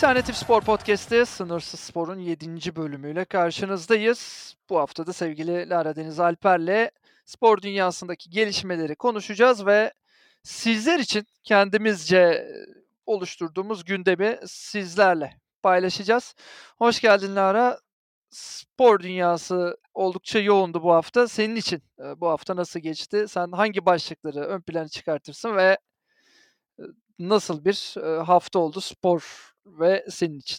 Alternatif 0.00 0.36
Spor 0.36 0.60
Podcast'te 0.60 1.24
Sınırsız 1.24 1.80
Spor'un 1.80 2.18
7. 2.18 2.76
bölümüyle 2.76 3.24
karşınızdayız. 3.24 4.54
Bu 4.70 4.78
hafta 4.78 5.06
da 5.06 5.12
sevgili 5.12 5.68
Lara 5.68 5.96
Deniz 5.96 6.20
Alper'le 6.20 6.90
spor 7.24 7.62
dünyasındaki 7.62 8.30
gelişmeleri 8.30 8.96
konuşacağız 8.96 9.66
ve 9.66 9.92
sizler 10.42 10.98
için 10.98 11.26
kendimizce 11.44 12.48
oluşturduğumuz 13.06 13.84
gündemi 13.84 14.38
sizlerle 14.46 15.36
paylaşacağız. 15.62 16.34
Hoş 16.78 17.00
geldin 17.00 17.36
Lara. 17.36 17.78
Spor 18.30 19.00
dünyası 19.00 19.76
oldukça 19.94 20.38
yoğundu 20.38 20.82
bu 20.82 20.92
hafta. 20.92 21.28
Senin 21.28 21.56
için 21.56 21.82
bu 22.16 22.28
hafta 22.28 22.56
nasıl 22.56 22.80
geçti? 22.80 23.24
Sen 23.28 23.52
hangi 23.52 23.86
başlıkları 23.86 24.40
ön 24.40 24.60
plana 24.60 24.88
çıkartırsın 24.88 25.56
ve 25.56 25.78
nasıl 27.18 27.64
bir 27.64 27.94
hafta 28.24 28.58
oldu 28.58 28.80
spor 28.80 29.49
ve 29.66 30.06
senin 30.10 30.38
için? 30.38 30.58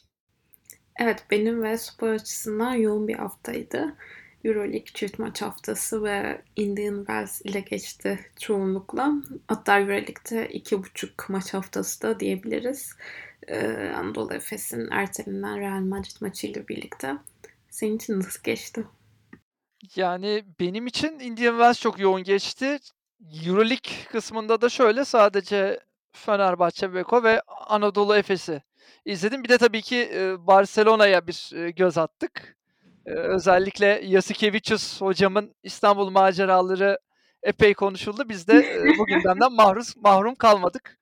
Evet, 0.99 1.25
benim 1.31 1.63
ve 1.63 1.77
spor 1.77 2.09
açısından 2.09 2.73
yoğun 2.73 3.07
bir 3.07 3.15
haftaydı. 3.15 3.95
Euroleague 4.43 4.85
çift 4.93 5.19
maç 5.19 5.41
haftası 5.41 6.03
ve 6.03 6.41
Indian 6.55 6.97
Wells 6.97 7.41
ile 7.41 7.59
geçti 7.59 8.19
çoğunlukla. 8.39 9.13
Hatta 9.47 9.79
Euroleague'de 9.79 10.49
iki 10.49 10.83
buçuk 10.83 11.29
maç 11.29 11.53
haftası 11.53 12.01
da 12.01 12.19
diyebiliriz. 12.19 12.95
Ee, 13.47 13.91
Anadolu 13.95 14.33
Efes'in 14.33 14.87
ertelenen 14.91 15.59
Real 15.59 15.79
Madrid 15.79 16.21
maçıyla 16.21 16.67
birlikte. 16.67 17.17
Senin 17.69 17.95
için 17.95 18.19
nasıl 18.19 18.43
geçti? 18.43 18.83
Yani 19.95 20.45
benim 20.59 20.87
için 20.87 21.19
Indian 21.19 21.53
Wells 21.53 21.79
çok 21.79 21.99
yoğun 21.99 22.23
geçti. 22.23 22.77
Euroleague 23.45 23.91
kısmında 24.11 24.61
da 24.61 24.69
şöyle 24.69 25.05
sadece 25.05 25.79
Fenerbahçe, 26.11 26.93
Beko 26.93 27.23
ve 27.23 27.41
Anadolu 27.67 28.15
Efes'i 28.15 28.61
izledim. 29.05 29.43
Bir 29.43 29.49
de 29.49 29.57
tabii 29.57 29.81
ki 29.81 30.11
Barcelona'ya 30.39 31.27
bir 31.27 31.67
göz 31.69 31.97
attık. 31.97 32.57
Özellikle 33.05 34.01
Yasikevicius 34.03 35.01
hocamın 35.01 35.55
İstanbul 35.63 36.09
maceraları 36.09 36.99
epey 37.43 37.73
konuşuldu. 37.73 38.29
Biz 38.29 38.47
de 38.47 38.83
bu 38.99 39.05
gündemden 39.05 39.51
mahruz, 39.55 39.97
mahrum 39.97 40.35
kalmadık. 40.35 40.99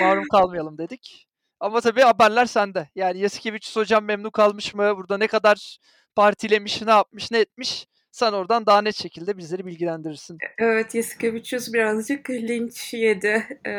mahrum 0.00 0.24
kalmayalım 0.32 0.78
dedik. 0.78 1.26
Ama 1.60 1.80
tabii 1.80 2.02
haberler 2.02 2.46
sende. 2.46 2.88
Yani 2.94 3.18
Yasikevicius 3.18 3.76
hocam 3.76 4.04
memnun 4.04 4.30
kalmış 4.30 4.74
mı? 4.74 4.96
Burada 4.96 5.18
ne 5.18 5.26
kadar 5.26 5.78
partilemiş, 6.16 6.82
ne 6.82 6.90
yapmış, 6.90 7.30
ne 7.30 7.38
etmiş? 7.38 7.86
Sen 8.12 8.32
oradan 8.32 8.66
daha 8.66 8.82
net 8.82 8.96
şekilde 8.96 9.36
bizleri 9.38 9.66
bilgilendirirsin. 9.66 10.38
Evet, 10.58 10.94
Yasikevicius 10.94 11.72
birazcık 11.72 12.30
linç 12.30 12.94
yedi 12.94 13.60
e, 13.66 13.72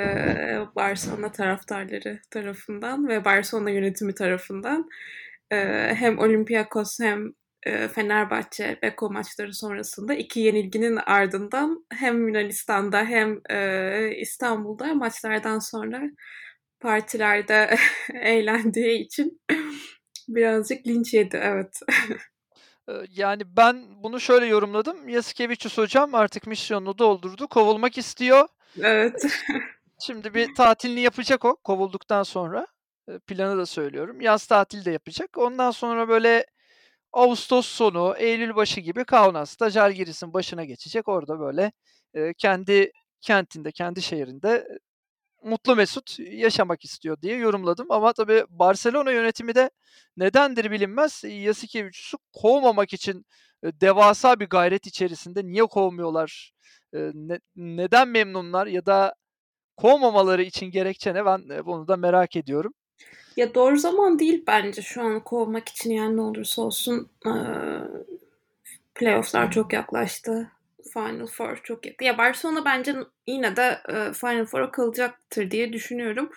Barcelona 0.76 1.32
taraftarları 1.32 2.20
tarafından 2.30 3.08
ve 3.08 3.26
Barcelona 3.26 3.70
yönetimi 3.70 4.16
tarafından. 4.16 4.90
E, 5.52 5.58
hem 5.96 6.20
Olympiakos 6.20 7.00
hem 7.00 7.34
Fenerbahçe 7.94 8.80
Beko 8.82 9.12
maçları 9.12 9.54
sonrasında 9.54 10.14
iki 10.14 10.40
yenilginin 10.40 10.96
ardından 10.96 11.86
hem 11.94 12.28
Yunanistan'da 12.28 13.06
hem 13.06 13.42
İstanbul'da 14.22 14.94
maçlardan 14.94 15.60
sonra 15.60 16.02
partilerde 16.80 17.76
eğlendiği 18.14 19.06
için 19.06 19.42
birazcık 20.28 20.88
linç 20.88 21.14
yedi 21.14 21.40
evet. 21.44 21.80
Yani 23.10 23.42
ben 23.58 24.04
bunu 24.04 24.20
şöyle 24.20 24.46
yorumladım. 24.46 25.10
Yasikevicius 25.10 25.78
hocam 25.78 26.16
artık 26.16 26.48
misyonunu 26.48 26.98
doldurdu. 26.98 27.48
Kovulmak 27.48 27.98
istiyor. 27.98 28.48
Evet. 28.82 29.26
Şimdi 30.00 30.34
bir 30.34 30.56
tatilini 30.56 31.00
yapacak 31.00 31.46
o 31.46 31.56
kovulduktan 31.56 32.24
sonra. 32.24 32.68
Planı 33.28 33.58
da 33.58 33.66
söylüyorum. 33.66 34.22
Yaz 34.22 34.46
tatili 34.46 34.86
de 34.86 34.92
yapacak. 34.92 35.38
Ondan 35.38 35.72
sonra 35.72 36.08
böyle 36.10 36.46
Ağustos 37.14 37.68
sonu, 37.68 38.16
Eylül 38.18 38.56
başı 38.56 38.82
gibi 38.82 39.06
Kaunas'ta 39.06 39.70
Jalgiris'in 39.70 40.34
başına 40.34 40.64
geçecek. 40.64 41.08
Orada 41.08 41.40
böyle 41.40 41.72
kendi 42.38 42.92
kentinde, 43.22 43.72
kendi 43.72 44.02
şehrinde 44.02 44.68
mutlu 45.44 45.76
mesut 45.76 46.20
yaşamak 46.20 46.86
istiyor 46.86 47.22
diye 47.22 47.38
yorumladım. 47.38 47.92
Ama 47.92 48.14
tabii 48.14 48.44
Barcelona 48.50 49.12
yönetimi 49.12 49.56
de 49.56 49.70
nedendir 50.18 50.72
bilinmez 50.72 51.24
Yasikevicius'u 51.24 52.18
kovmamak 52.34 52.94
için 52.94 53.26
devasa 53.64 54.40
bir 54.40 54.50
gayret 54.50 54.88
içerisinde. 54.88 55.46
Niye 55.46 55.66
kovmuyorlar? 55.66 56.54
Ne, 56.94 57.40
neden 57.56 58.08
memnunlar 58.08 58.68
ya 58.68 58.86
da 58.86 59.16
kovmamaları 59.78 60.44
için 60.44 60.66
gerekçe 60.66 61.14
ne? 61.14 61.26
Ben 61.26 61.66
bunu 61.66 61.88
da 61.88 61.98
merak 61.98 62.36
ediyorum. 62.36 62.74
Ya 63.38 63.56
doğru 63.56 63.78
zaman 63.78 64.20
değil 64.20 64.44
bence 64.48 64.82
şu 64.82 65.02
an 65.02 65.24
kovmak 65.24 65.70
için 65.70 65.92
yani 65.92 66.18
ne 66.18 66.22
olursa 66.22 66.62
olsun 66.62 67.10
playofflar 68.96 69.52
çok 69.52 69.74
yaklaştı. 69.74 70.52
Final 70.94 71.28
Four 71.28 71.60
çok 71.64 71.86
yakın. 71.86 72.06
Ya 72.06 72.18
Barcelona 72.18 72.66
bence 72.66 72.96
yine 73.28 73.56
de 73.56 73.80
e, 73.90 74.14
Final 74.14 74.46
Four'a 74.46 74.72
kalacaktır 74.72 75.52
diye 75.52 75.74
düşünüyorum. 75.74 76.30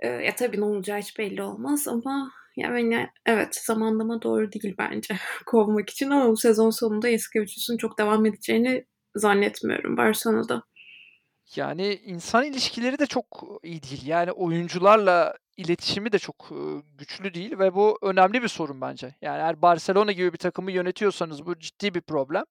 E, 0.00 0.08
ya 0.08 0.34
tabii 0.34 0.60
ne 0.60 0.64
olacağı 0.64 0.98
hiç 0.98 1.18
belli 1.18 1.42
olmaz 1.42 1.88
ama 1.88 2.30
yani 2.56 3.08
evet 3.26 3.56
zamanlama 3.56 4.22
doğru 4.22 4.52
değil 4.52 4.74
bence 4.78 5.16
kovmak 5.46 5.90
için 5.90 6.10
ama 6.10 6.28
bu 6.28 6.36
sezon 6.36 6.70
sonunda 6.70 7.08
Eskevicius'un 7.08 7.76
çok 7.76 7.98
devam 7.98 8.26
edeceğini 8.26 8.84
zannetmiyorum 9.14 9.96
Barcelona'da. 9.96 10.62
Yani 11.56 11.94
insan 11.94 12.44
ilişkileri 12.44 12.98
de 12.98 13.06
çok 13.06 13.44
iyi 13.62 13.82
değil. 13.82 14.06
Yani 14.06 14.32
oyuncularla 14.32 15.34
iletişimi 15.56 16.12
de 16.12 16.18
çok 16.18 16.52
güçlü 16.98 17.34
değil 17.34 17.58
ve 17.58 17.74
bu 17.74 17.98
önemli 18.02 18.42
bir 18.42 18.48
sorun 18.48 18.80
bence. 18.80 19.14
Yani 19.22 19.38
eğer 19.38 19.62
Barcelona 19.62 20.12
gibi 20.12 20.32
bir 20.32 20.38
takımı 20.38 20.72
yönetiyorsanız 20.72 21.46
bu 21.46 21.58
ciddi 21.58 21.94
bir 21.94 22.00
problem. 22.00 22.44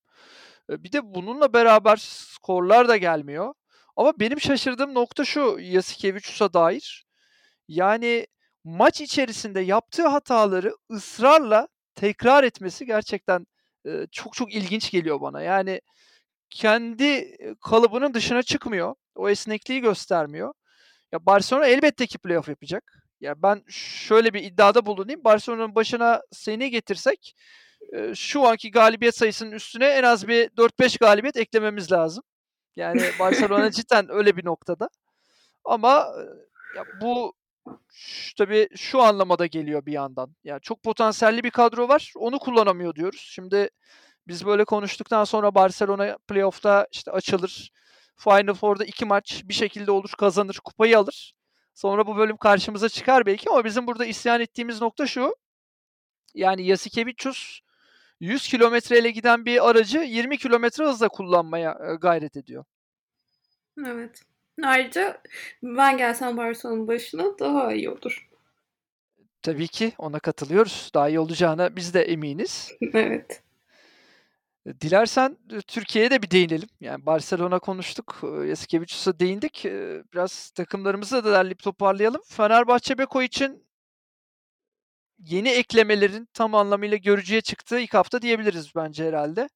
Bir 0.70 0.92
de 0.92 1.14
bununla 1.16 1.54
beraber 1.54 1.96
skorlar 1.98 2.88
da 2.88 2.98
gelmiyor. 2.98 3.54
Ama 3.96 4.14
benim 4.20 4.42
şaşırdığım 4.42 4.94
nokta 4.94 5.26
şu 5.26 5.58
Yasikevicius'a 5.62 6.54
dair. 6.54 7.06
Yani 7.68 8.28
maç 8.64 9.02
içerisinde 9.02 9.60
yaptığı 9.60 10.08
hataları 10.08 10.76
ısrarla 10.92 11.68
tekrar 11.96 12.44
etmesi 12.44 12.86
gerçekten 12.86 13.46
çok 14.12 14.34
çok 14.34 14.54
ilginç 14.54 14.92
geliyor 14.92 15.22
bana. 15.22 15.42
Yani 15.42 15.82
kendi 16.50 17.38
kalıbının 17.62 18.14
dışına 18.14 18.44
çıkmıyor. 18.44 18.96
O 19.16 19.30
esnekliği 19.30 19.82
göstermiyor. 19.82 20.54
Ya 21.12 21.26
Barcelona 21.26 21.66
elbette 21.68 22.08
ki 22.08 22.18
playoff 22.18 22.50
yapacak. 22.50 23.04
Ya 23.22 23.44
ben 23.44 23.64
şöyle 23.70 24.34
bir 24.34 24.44
iddiada 24.44 24.86
bulunayım. 24.86 25.24
Barcelona'nın 25.24 25.76
başına 25.76 26.22
seni 26.32 26.70
getirsek 26.70 27.36
şu 28.16 28.48
anki 28.48 28.72
galibiyet 28.72 29.16
sayısının 29.18 29.52
üstüne 29.52 29.86
en 29.86 30.04
az 30.04 30.28
bir 30.28 30.50
4-5 30.50 31.00
galibiyet 31.00 31.38
eklememiz 31.38 31.92
lazım. 31.92 32.24
Yani 32.76 33.02
Barcelona 33.20 33.72
cidden 33.72 34.12
öyle 34.12 34.38
bir 34.38 34.46
noktada. 34.46 34.90
Ama 35.66 36.14
ya 36.76 36.86
bu 37.02 37.34
tabii 38.38 38.70
şu 38.76 39.02
anlamada 39.02 39.46
geliyor 39.46 39.86
bir 39.86 39.94
yandan. 39.94 40.36
Yani 40.44 40.62
çok 40.62 40.84
potansiyelli 40.84 41.44
bir 41.44 41.52
kadro 41.52 41.88
var. 41.88 42.14
Onu 42.16 42.40
kullanamıyor 42.40 42.96
diyoruz. 42.96 43.30
Şimdi 43.32 43.70
biz 44.28 44.46
böyle 44.46 44.66
konuştuktan 44.66 45.24
sonra 45.24 45.56
Barcelona 45.56 46.18
playoff'ta 46.28 46.88
işte 46.92 47.12
açılır. 47.12 47.72
Final 48.18 48.54
Four'da 48.54 48.86
iki 48.86 49.06
maç 49.06 49.42
bir 49.46 49.54
şekilde 49.54 49.92
olur, 49.92 50.12
kazanır, 50.18 50.60
kupayı 50.64 50.98
alır. 51.00 51.34
Sonra 51.74 52.08
bu 52.08 52.18
bölüm 52.18 52.38
karşımıza 52.38 52.90
çıkar 52.90 53.26
belki 53.26 53.50
ama 53.50 53.66
bizim 53.66 53.88
burada 53.88 54.06
isyan 54.06 54.42
ettiğimiz 54.42 54.82
nokta 54.82 55.08
şu. 55.08 55.36
Yani 56.34 56.66
Yasikevicius 56.66 57.60
100 58.24 58.48
kilometreyle 58.48 59.12
giden 59.12 59.46
bir 59.46 59.70
aracı 59.70 60.00
20 60.00 60.38
kilometre 60.38 60.86
hızla 60.86 61.10
kullanmaya 61.10 61.98
gayret 62.02 62.38
ediyor. 62.38 62.64
Evet. 63.86 64.22
Ayrıca 64.64 65.22
ben 65.64 65.98
gelsem 65.98 66.38
Barcelona'nın 66.38 66.88
başına 66.88 67.40
daha 67.40 67.74
iyi 67.74 67.90
olur. 67.90 68.30
Tabii 69.42 69.68
ki 69.68 69.94
ona 69.98 70.20
katılıyoruz. 70.20 70.92
Daha 70.94 71.10
iyi 71.10 71.20
olacağına 71.20 71.76
biz 71.76 71.94
de 71.94 72.02
eminiz. 72.02 72.72
evet. 72.94 73.44
Dilersen 74.82 75.38
Türkiye'ye 75.68 76.12
de 76.12 76.22
bir 76.22 76.32
değinelim. 76.32 76.70
Yani 76.82 77.06
Barcelona 77.06 77.60
konuştuk, 77.60 78.20
Yasikevicius'a 78.48 79.20
değindik. 79.20 79.66
Biraz 80.14 80.50
takımlarımızı 80.50 81.24
da 81.24 81.32
derleyip 81.32 81.64
toparlayalım. 81.64 82.22
Fenerbahçe 82.28 82.98
Beko 82.98 83.22
için 83.22 83.64
yeni 85.26 85.50
eklemelerin 85.50 86.28
tam 86.34 86.56
anlamıyla 86.56 86.98
görücüye 86.98 87.42
çıktığı 87.42 87.80
ilk 87.80 87.94
hafta 87.94 88.22
diyebiliriz 88.22 88.76
bence 88.76 89.08
herhalde. 89.08 89.50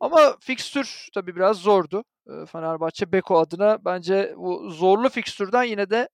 Ama 0.00 0.36
fikstür 0.40 1.08
tabii 1.14 1.36
biraz 1.36 1.56
zordu. 1.56 2.04
Fenerbahçe 2.52 3.12
Beko 3.12 3.38
adına 3.38 3.84
bence 3.84 4.34
bu 4.36 4.70
zorlu 4.70 5.08
fikstürden 5.08 5.62
yine 5.62 5.90
de 5.90 6.08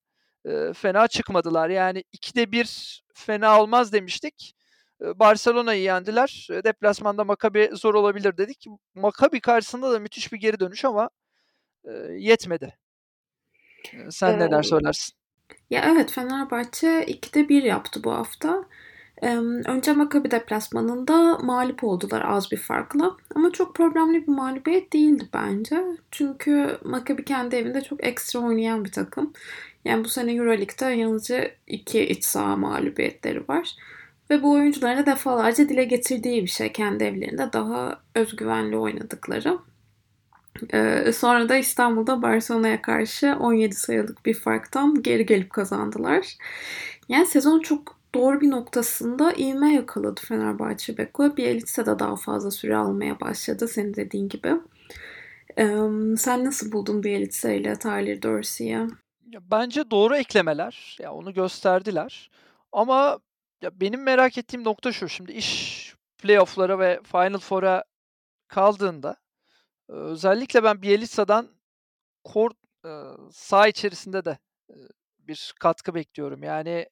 fena 0.74 1.08
çıkmadılar. 1.08 1.68
Yani 1.68 2.04
2'de 2.12 2.52
1 2.52 3.02
fena 3.14 3.62
olmaz 3.62 3.92
demiştik. 3.92 4.52
Barcelona'yı 5.00 5.82
yendiler. 5.82 6.48
Deplasmanda 6.64 7.24
Makabi 7.24 7.70
zor 7.72 7.94
olabilir 7.94 8.36
dedik. 8.36 8.66
Makabi 8.94 9.40
karşısında 9.40 9.92
da 9.92 9.98
müthiş 9.98 10.32
bir 10.32 10.38
geri 10.38 10.60
dönüş 10.60 10.84
ama 10.84 11.10
yetmedi. 12.10 12.78
Sen 14.10 14.32
ee, 14.32 14.38
neler 14.38 14.62
söylersin? 14.62 15.16
Ya, 15.70 15.84
evet, 15.86 16.12
Fenerbahçe 16.12 17.04
2'de 17.04 17.48
1 17.48 17.62
yaptı 17.62 18.04
bu 18.04 18.12
hafta. 18.12 18.64
Önce 19.66 19.92
Maccabi 19.92 20.30
deplasmanında 20.30 21.38
mağlup 21.38 21.84
oldular 21.84 22.24
az 22.26 22.52
bir 22.52 22.56
farkla 22.56 23.16
ama 23.34 23.50
çok 23.52 23.74
problemli 23.74 24.22
bir 24.22 24.32
mağlubiyet 24.32 24.92
değildi 24.92 25.28
bence. 25.34 25.84
Çünkü 26.10 26.78
Maccabi 26.84 27.24
kendi 27.24 27.56
evinde 27.56 27.80
çok 27.80 28.04
ekstra 28.04 28.40
oynayan 28.40 28.84
bir 28.84 28.92
takım. 28.92 29.32
Yani 29.84 30.04
bu 30.04 30.08
sene 30.08 30.34
Euroleague'de 30.34 30.84
yalnızca 30.84 31.50
2 31.66 32.00
iç 32.00 32.24
saha 32.24 32.56
mağlubiyetleri 32.56 33.48
var. 33.48 33.76
Ve 34.30 34.42
bu 34.42 34.52
oyuncuların 34.52 34.98
da 34.98 35.06
defalarca 35.06 35.68
dile 35.68 35.84
getirdiği 35.84 36.42
bir 36.42 36.48
şey. 36.48 36.72
Kendi 36.72 37.04
evlerinde 37.04 37.52
daha 37.52 38.00
özgüvenli 38.14 38.76
oynadıkları. 38.76 39.58
Sonra 41.12 41.48
da 41.48 41.56
İstanbul'da 41.56 42.22
Barcelona'ya 42.22 42.82
karşı 42.82 43.36
17 43.40 43.74
sayılık 43.74 44.26
bir 44.26 44.34
farktan 44.34 45.02
geri 45.02 45.26
gelip 45.26 45.50
kazandılar. 45.50 46.36
Yani 47.08 47.26
sezon 47.26 47.60
çok 47.60 47.95
doğru 48.18 48.40
bir 48.40 48.50
noktasında 48.50 49.32
ivme 49.32 49.74
yakaladı 49.74 50.20
Fenerbahçe 50.20 50.98
Beko. 50.98 51.36
Bielitsa 51.36 51.86
da 51.86 51.98
daha 51.98 52.16
fazla 52.16 52.50
süre 52.50 52.76
almaya 52.76 53.20
başladı 53.20 53.68
senin 53.68 53.94
dediğin 53.94 54.28
gibi. 54.28 54.52
Ee, 55.58 55.76
sen 56.16 56.44
nasıl 56.44 56.72
buldun 56.72 57.02
Bielitsa 57.02 57.50
ile 57.50 57.78
Tyler 57.78 58.22
Dorsey'i? 58.22 58.78
Bence 59.40 59.90
doğru 59.90 60.16
eklemeler. 60.16 60.96
Ya, 61.00 61.12
onu 61.12 61.34
gösterdiler 61.34 62.30
ama 62.72 63.18
ya, 63.62 63.80
benim 63.80 64.02
merak 64.02 64.38
ettiğim 64.38 64.64
nokta 64.64 64.92
şu: 64.92 65.08
Şimdi 65.08 65.32
iş 65.32 65.94
playoff'lara 66.18 66.78
ve 66.78 67.00
Final 67.02 67.38
Four'a 67.38 67.84
kaldığında, 68.48 69.16
özellikle 69.88 70.64
ben 70.64 70.82
Bielitsa'dan 70.82 71.48
kort 72.24 72.56
ııı, 72.84 73.32
saha 73.32 73.68
içerisinde 73.68 74.24
de, 74.24 74.38
ııı, 74.70 74.88
bir 75.18 75.54
katkı 75.60 75.94
bekliyorum. 75.94 76.42
Yani 76.42 76.86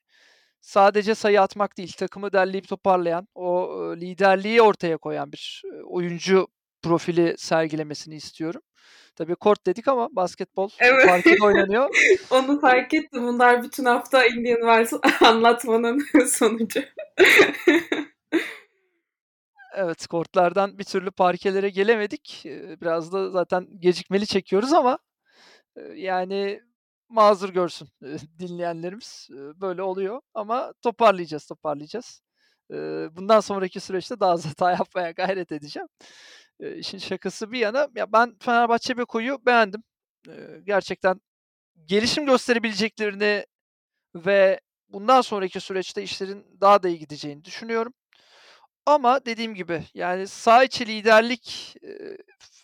sadece 0.64 1.14
sayı 1.14 1.40
atmak 1.42 1.76
değil, 1.78 1.92
takımı 1.92 2.32
derleyip 2.32 2.68
toparlayan, 2.68 3.28
o, 3.34 3.70
ııı, 3.70 3.96
liderliği 3.96 4.62
ortaya 4.62 4.96
koyan 4.96 5.32
bir, 5.32 5.62
ııı, 5.64 5.82
oyuncu 5.86 6.46
profili 6.82 7.34
sergilemesini 7.38 8.14
istiyorum. 8.14 8.62
Tabii 9.16 9.34
kort 9.34 9.66
dedik 9.66 9.88
ama 9.88 10.08
basketbol 10.16 10.68
Evet. 10.78 11.06
parkede 11.06 11.36
oynanıyor. 11.44 11.88
Onu 12.30 12.60
fark 12.60 12.94
ettim. 12.94 13.26
Bunlar 13.26 13.62
bütün 13.62 13.84
hafta 13.84 14.26
Indian 14.26 14.56
Wells 14.60 14.92
anlatmanın 15.22 16.04
sonucu. 16.26 16.80
Evet, 19.76 20.06
kortlardan 20.06 20.78
bir 20.78 20.84
türlü 20.84 21.10
parkelere 21.10 21.70
gelemedik. 21.70 22.42
Eee, 22.46 22.76
biraz 22.80 23.12
da 23.12 23.30
zaten 23.30 23.66
gecikmeli 23.78 24.26
çekiyoruz 24.26 24.72
ama, 24.72 24.98
eee, 25.76 25.92
yani 25.96 26.60
mazur 27.08 27.48
görsün, 27.48 27.88
dinleyenlerimiz. 28.38 29.28
Böyle 29.32 29.82
oluyor 29.82 30.20
ama 30.34 30.72
toparlayacağız, 30.82 31.46
toparlayacağız. 31.46 32.22
Bundan 33.16 33.40
sonraki 33.40 33.80
süreçte 33.80 34.20
daha 34.20 34.30
az 34.30 34.46
hata 34.46 34.70
yapmaya 34.78 35.10
gayret 35.10 35.52
edeceğim. 35.52 35.88
İşin 36.60 36.98
şakası 36.98 37.52
bir 37.52 37.58
yana, 37.58 37.88
ya 37.96 38.12
ben 38.12 38.36
Fenerbahçe 38.40 38.98
Beko'yu 38.98 39.46
beğendim. 39.46 39.82
Gerçekten 40.64 41.20
gelişim 41.86 42.26
gösterebileceklerini 42.26 43.46
ve 44.14 44.60
bundan 44.88 45.20
sonraki 45.20 45.60
süreçte 45.60 46.02
işlerin 46.02 46.46
daha 46.60 46.82
da 46.82 46.88
iyi 46.88 46.98
gideceğini 46.98 47.44
düşünüyorum. 47.44 47.94
Ama 48.86 49.26
dediğim 49.26 49.54
gibi, 49.54 49.84
yani 49.94 50.28
saha 50.28 50.64
içi 50.64 50.86
liderlik, 50.86 51.76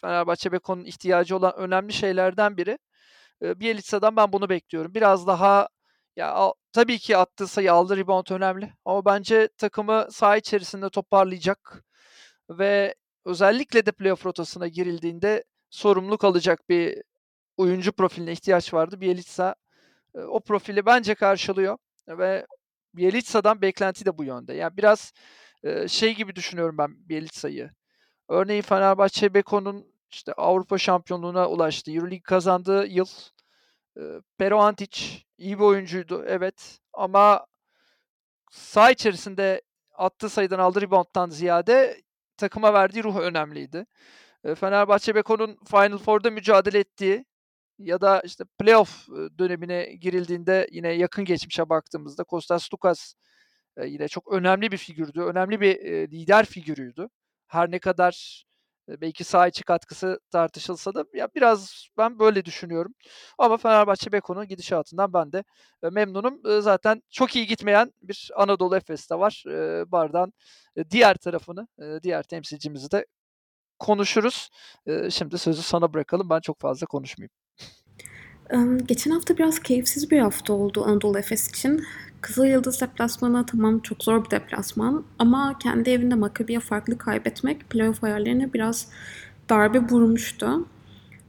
Fenerbahçe 0.00 0.52
Beko'nun 0.52 0.84
ihtiyacı 0.84 1.36
olan 1.36 1.56
önemli 1.56 1.92
şeylerden 1.92 2.56
biri. 2.56 2.78
Eee, 3.42 3.60
Bielitsa'dan 3.60 4.16
ben 4.16 4.32
bunu 4.32 4.48
bekliyorum. 4.48 4.94
Biraz 4.94 5.26
daha 5.26 5.68
ya, 6.16 6.52
tabii 6.72 6.98
ki 6.98 7.16
attığı 7.16 7.46
sayı, 7.46 7.72
aldığı 7.72 7.96
rebound 7.96 8.26
önemli 8.30 8.72
ama 8.84 9.04
bence 9.04 9.48
takımı 9.58 10.06
saha 10.10 10.36
içerisinde 10.36 10.90
toparlayacak 10.90 11.84
ve 12.50 12.94
özellikle 13.24 13.86
de 13.86 13.92
playoff 13.92 14.26
rotasına 14.26 14.68
girildiğinde 14.68 15.44
sorumluluk 15.70 16.24
alacak 16.24 16.68
bir 16.68 17.02
oyuncu 17.56 17.92
profiline 17.92 18.32
ihtiyaç 18.32 18.74
vardı. 18.74 19.00
Bielitsa, 19.00 19.54
o 20.14 20.40
profili 20.40 20.86
bence 20.86 21.14
karşılıyor 21.14 21.78
ve 22.08 22.46
Bielitsa'dan 22.94 23.62
beklenti 23.62 24.06
de 24.06 24.18
bu 24.18 24.24
yönde. 24.24 24.54
Ya, 24.54 24.76
biraz, 24.76 25.12
şey 25.88 26.14
gibi 26.16 26.36
düşünüyorum 26.36 26.78
ben 26.78 27.08
Bielitsa'yı. 27.10 27.70
Örneğin 28.28 28.62
Fenerbahçe 28.62 29.34
Beko'nun, 29.34 29.86
işte, 30.12 30.32
Avrupa 30.32 30.78
şampiyonluğuna 30.78 31.48
ulaştığı, 31.50 31.92
Euroleague 31.92 32.20
kazandığı 32.22 32.86
yıl, 32.86 33.06
eee, 33.98 34.04
Pero 34.38 34.58
Antic 34.60 35.00
iyi 35.38 35.58
bir 35.58 35.64
oyuncuydu, 35.64 36.24
evet 36.28 36.78
ama 36.92 37.46
saha 38.50 38.90
içerisinde 38.90 39.62
attığı 39.94 40.28
sayıdan, 40.30 40.58
aldığı 40.58 40.80
rebound'dan 40.82 41.30
ziyade 41.30 42.02
takıma 42.36 42.72
verdiği 42.74 43.04
ruh 43.04 43.16
önemliydi. 43.16 43.86
Eee, 44.44 44.54
Fenerbahçe 44.54 45.14
Beko'nun 45.14 45.58
Final 45.70 45.98
Four'da 45.98 46.30
mücadele 46.30 46.78
ettiği 46.78 47.24
ya 47.78 48.00
da, 48.00 48.20
işte, 48.26 48.44
playoff, 48.60 49.08
dönemine 49.38 49.84
girildiğinde 49.94 50.68
yine 50.72 50.88
yakın 50.92 51.24
geçmişe 51.24 51.68
baktığımızda 51.70 52.24
Kostas 52.24 52.74
Loukas, 52.74 53.14
eee, 53.80 53.88
yine 53.88 54.08
çok 54.08 54.32
önemli 54.32 54.72
bir 54.72 54.76
figürdü. 54.78 55.22
Önemli 55.22 55.60
bir, 55.60 55.76
lider 56.12 56.46
figürüydü. 56.46 57.08
Her 57.48 57.70
ne 57.70 57.78
kadar, 57.78 58.44
belki 59.00 59.24
saha 59.24 59.48
içi 59.48 59.64
katkısı 59.64 60.20
tartışılsa 60.30 60.94
da 60.94 61.04
ya, 61.14 61.28
biraz 61.34 61.88
ben 61.98 62.18
böyle 62.18 62.44
düşünüyorum 62.44 62.94
ama 63.38 63.56
Fenerbahçe 63.56 64.12
Beko'nun 64.12 64.48
gidişatından 64.48 65.12
ben 65.12 65.32
de, 65.32 65.44
memnunum. 65.92 66.40
Zaten 66.62 67.02
çok 67.10 67.36
iyi 67.36 67.46
gitmeyen 67.46 67.92
bir 68.02 68.30
Anadolu 68.36 68.76
Efes 68.76 69.10
de 69.10 69.14
var. 69.18 69.44
Eee, 69.46 69.84
diğer 70.90 71.14
tarafını, 71.14 71.68
diğer 72.02 72.22
temsilcimizi 72.22 72.90
de 72.90 73.06
konuşuruz. 73.78 74.50
Şimdi 75.10 75.38
sözü 75.38 75.62
sana 75.62 75.94
bırakalım. 75.94 76.30
Ben 76.30 76.40
çok 76.40 76.60
fazla 76.60 76.86
konuşmayayım. 76.86 77.30
Geçen 78.86 79.10
hafta 79.10 79.38
biraz 79.38 79.58
keyifsiz 79.58 80.10
bir 80.10 80.18
hafta 80.18 80.52
oldu 80.52 80.84
Anadolu 80.86 81.18
Efes 81.18 81.48
için. 81.48 81.84
Kızılyıldız 82.20 82.80
deplasmanı 82.80 83.46
tamam 83.46 83.78
çok 83.80 84.04
zor 84.04 84.24
bir 84.24 84.30
deplasman 84.30 85.04
ama 85.18 85.58
kendi 85.58 85.90
evinde 85.90 86.14
Maccabi'ye 86.14 86.60
farklı 86.60 86.98
kaybetmek 86.98 87.70
playoff 87.70 88.02
hayallerine 88.02 88.52
biraz 88.52 88.88
darbe 89.50 89.78
vurmuştu. 89.78 90.66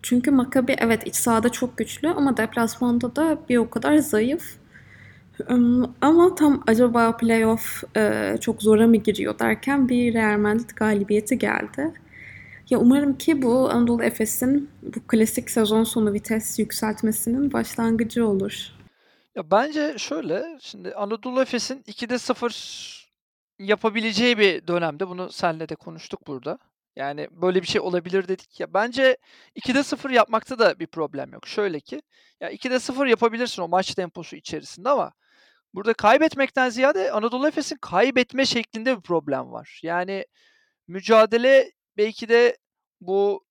Çünkü 0.02 0.32
Maccabi 0.32 0.76
evet 0.78 1.08
iç 1.08 1.16
sahada 1.16 1.50
çok 1.50 1.78
güçlü 1.78 2.10
ama 2.10 2.38
deplasmanda 2.38 3.16
da 3.16 3.38
bir 3.50 3.58
o 3.58 3.70
kadar 3.70 3.98
zayıf. 3.98 4.56
Ama 6.02 6.36
tam 6.36 6.64
acaba 6.68 7.18
playoff 7.18 7.84
eee, 7.96 8.38
çok 8.42 8.62
zora 8.62 8.88
mı 8.88 8.96
giriyor 8.98 9.40
derken 9.40 9.90
bir 9.90 10.14
Real 10.14 10.40
Madrid 10.40 10.70
galibiyeti 10.76 11.38
geldi. 11.40 11.92
Ya 12.70 12.80
umarım 12.80 13.18
ki 13.18 13.42
bu 13.42 13.70
Anadolu 13.70 14.04
Efes'in 14.04 14.70
bu 14.82 15.08
klasik 15.08 15.50
sezon 15.50 15.84
sonu 15.84 16.14
vites 16.14 16.60
yükseltmesinin 16.60 17.54
başlangıcı 17.54 18.28
olur. 18.28 18.68
Ya, 19.36 19.52
bence 19.52 19.96
şöyle, 19.98 20.58
şimdi 20.62 20.96
Anadolu 20.96 21.42
Efes'in 21.42 21.84
2'de 21.88 22.18
0 22.18 23.12
yapabileceği 23.60 24.38
bir 24.38 24.68
dönemde, 24.68 25.08
bunu 25.08 25.32
seninle 25.32 25.70
de 25.70 25.76
konuştuk 25.76 26.28
burada. 26.28 26.58
Yani, 26.96 27.28
böyle 27.32 27.62
bir 27.62 27.68
şey 27.68 27.82
olabilir 27.82 28.28
dedik 28.28 28.60
ya. 28.60 28.74
Bence 28.74 29.18
2'de 29.56 29.84
0 29.84 30.10
yapmakta 30.10 30.60
da 30.60 30.80
bir 30.80 30.88
problem 30.88 31.34
yok. 31.34 31.48
Şöyle 31.48 31.80
ki, 31.80 32.02
ya 32.42 32.52
2'de 32.52 32.80
0 32.80 33.06
yapabilirsin 33.08 33.62
o 33.62 33.68
maç 33.68 33.96
temposu 33.96 34.36
içerisinde 34.36 34.90
ama 34.90 35.12
burada 35.74 35.94
kaybetmekten 35.94 36.70
ziyade 36.70 37.12
Anadolu 37.12 37.48
Efes'in 37.48 37.78
kaybetme 37.82 38.46
şeklinde 38.46 38.98
bir 38.98 39.02
problem 39.02 39.52
var. 39.52 39.80
Yani, 39.84 40.26
mücadele 40.88 41.72
belki 42.02 42.30
de 42.30 42.58
bu 43.02 43.46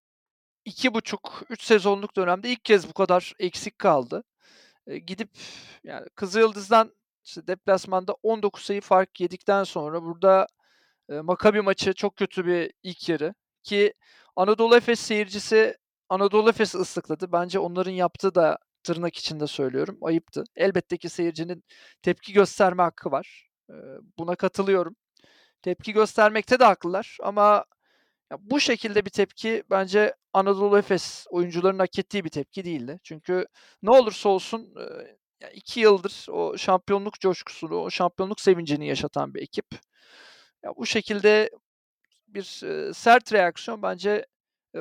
2,5-3 0.67 1.63
sezonluk 1.65 2.17
dönemde 2.17 2.51
ilk 2.51 2.65
kez 2.65 2.89
bu 2.89 2.93
kadar 2.93 3.33
eksik 3.39 3.79
kaldı. 3.79 4.25
Eee, 4.89 4.99
gidip 4.99 5.31
yani 5.85 6.07
Kızılyıldız'dan 6.17 6.95
işte 7.25 7.47
deplasmanda 7.47 8.17
19 8.23 8.63
sayı 8.65 8.81
fark 8.81 9.21
yedikten 9.21 9.65
sonra 9.65 10.03
burada, 10.03 10.47
eee, 11.11 11.21
Maccabi 11.21 11.61
maçı 11.63 11.95
çok 11.95 12.17
kötü 12.17 12.47
bir 12.47 12.73
ilk 12.83 13.09
yarı 13.09 13.35
ki 13.63 13.95
Anadolu 14.37 14.77
Efes 14.77 15.01
seyircisi 15.01 15.77
Anadolu 16.09 16.51
Efes'i 16.51 16.79
ıslıkladı. 16.79 17.33
Bence 17.33 17.59
onların 17.59 17.93
yaptığı 17.93 18.35
da 18.35 18.59
tırnak 18.85 19.17
içinde 19.17 19.47
söylüyorum, 19.47 19.99
ayıptı. 20.03 20.45
Elbette 20.57 20.97
ki 20.99 21.09
seyircinin 21.09 21.65
tepki 22.03 22.33
gösterme 22.33 22.83
hakkı 22.83 23.11
var. 23.11 23.49
Buna 24.19 24.37
katılıyorum. 24.37 24.97
Tepki 25.63 25.93
göstermekte 25.93 26.61
de 26.61 26.65
haklılar 26.65 27.19
ama 27.23 27.65
ya, 28.31 28.39
bu 28.41 28.61
şekilde 28.61 29.05
bir 29.05 29.11
tepki 29.11 29.63
bence 29.71 30.15
Anadolu 30.33 30.79
Efes 30.79 31.27
oyuncularının 31.31 31.79
hak 31.79 31.99
ettiği 31.99 32.25
bir 32.25 32.31
tepki 32.31 32.65
değildi. 32.65 33.01
Çünkü 33.03 33.47
ne 33.83 33.91
olursa 33.91 34.29
olsun, 34.29 34.75
eee, 34.77 35.17
ya 35.41 35.51
2 35.51 35.81
yıldır 35.81 36.27
o 36.31 36.59
şampiyonluk 36.59 37.21
coşkusunu, 37.21 37.77
o 37.77 37.91
şampiyonluk 37.91 38.41
sevincini 38.41 38.87
yaşatan 38.89 39.35
bir 39.35 39.43
ekip. 39.43 39.67
Ya, 40.65 40.73
bu 40.77 40.87
şekilde 40.87 41.51
bir, 42.29 42.43
sert 42.95 43.33
reaksiyon 43.33 43.83
bence, 43.83 44.27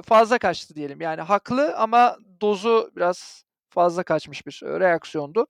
fazla 0.05 0.37
kaçtı 0.37 0.75
diyelim. 0.75 1.01
Yani 1.01 1.21
haklı 1.21 1.75
ama 1.77 2.17
dozu 2.41 2.91
biraz 2.95 3.43
fazla 3.69 4.03
kaçmış 4.03 4.47
bir, 4.47 4.61
reaksiyondu. 4.63 5.47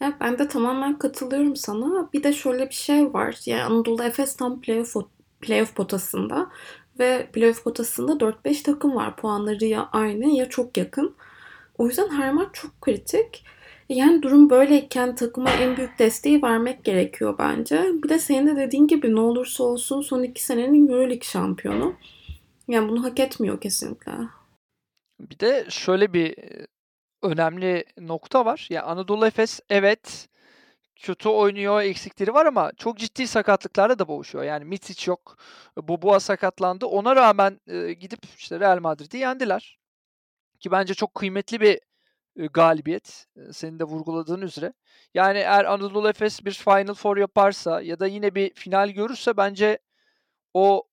Evet, 0.00 0.14
ben 0.20 0.38
de 0.38 0.48
tamamen 0.48 0.98
katılıyorum 0.98 1.56
sana. 1.56 2.12
Bir 2.12 2.22
de 2.22 2.32
şöyle 2.32 2.68
bir 2.68 2.74
şey 2.74 3.12
var. 3.14 3.40
Yani 3.46 3.62
Anadolu 3.62 4.02
Efes 4.02 4.36
tam 4.36 4.60
playoff, 4.60 4.94
playoff 5.40 5.74
potasında 5.76 6.50
ve 6.98 7.28
playoff 7.32 7.64
potasında 7.64 8.12
4-5 8.12 8.62
takım 8.62 8.94
var. 8.94 9.16
Puanları 9.16 9.64
ya 9.64 9.88
aynı 9.92 10.36
ya 10.36 10.48
çok 10.48 10.76
yakın. 10.76 11.16
O 11.78 11.86
yüzden 11.86 12.08
her 12.08 12.32
maç 12.32 12.48
çok 12.52 12.80
kritik. 12.80 13.44
Yani 13.88 14.22
durum 14.22 14.50
böyleyken 14.50 15.14
takıma 15.14 15.50
en 15.50 15.76
büyük 15.76 15.98
desteği 15.98 16.42
vermek 16.42 16.84
gerekiyor 16.84 17.34
bence. 17.38 17.84
Bir 18.02 18.08
de 18.08 18.18
senin 18.18 18.46
de 18.46 18.56
dediğin 18.56 18.86
gibi 18.86 19.14
ne 19.14 19.20
olursa 19.20 19.64
olsun 19.64 20.00
son 20.00 20.22
iki 20.22 20.44
senenin 20.44 20.88
Euroleague 20.88 21.22
şampiyonu. 21.22 21.94
Yani 22.68 22.88
bunu 22.88 23.04
hak 23.04 23.20
etmiyor 23.20 23.60
kesinlikle. 23.60 24.12
Bir 25.20 25.38
de 25.38 25.66
şöyle 25.68 26.12
bir 26.12 26.34
önemli 27.22 27.84
nokta 27.98 28.44
var. 28.44 28.66
Ya 28.70 28.82
Anadolu 28.82 29.26
Efes 29.26 29.60
evet 29.70 30.28
kötü 30.96 31.28
oynuyor, 31.28 31.82
eksikleri 31.82 32.34
var 32.34 32.46
ama 32.46 32.72
çok 32.76 32.98
ciddi 32.98 33.26
sakatlıklarla 33.26 33.98
da 33.98 34.08
boğuşuyor. 34.08 34.44
Yani 34.44 34.64
Mitic 34.64 35.10
yok, 35.10 35.36
Boboa 35.76 36.20
sakatlandı. 36.20 36.86
Ona 36.86 37.16
rağmen 37.16 37.60
e, 37.66 37.92
gidip 37.92 38.20
işte 38.38 38.60
Real 38.60 38.80
Madrid'i 38.80 39.16
yendiler. 39.16 39.78
Ki 40.60 40.70
bence 40.70 40.94
çok 40.94 41.14
kıymetli 41.14 41.60
bir 41.60 41.80
e, 42.36 42.46
galibiyet. 42.46 43.26
E, 43.36 43.52
senin 43.52 43.78
de 43.78 43.84
vurguladığın 43.84 44.42
üzere. 44.42 44.72
Yani 45.14 45.38
eğer 45.38 45.64
Anadolu 45.64 46.08
Efes 46.08 46.44
bir 46.44 46.52
Final 46.52 46.94
Four 46.94 47.16
yaparsa 47.16 47.82
ya 47.82 48.00
da 48.00 48.06
yine 48.06 48.34
bir 48.34 48.54
final 48.54 48.90
görürse 48.90 49.36
bence 49.36 49.78
o 50.54 50.88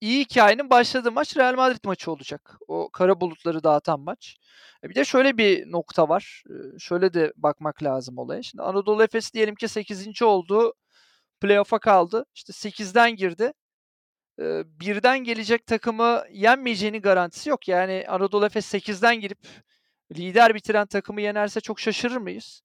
iyi 0.00 0.20
hikayenin 0.20 0.70
başladığı 0.70 1.12
maç 1.12 1.36
Real 1.36 1.54
Madrid 1.54 1.84
maçı 1.84 2.10
olacak. 2.12 2.58
O 2.68 2.90
kara 2.90 3.20
bulutları 3.20 3.64
dağıtan 3.64 4.00
maç. 4.00 4.36
E, 4.84 4.88
bir 4.90 4.94
de 4.94 5.04
şöyle 5.04 5.38
bir 5.38 5.72
nokta 5.72 6.08
var. 6.08 6.44
Şöyle 6.78 7.14
de 7.14 7.32
bakmak 7.36 7.82
lazım 7.82 8.18
olaya. 8.18 8.42
Şimdi 8.42 8.62
Anadolu 8.62 9.02
Efes 9.02 9.34
diyelim 9.34 9.54
ki 9.54 9.68
8. 9.68 10.22
oldu. 10.22 10.74
Playoff'a 11.40 11.78
kaldı. 11.78 12.26
İşte 12.34 12.52
8'den 12.52 13.16
girdi. 13.16 13.52
Birden 14.80 15.18
gelecek 15.24 15.66
takımı 15.66 16.24
yenmeyeceğinin 16.30 17.00
garantisi 17.02 17.50
yok. 17.50 17.68
Yani 17.68 18.04
Anadolu 18.08 18.46
Efes 18.46 18.74
8'den 18.74 19.20
girip 19.20 19.38
lider 20.16 20.54
bitiren 20.54 20.86
takımı 20.86 21.20
yenerse 21.20 21.60
çok 21.60 21.80
şaşırır 21.80 22.16
mıyız? 22.16 22.62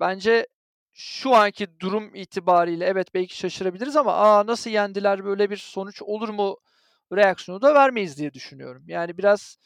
Bence 0.00 0.46
şu 0.92 1.34
anki 1.34 1.80
durum 1.80 2.14
itibariyle 2.14 2.84
evet 2.86 3.14
belki 3.14 3.36
şaşırabiliriz 3.36 3.96
ama 3.96 4.14
aa 4.14 4.46
nasıl 4.46 4.70
yendiler 4.70 5.24
böyle 5.24 5.50
bir 5.50 5.56
sonuç 5.56 6.02
olur 6.02 6.28
mu 6.28 6.56
reaksiyonu 7.12 7.62
da 7.62 7.74
vermeyiz 7.74 8.18
diye 8.18 8.32
düşünüyorum. 8.34 8.84
Yani 8.88 9.18
biraz 9.18 9.56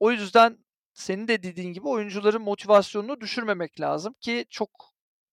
o 0.00 0.10
yüzden 0.12 0.58
senin 0.94 1.28
de 1.28 1.42
dediğin 1.42 1.72
gibi 1.72 1.88
oyuncuların 1.88 2.42
motivasyonunu 2.42 3.20
düşürmemek 3.20 3.80
lazım 3.80 4.14
ki 4.20 4.46
çok 4.50 4.70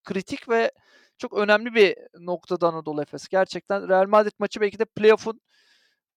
kritik 0.03 0.49
ve 0.49 0.71
çok 1.17 1.33
önemli 1.33 1.75
bir 1.75 1.95
noktada 2.19 2.67
Anadolu 2.67 3.01
Efes. 3.01 3.27
Gerçekten 3.27 3.89
Real 3.89 4.07
Madrid 4.07 4.33
maçı 4.39 4.61
belki 4.61 4.79
de 4.79 4.85
playoff'un 4.85 5.41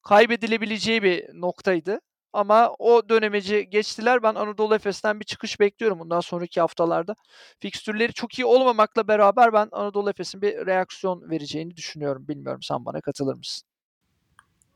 kaybedilebileceği 0.03 1.03
bir 1.03 1.41
noktaydı. 1.41 2.01
Ama 2.33 2.75
o 2.79 3.09
dönemeci 3.09 3.71
geçtiler. 3.71 4.23
Ben 4.23 4.35
Anadolu 4.35 4.75
Efes'ten 4.75 5.21
bir 5.21 5.25
çıkış 5.25 5.61
bekliyorum 5.61 5.99
bundan 5.99 6.21
sonraki 6.21 6.61
haftalarda. 6.61 7.15
Fikstürleri 7.61 8.13
çok 8.13 8.39
iyi 8.39 8.45
olmamakla 8.45 9.09
beraber 9.09 9.53
ben 9.53 9.69
Anadolu 9.73 10.11
Efes'in 10.11 10.43
bir 10.43 10.67
reaksiyon 10.67 11.31
vereceğini 11.31 11.77
düşünüyorum. 11.77 12.29
Bilmiyorum 12.29 12.63
sen 12.63 12.85
bana 12.85 13.01
katılır 13.01 13.35
mısın? 13.35 13.69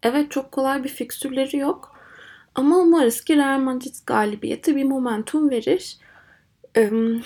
Evet 0.02 0.30
çok 0.30 0.52
kolay 0.52 0.84
bir 0.84 0.88
fikstürleri 0.88 1.56
yok. 1.56 1.96
Ama 2.54 2.76
umarız 2.76 3.25
ki 3.25 3.37
Real 3.37 3.58
Madrid 3.58 3.94
galibiyeti 4.06 4.76
bir 4.76 4.84
momentum 4.84 5.50
verir. 5.50 5.99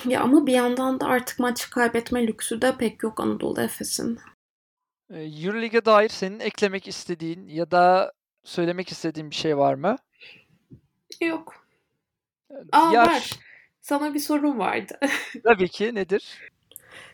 Ya 0.08 0.20
ama 0.23 0.47
bir 0.47 0.52
yandan 0.52 1.00
da 1.00 1.06
artık 1.06 1.38
maç 1.38 1.70
kaybetme 1.70 2.26
lüksü 2.26 2.62
de 2.62 2.76
pek 2.76 3.02
yok 3.02 3.20
Anadolu 3.20 3.61
Efes'in. 3.61 4.18
Euroleague'e 5.11 5.85
dair 5.85 6.08
senin 6.08 6.40
eklemek 6.40 6.88
istediğin 6.88 7.49
ya 7.49 7.70
da 7.70 8.12
söylemek 8.44 8.88
istediğin 8.88 9.30
bir 9.30 9.35
şey 9.35 9.56
var 9.58 9.75
mı? 9.75 9.97
Yok. 11.20 11.54
Aa 12.72 12.90
Diğer... 12.90 13.06
var. 13.06 13.30
Sana 13.80 14.14
bir 14.14 14.18
sorum 14.18 14.58
vardı. 14.58 14.98
Tabii 15.44 15.68
ki. 15.68 15.94
Nedir? 15.94 16.38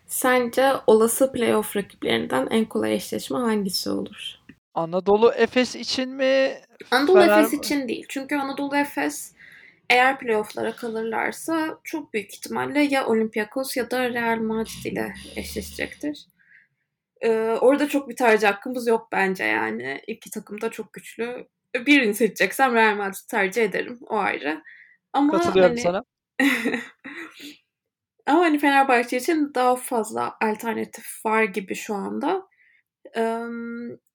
Sence 0.06 0.72
olası 0.86 1.32
playoff 1.32 1.76
rakiplerinden 1.76 2.46
en 2.50 2.64
kolay 2.64 2.94
eşleşme 2.94 3.38
hangisi 3.38 3.90
olur? 3.90 4.34
Anadolu 4.74 5.32
Efes 5.32 5.74
için 5.74 6.10
mi? 6.10 6.60
Anadolu 6.90 7.20
Fener... 7.20 7.38
Efes 7.38 7.52
için 7.52 7.88
değil. 7.88 8.06
Çünkü 8.08 8.36
Anadolu 8.36 8.76
Efes 8.76 9.34
eğer 9.90 10.18
playofflara 10.18 10.76
kalırlarsa 10.76 11.78
çok 11.84 12.14
büyük 12.14 12.34
ihtimalle 12.34 12.80
ya 12.80 13.06
Olympiakos 13.06 13.76
ya 13.76 13.90
da 13.90 14.10
Real 14.10 14.38
Madrid 14.38 14.84
ile 14.92 15.14
eşleşecektir. 15.36 16.26
Ee, 17.20 17.30
orada 17.60 17.88
çok 17.88 18.08
bir 18.08 18.16
tercih 18.16 18.48
hakkımız 18.48 18.86
yok 18.86 19.08
bence 19.12 19.44
yani. 19.44 20.02
İki 20.06 20.30
takım 20.30 20.60
da 20.60 20.70
çok 20.70 20.92
güçlü 20.92 21.46
birini 21.74 22.14
seçeceksem 22.14 22.74
Real 22.74 22.96
Madrid 22.96 23.28
tercih 23.30 23.62
ederim. 23.62 23.98
O 24.06 24.16
ayrı. 24.16 24.62
Ama 25.12 25.32
Katılıyorum 25.32 25.76
hani, 25.76 25.80
sana. 25.80 26.04
ama 28.26 28.40
hani 28.40 28.58
Fenerbahçe 28.58 29.16
için 29.16 29.54
daha 29.54 29.76
fazla 29.76 30.36
alternatif 30.42 31.26
var 31.26 31.42
gibi 31.42 31.74
şu 31.74 31.94
anda. 31.94 32.48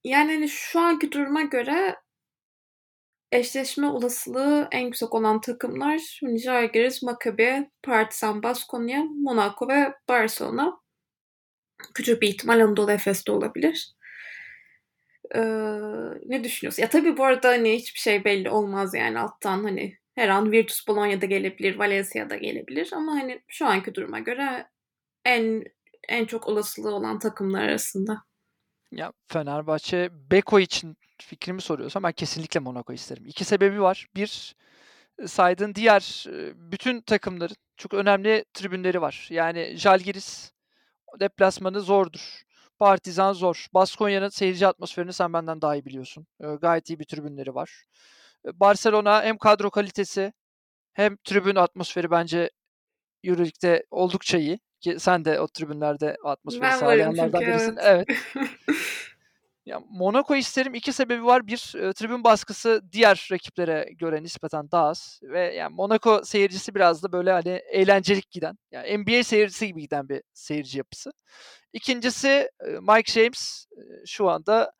yani 0.04 0.34
hani 0.34 0.50
şu 0.50 0.80
anki 0.80 1.12
duruma 1.12 1.42
göre 1.42 1.96
eşleşme 3.32 3.88
olasılığı 3.88 4.68
en 4.72 4.86
yüksek 4.86 5.14
olan 5.14 5.42
takımlar 5.42 6.20
Žalgiris, 6.44 7.04
Maccabi, 7.04 7.70
Partizan, 7.84 8.44
Baskonya, 8.44 9.04
Monaco 9.04 9.68
ve 9.68 9.94
Barcelona. 10.10 10.80
Küçük 11.94 12.22
bir 12.22 12.28
ihtimal 12.28 12.60
Anadolu 12.60 12.92
Efes'te 12.92 13.32
olabilir. 13.32 13.94
Ee, 15.36 15.42
ne 16.26 16.44
düşünüyorsun? 16.44 16.84
Ya 16.84 16.90
tabii 16.90 17.18
bu 17.18 17.24
arada 17.24 17.50
hani 17.50 17.74
hiçbir 17.74 18.00
şey 18.00 18.26
belli 18.26 18.50
olmaz 18.50 18.94
yani 18.94 19.20
alttan 19.20 19.64
hani 19.64 19.98
her 20.16 20.30
an 20.30 20.52
Virtus 20.52 20.88
Bologna'da 20.88 21.26
gelebilir, 21.26 21.76
Valencia'da 21.80 22.36
gelebilir 22.36 22.90
ama 22.94 23.12
hani 23.12 23.42
şu 23.48 23.66
anki 23.66 23.96
duruma 23.96 24.20
göre 24.20 24.68
en 25.26 25.64
en 26.08 26.26
çok 26.26 26.48
olasılığı 26.48 26.96
olan 26.96 27.20
takımlar 27.20 27.64
arasında. 27.64 28.24
Ya 28.92 29.14
Fenerbahçe 29.28 30.10
Beko 30.32 30.60
için 30.60 30.98
fikrimi 31.22 31.62
soruyorsam 31.62 32.04
ben 32.04 32.12
kesinlikle 32.12 32.60
Monaco 32.60 32.94
isterim. 32.94 33.26
İki 33.26 33.46
sebebi 33.46 33.82
var. 33.82 34.08
Bir, 34.16 34.56
saydığın 35.28 35.76
diğer 35.76 36.26
bütün 36.56 37.02
takımların 37.02 37.56
çok 37.78 37.94
önemli 37.94 38.46
tribünleri 38.54 39.02
var. 39.02 39.28
Yani 39.32 39.74
Jalgiris 39.78 40.52
deplasmanı 41.20 41.82
zordur. 41.82 42.42
Partizan 42.80 43.34
zor. 43.34 43.68
Baskonya'nın 43.74 44.30
seyirci 44.30 44.68
atmosferini 44.68 45.14
sen 45.14 45.34
benden 45.34 45.62
daha 45.62 45.76
iyi 45.76 45.86
biliyorsun. 45.86 46.28
E, 46.44 46.48
gayet 46.48 46.90
iyi 46.90 47.00
bir 47.00 47.06
tribünleri 47.06 47.56
var. 47.56 47.84
E, 48.46 48.60
Barcelona 48.60 49.24
hem 49.24 49.38
kadro 49.38 49.70
kalitesi 49.70 50.34
hem 50.94 51.18
tribün 51.18 51.56
atmosferi 51.56 52.12
bence 52.12 52.50
Euroleague'de 53.24 53.86
oldukça 53.92 54.38
iyi. 54.38 54.60
Ki 54.82 55.00
sen 55.00 55.26
de 55.26 55.40
o 55.40 55.48
tribünlerde 55.48 56.18
atmosferi 56.24 56.72
ben 56.72 56.78
sağlayanlardan 56.78 57.42
birisin. 57.42 57.78
Evet. 57.82 58.08
evet. 58.36 58.48
ya 59.70 59.82
Monaco 59.90 60.36
isterim. 60.36 60.74
iki 60.76 60.94
sebebi 60.94 61.26
var. 61.26 61.48
Bir, 61.48 61.76
e, 61.76 61.94
tribün 61.94 62.24
baskısı 62.24 62.82
diğer 62.92 63.28
rakiplere 63.32 63.90
göre 64.00 64.24
nispeten 64.24 64.72
daha 64.72 64.88
az. 64.88 65.20
Ve 65.24 65.54
yani 65.56 65.76
Monaco 65.76 66.22
seyircisi 66.24 66.76
biraz 66.76 67.04
da 67.04 67.12
böyle 67.12 67.32
hani 67.32 67.50
eğlencelik 67.50 68.32
giden. 68.32 68.58
Yani 68.72 68.98
NBA 68.98 69.24
seyircisi 69.24 69.68
gibi 69.68 69.82
giden 69.82 70.10
bir 70.10 70.22
seyirci 70.34 70.78
yapısı. 70.78 71.12
İkincisi 71.74 72.50
Mike 72.82 73.12
James 73.12 73.66
şu 74.06 74.30
anda 74.30 74.72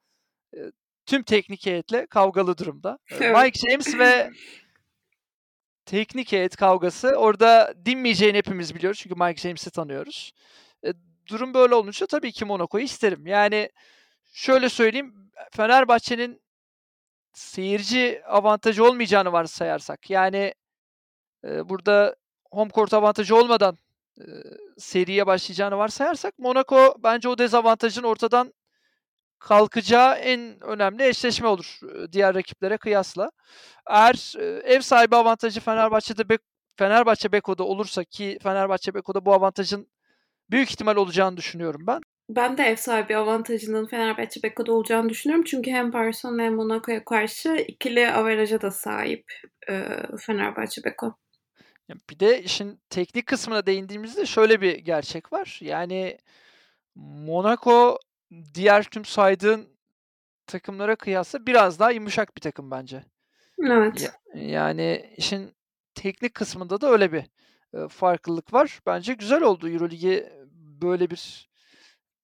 tüm 1.06 1.24
teknik 1.24 1.66
heyetle 1.66 2.06
kavgalı 2.06 2.58
durumda. 2.58 3.00
Mike 3.12 3.70
James 3.70 3.98
ve 4.00 4.32
teknik 5.86 6.32
heyet 6.32 6.56
kavgası 6.56 7.10
orada 7.10 7.74
dinmeyeceğini 7.86 8.38
hepimiz 8.38 8.76
biliyoruz. 8.76 9.00
Çünkü 9.04 9.16
Mike 9.16 9.42
James'i 9.42 9.72
tanıyoruz. 9.72 10.32
durum 11.28 11.54
böyle 11.54 11.76
olunca 11.76 12.06
tabii 12.08 12.32
ki 12.32 12.46
Monaco'yu 12.46 12.86
isterim. 12.86 13.28
Yani 13.28 13.70
şöyle 14.32 14.70
söyleyeyim 14.70 15.32
Fenerbahçe'nin 15.52 16.42
seyirci 17.34 18.22
avantajı 18.26 18.84
olmayacağını 18.86 19.32
varsayarsak 19.32 20.10
yani 20.10 20.54
burada 21.44 22.16
home 22.52 22.72
court 22.72 22.94
avantajı 22.94 23.36
olmadan 23.36 23.78
seriye 24.78 25.28
başlayacağını 25.28 25.78
varsayarsak 25.78 26.40
Monaco 26.40 26.96
bence 27.04 27.30
o 27.30 27.38
dezavantajın 27.38 28.04
ortadan 28.04 28.54
kalkacağı 29.40 30.16
en 30.16 30.64
önemli 30.64 31.08
eşleşme 31.08 31.48
olur 31.48 31.80
diğer 32.12 32.36
rakiplere 32.36 32.78
kıyasla. 32.78 33.32
Eğer 33.88 34.34
ev 34.64 34.82
sahibi 34.82 35.16
avantajı 35.16 35.60
Fenerbahçe'de 35.60 36.30
Bek 36.30 36.42
Fenerbahçe 36.76 37.32
Beko'da 37.32 37.64
olursa 37.64 38.04
ki 38.04 38.40
Fenerbahçe 38.44 38.94
Beko'da 38.94 39.26
bu 39.26 39.34
avantajın 39.34 39.88
büyük 40.50 40.72
ihtimal 40.72 40.96
olacağını 40.96 41.38
düşünüyorum 41.38 41.88
ben. 41.88 42.02
Ben 42.30 42.58
de 42.58 42.64
ev 42.64 42.76
sahibi 42.76 43.18
avantajının 43.18 43.86
Fenerbahçe 43.86 44.44
Beko'da 44.44 44.74
olacağını 44.74 45.10
düşünüyorum. 45.10 45.46
Çünkü 45.48 45.72
hem 45.72 45.94
Barcelona 45.94 46.44
hem 46.44 46.56
Monaco'ya 46.56 47.06
karşı 47.06 47.56
ikili 47.56 48.12
averaja 48.12 48.62
da 48.62 48.72
sahip 48.72 49.34
e, 49.70 49.84
Fenerbahçe 50.20 50.84
Beko. 50.84 51.16
Bir 52.10 52.20
de 52.20 52.44
işin 52.44 52.80
teknik 52.90 53.28
kısmına 53.28 53.66
değindiğimizde 53.66 54.26
şöyle 54.26 54.62
bir 54.62 54.78
gerçek 54.78 55.34
var. 55.34 55.60
Yani 55.62 56.18
Monaco 56.96 57.98
diğer 58.54 58.84
tüm 58.84 59.06
saydığın 59.06 59.68
takımlara 60.48 60.96
kıyasla 60.96 61.46
biraz 61.46 61.80
daha 61.80 61.92
yumuşak 61.92 62.36
bir 62.36 62.42
takım 62.42 62.72
bence. 62.72 63.04
Evet. 63.68 64.12
yani 64.36 65.14
işin 65.18 65.54
teknik 65.96 66.34
kısmında 66.34 66.82
da 66.82 66.92
öyle 66.92 67.12
bir, 67.12 67.24
eee, 67.74 67.88
farklılık 67.88 68.54
var. 68.54 68.80
Bence 68.86 69.14
güzel 69.14 69.42
oldu 69.42 69.70
Euroligi 69.70 70.30
böyle 70.82 71.10
bir 71.10 71.49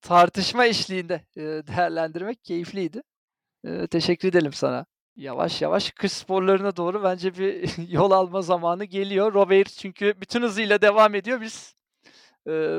tartışma 0.06 0.66
eşliğinde, 0.66 1.22
eee, 1.36 1.68
değerlendirmek 1.68 2.44
keyifliydi. 2.46 3.02
Teşekkür 3.92 4.30
edelim 4.30 4.54
sana. 4.54 4.86
Yavaş 5.16 5.62
yavaş 5.62 5.92
kış 5.92 6.12
sporlarına 6.12 6.78
doğru 6.78 7.04
bence 7.04 7.36
bir 7.38 7.72
yol 7.92 8.12
alma 8.12 8.42
zamanı 8.42 8.86
geliyor. 8.86 9.34
Rover 9.34 9.66
çünkü 9.66 10.14
bütün 10.22 10.42
hızıyla 10.44 10.82
devam 10.82 11.16
ediyor. 11.16 11.42
Biz, 11.42 11.76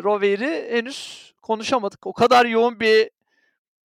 Rover'i 0.04 0.68
henüz 0.76 1.32
konuşamadık. 1.42 2.06
O 2.06 2.12
kadar 2.12 2.46
yoğun 2.46 2.80
bir 2.80 3.10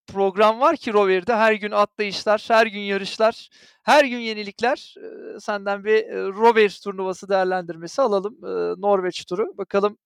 program 0.07 0.59
var 0.61 0.77
ki 0.77 0.93
Rover'de. 0.93 1.35
Her 1.35 1.53
gün 1.53 1.71
atlayışlar, 1.71 2.45
her 2.47 2.67
gün 2.67 2.79
yarışlar, 2.79 3.49
her 3.83 4.05
gün 4.05 4.19
yenilikler. 4.19 4.95
Senden 5.39 5.85
bir, 5.85 5.95
eee, 5.95 6.13
Rover 6.15 6.79
turnuvası 6.83 7.29
değerlendirmesi 7.29 8.01
alalım. 8.01 8.37
Norveç 8.81 9.25
turu. 9.25 9.57
Bakalım, 9.57 9.97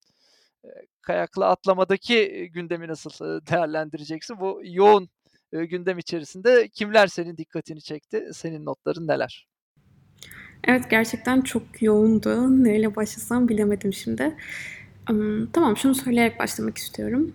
kayakla 1.06 1.50
atlamadaki, 1.50 2.50
gündemi 2.54 2.88
nasıl, 2.88 3.10
değerlendireceksin? 3.52 4.40
Bu 4.40 4.62
yoğun, 4.64 5.10
gündem 5.52 5.98
içerisinde 5.98 6.68
kimler 6.68 7.08
senin 7.08 7.38
dikkatini 7.38 7.82
çekti? 7.82 8.30
Senin 8.34 8.66
notların 8.66 9.08
neler? 9.08 9.48
Evet, 10.64 10.90
gerçekten 10.90 11.42
çok 11.42 11.82
yoğundu. 11.82 12.64
Neyle 12.64 12.96
başlasam 12.96 13.48
bilemedim 13.48 13.94
şimdi. 13.94 14.36
Tamam, 15.54 15.78
şunu 15.78 15.96
söyleyerek 15.96 16.40
başlamak 16.40 16.78
istiyorum. 16.78 17.34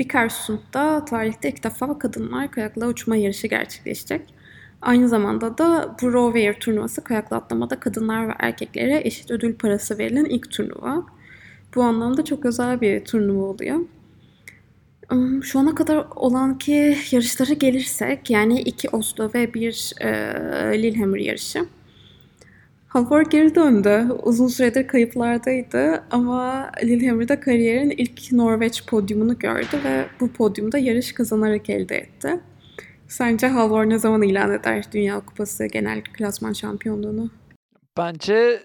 Vikersund'da 0.00 1.04
tarihte 1.04 1.48
ilk 1.48 1.64
defa 1.64 1.98
kadınlar 1.98 2.50
kayakla 2.50 2.86
uçma 2.88 3.16
yarışı 3.16 3.46
gerçekleşecek. 3.46 4.34
Aynı 4.82 5.08
zamanda 5.08 5.58
da 5.58 5.96
bu 6.02 6.12
Rover 6.12 6.60
turnuvası 6.60 7.04
kayakla 7.04 7.36
atlamada 7.36 7.80
kadınlar 7.80 8.28
ve 8.28 8.32
erkeklere 8.38 9.00
eşit 9.04 9.30
ödül 9.30 9.56
parası 9.56 9.98
verilen 9.98 10.24
ilk 10.24 10.50
turnuva. 10.50 11.06
Bu 11.74 11.82
anlamda 11.82 12.24
çok 12.24 12.46
özel 12.46 12.80
bir 12.80 13.04
turnuva 13.04 13.42
oluyor. 13.42 13.78
Şu 15.42 15.58
ana 15.58 15.74
kadar 15.74 16.06
olan 16.16 16.58
ki 16.58 16.96
yarışlara 17.10 17.52
gelirsek, 17.52 18.30
yani 18.30 18.60
2 18.60 18.88
Oslo 18.88 19.30
ve 19.34 19.54
1, 19.54 19.92
eee, 20.00 20.82
Lillehammer 20.82 21.18
yarışı. 21.18 21.66
Halvor 22.88 23.22
geri 23.22 23.54
döndü. 23.54 24.06
Uzun 24.22 24.48
süredir 24.48 24.86
kayıplardaydı 24.86 26.02
ama 26.10 26.70
Lillehammer'da 26.84 27.40
kariyerin 27.40 27.90
ilk 27.90 28.32
Norveç 28.32 28.86
podyumunu 28.86 29.38
gördü 29.38 29.80
ve 29.84 30.04
bu 30.20 30.32
podyumda 30.32 30.78
yarış 30.78 31.12
kazanarak 31.12 31.70
elde 31.70 31.96
etti. 31.96 32.40
Sence 33.08 33.46
Halvor 33.46 33.88
ne 33.88 33.98
zaman 33.98 34.22
ilan 34.22 34.52
eder 34.52 34.84
Dünya 34.92 35.20
Kupası 35.20 35.66
genel 35.66 36.02
klasman 36.02 36.52
şampiyonluğunu? 36.52 37.30
Bence 37.98 38.64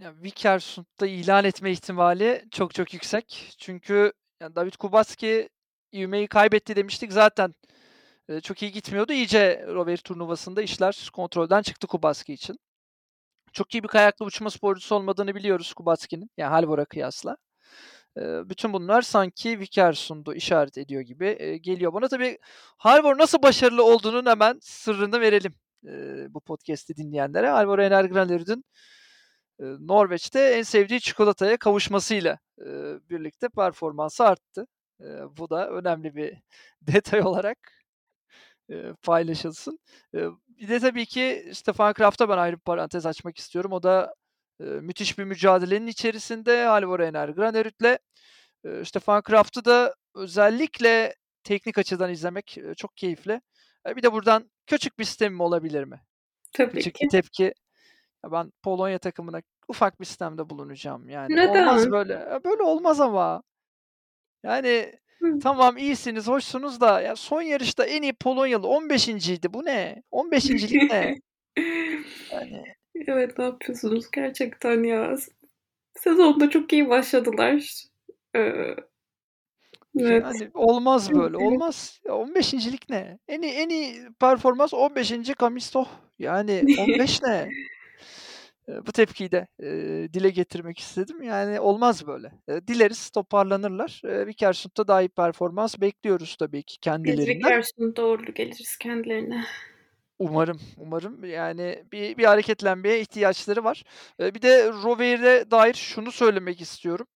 ya, 0.00 0.14
Vikersund'da 0.22 1.06
ilan 1.06 1.44
etme 1.44 1.70
ihtimali 1.70 2.44
çok 2.50 2.74
çok 2.74 2.94
yüksek. 2.94 3.54
Çünkü 3.58 4.12
ya, 4.40 4.54
David 4.56 4.72
Kubacki 4.74 5.48
ivmeyi 5.94 6.26
kaybetti 6.28 6.76
demiştik. 6.76 7.12
Zaten, 7.12 7.54
eee, 8.30 8.40
çok 8.40 8.62
iyi 8.62 8.72
gitmiyordu. 8.72 9.12
İyice 9.12 9.64
Rover 9.68 9.96
turnuvasında 9.98 10.62
işler 10.62 11.10
kontrolden 11.14 11.62
çıktı 11.62 11.86
Kubacki 11.86 12.32
için. 12.34 12.58
Çok 13.52 13.74
iyi 13.74 13.82
bir 13.82 13.88
kayakla 13.88 14.26
uçma 14.26 14.50
sporcusu 14.50 14.94
olmadığını 14.96 15.34
biliyoruz 15.34 15.74
Kubacki'nin, 15.74 16.30
yani 16.38 16.50
Halvor'a 16.50 16.84
kıyasla. 16.84 17.36
Eee, 18.18 18.42
bütün 18.46 18.74
bunlar 18.74 19.02
sanki 19.02 19.60
Vikersund'u 19.60 20.34
işaret 20.34 20.78
ediyor 20.78 21.02
gibi, 21.02 21.26
eee, 21.40 21.58
geliyor 21.58 21.92
bana. 21.94 22.08
Tabii 22.08 22.38
Halvor 22.78 23.18
nasıl 23.18 23.42
başarılı 23.42 23.84
olduğunun 23.84 24.26
hemen 24.26 24.58
sırrını 24.62 25.20
verelim, 25.20 25.54
bu 26.34 26.40
podcast'i 26.40 26.96
dinleyenlere. 26.96 27.50
Halvor 27.50 27.78
Energranerud'un, 27.78 28.56
eee, 28.58 28.62
Norveç'te 29.60 30.40
en 30.40 30.62
sevdiği 30.62 31.00
çikolataya 31.00 31.56
kavuşmasıyla, 31.56 32.38
birlikte 33.10 33.48
performansı 33.48 34.24
arttı. 34.24 34.66
Bu 35.30 35.50
da 35.50 35.70
önemli 35.70 36.14
bir 36.16 36.36
detay 36.82 37.20
olarak, 37.22 37.58
paylaşılsın. 39.02 39.78
Bir 40.48 40.68
de 40.68 40.80
tabii 40.80 41.06
ki 41.06 41.50
Stefan 41.54 41.92
Kraft'a 41.92 42.28
ben 42.28 42.38
ayrı 42.38 42.56
bir 42.56 42.60
parantez 42.60 43.06
açmak 43.06 43.38
istiyorum. 43.38 43.72
O 43.72 43.82
da, 43.82 44.14
müthiş 44.60 45.18
bir 45.18 45.24
mücadelenin 45.24 45.86
içerisinde 45.86 46.64
Halvor 46.64 47.00
Energranerud'le. 47.00 47.98
Eee, 48.64 48.84
Stefan 48.84 49.22
Kraft'ı 49.22 49.64
da 49.64 49.94
özellikle 50.14 51.14
teknik 51.44 51.78
açıdan 51.78 52.10
izlemek, 52.10 52.58
çok 52.76 52.96
keyifli. 52.96 53.40
Bir 53.96 54.02
de 54.02 54.12
buradan 54.12 54.50
küçük 54.66 54.98
bir 54.98 55.04
sitemim 55.04 55.40
olabilir 55.40 55.84
mi? 55.84 56.00
Tabii 56.52 56.72
Küçük 56.72 56.94
bir 56.94 56.98
ki. 57.00 57.08
tepki. 57.08 57.52
Ya, 58.24 58.32
ben 58.32 58.52
Polonya 58.62 58.98
takımına 58.98 59.42
ufak 59.68 60.00
bir 60.00 60.06
sitemde 60.06 60.50
bulunacağım. 60.50 61.08
Yani 61.08 61.40
olmaz 61.48 61.80
Neden? 61.80 61.90
böyle. 61.90 62.12
Ya, 62.12 62.40
böyle 62.44 62.62
olmaz 62.62 63.00
ama. 63.00 63.42
Yani 64.42 64.92
Hı. 65.22 65.38
tamam 65.38 65.76
iyisiniz, 65.76 66.28
hoşsunuz 66.28 66.80
da 66.80 67.00
ya 67.00 67.16
son 67.16 67.42
yarışta 67.42 67.84
en 67.84 68.02
iyi 68.02 68.12
Polonyalı 68.12 68.66
15'inciydi. 68.66 69.52
Bu 69.52 69.64
ne? 69.64 70.02
15'incilik 70.12 70.90
ne? 70.90 71.14
Yani 72.32 72.64
Evet, 73.06 73.38
ne 73.38 73.44
yapıyorsunuz 73.44 74.10
gerçekten 74.10 74.82
ya? 74.82 75.16
Sezonda 75.94 76.50
çok 76.50 76.72
iyi 76.72 76.88
başladılar. 76.88 77.84
Eee 78.34 78.76
Evet. 80.00 80.24
Yani 80.24 80.50
olmaz 80.54 81.14
böyle, 81.14 81.36
olmaz. 81.36 82.00
Ya 82.04 82.12
15'incilik 82.12 82.90
ne? 82.90 83.18
En 83.28 83.42
iyi 83.42 83.52
en 83.52 83.68
iyi 83.68 84.08
performans 84.20 84.72
15'inci 84.72 85.34
Kamisto. 85.34 85.86
Yani 86.18 86.64
15 86.78 87.22
ne? 87.22 87.48
Bu 88.68 88.92
tepkiyi 88.92 89.32
de, 89.32 89.46
eee, 89.62 90.12
dile 90.12 90.30
getirmek 90.30 90.78
istedim. 90.78 91.22
Yani 91.22 91.60
olmaz 91.60 92.06
böyle. 92.06 92.32
Eee, 92.48 92.66
dileriz 92.68 93.10
toparlanırlar. 93.10 94.00
Eee, 94.04 94.26
Vikersund'da 94.26 94.88
daha 94.88 95.02
iyi 95.02 95.08
performans 95.08 95.80
bekliyoruz 95.80 96.36
tabii 96.36 96.62
ki 96.62 96.78
kendilerinden. 96.80 97.54
Vikersund'a 97.54 98.02
uğurlu 98.04 98.34
geliriz 98.34 98.76
kendilerine. 98.76 99.44
Umarım, 100.18 100.60
umarım. 100.76 101.24
Yani 101.24 101.84
bir 101.92 102.16
bir 102.18 102.24
hareketlenmeye 102.24 103.00
ihtiyaçları 103.00 103.64
var. 103.64 103.82
Eee, 104.20 104.34
bir 104.34 104.42
de 104.42 104.68
Rover'e 104.72 105.50
dair 105.50 105.74
şunu 105.74 106.12
söylemek 106.12 106.60
istiyorum. 106.60 107.06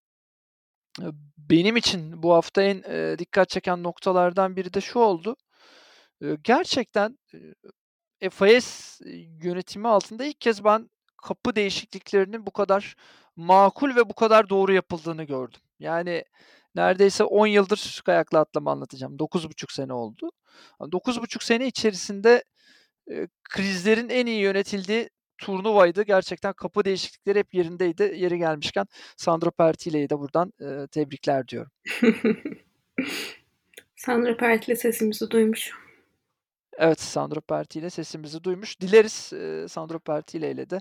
Eee, 1.01 1.07
benim 1.39 1.77
için 1.77 2.23
bu 2.23 2.33
hafta 2.35 2.63
en, 2.63 2.77
eee, 2.83 3.19
dikkat 3.19 3.49
çeken 3.49 3.83
noktalardan 3.83 4.57
biri 4.57 4.75
de 4.75 4.81
şu 4.81 4.99
oldu. 4.99 5.37
Eee, 6.23 6.39
gerçekten, 6.45 7.19
eee, 8.23 8.31
FIS 8.31 9.01
yönetimi 9.45 9.89
altında 9.89 10.25
ilk 10.25 10.41
kez 10.41 10.65
ben 10.65 10.91
kapı 11.23 11.57
değişikliklerinin 11.57 12.47
bu 12.47 12.51
kadar 12.51 12.97
makul 13.37 13.97
ve 13.97 14.09
bu 14.09 14.15
kadar 14.15 14.49
doğru 14.49 14.73
yapıldığını 14.73 15.25
gördüm. 15.25 15.61
Yani 15.81 16.25
neredeyse 16.75 17.25
10 17.25 17.47
yıldır 17.47 18.03
kayakla 18.07 18.39
atlama 18.41 18.73
anlatacağım. 18.73 19.19
9,5 19.19 19.73
sene 19.73 19.93
oldu. 19.93 20.31
9,5 20.81 21.43
sene 21.45 21.67
içerisinde, 21.67 22.45
eee, 23.11 23.29
krizlerin 23.51 24.09
en 24.09 24.27
iyi 24.27 24.41
yönetildiği 24.41 25.11
turnuvaydı. 25.39 26.03
Gerçekten 26.03 26.53
kapı 26.53 26.85
değişiklikleri 26.85 27.39
hep 27.39 27.55
yerindeydi. 27.55 28.03
Yeri 28.17 28.39
gelmişken 28.39 28.87
Sandro 29.17 29.51
Pertile'yi 29.51 30.11
de 30.11 30.19
buradan, 30.19 30.53
eee, 30.61 30.87
tebrikler 30.87 31.49
diyorum. 31.49 31.71
Sandro 33.97 34.37
Pertile 34.37 34.77
sesimizi 34.77 35.31
duymuş. 35.31 35.73
Evet, 36.83 37.01
Sandro 37.01 37.41
Pertile 37.41 37.91
sesimizi 37.91 38.45
duymuş. 38.45 38.81
Dileriz, 38.81 39.31
eee, 39.33 39.69
Sandro 39.69 39.99
Pertile 39.99 40.51
ile 40.51 40.71
de, 40.71 40.81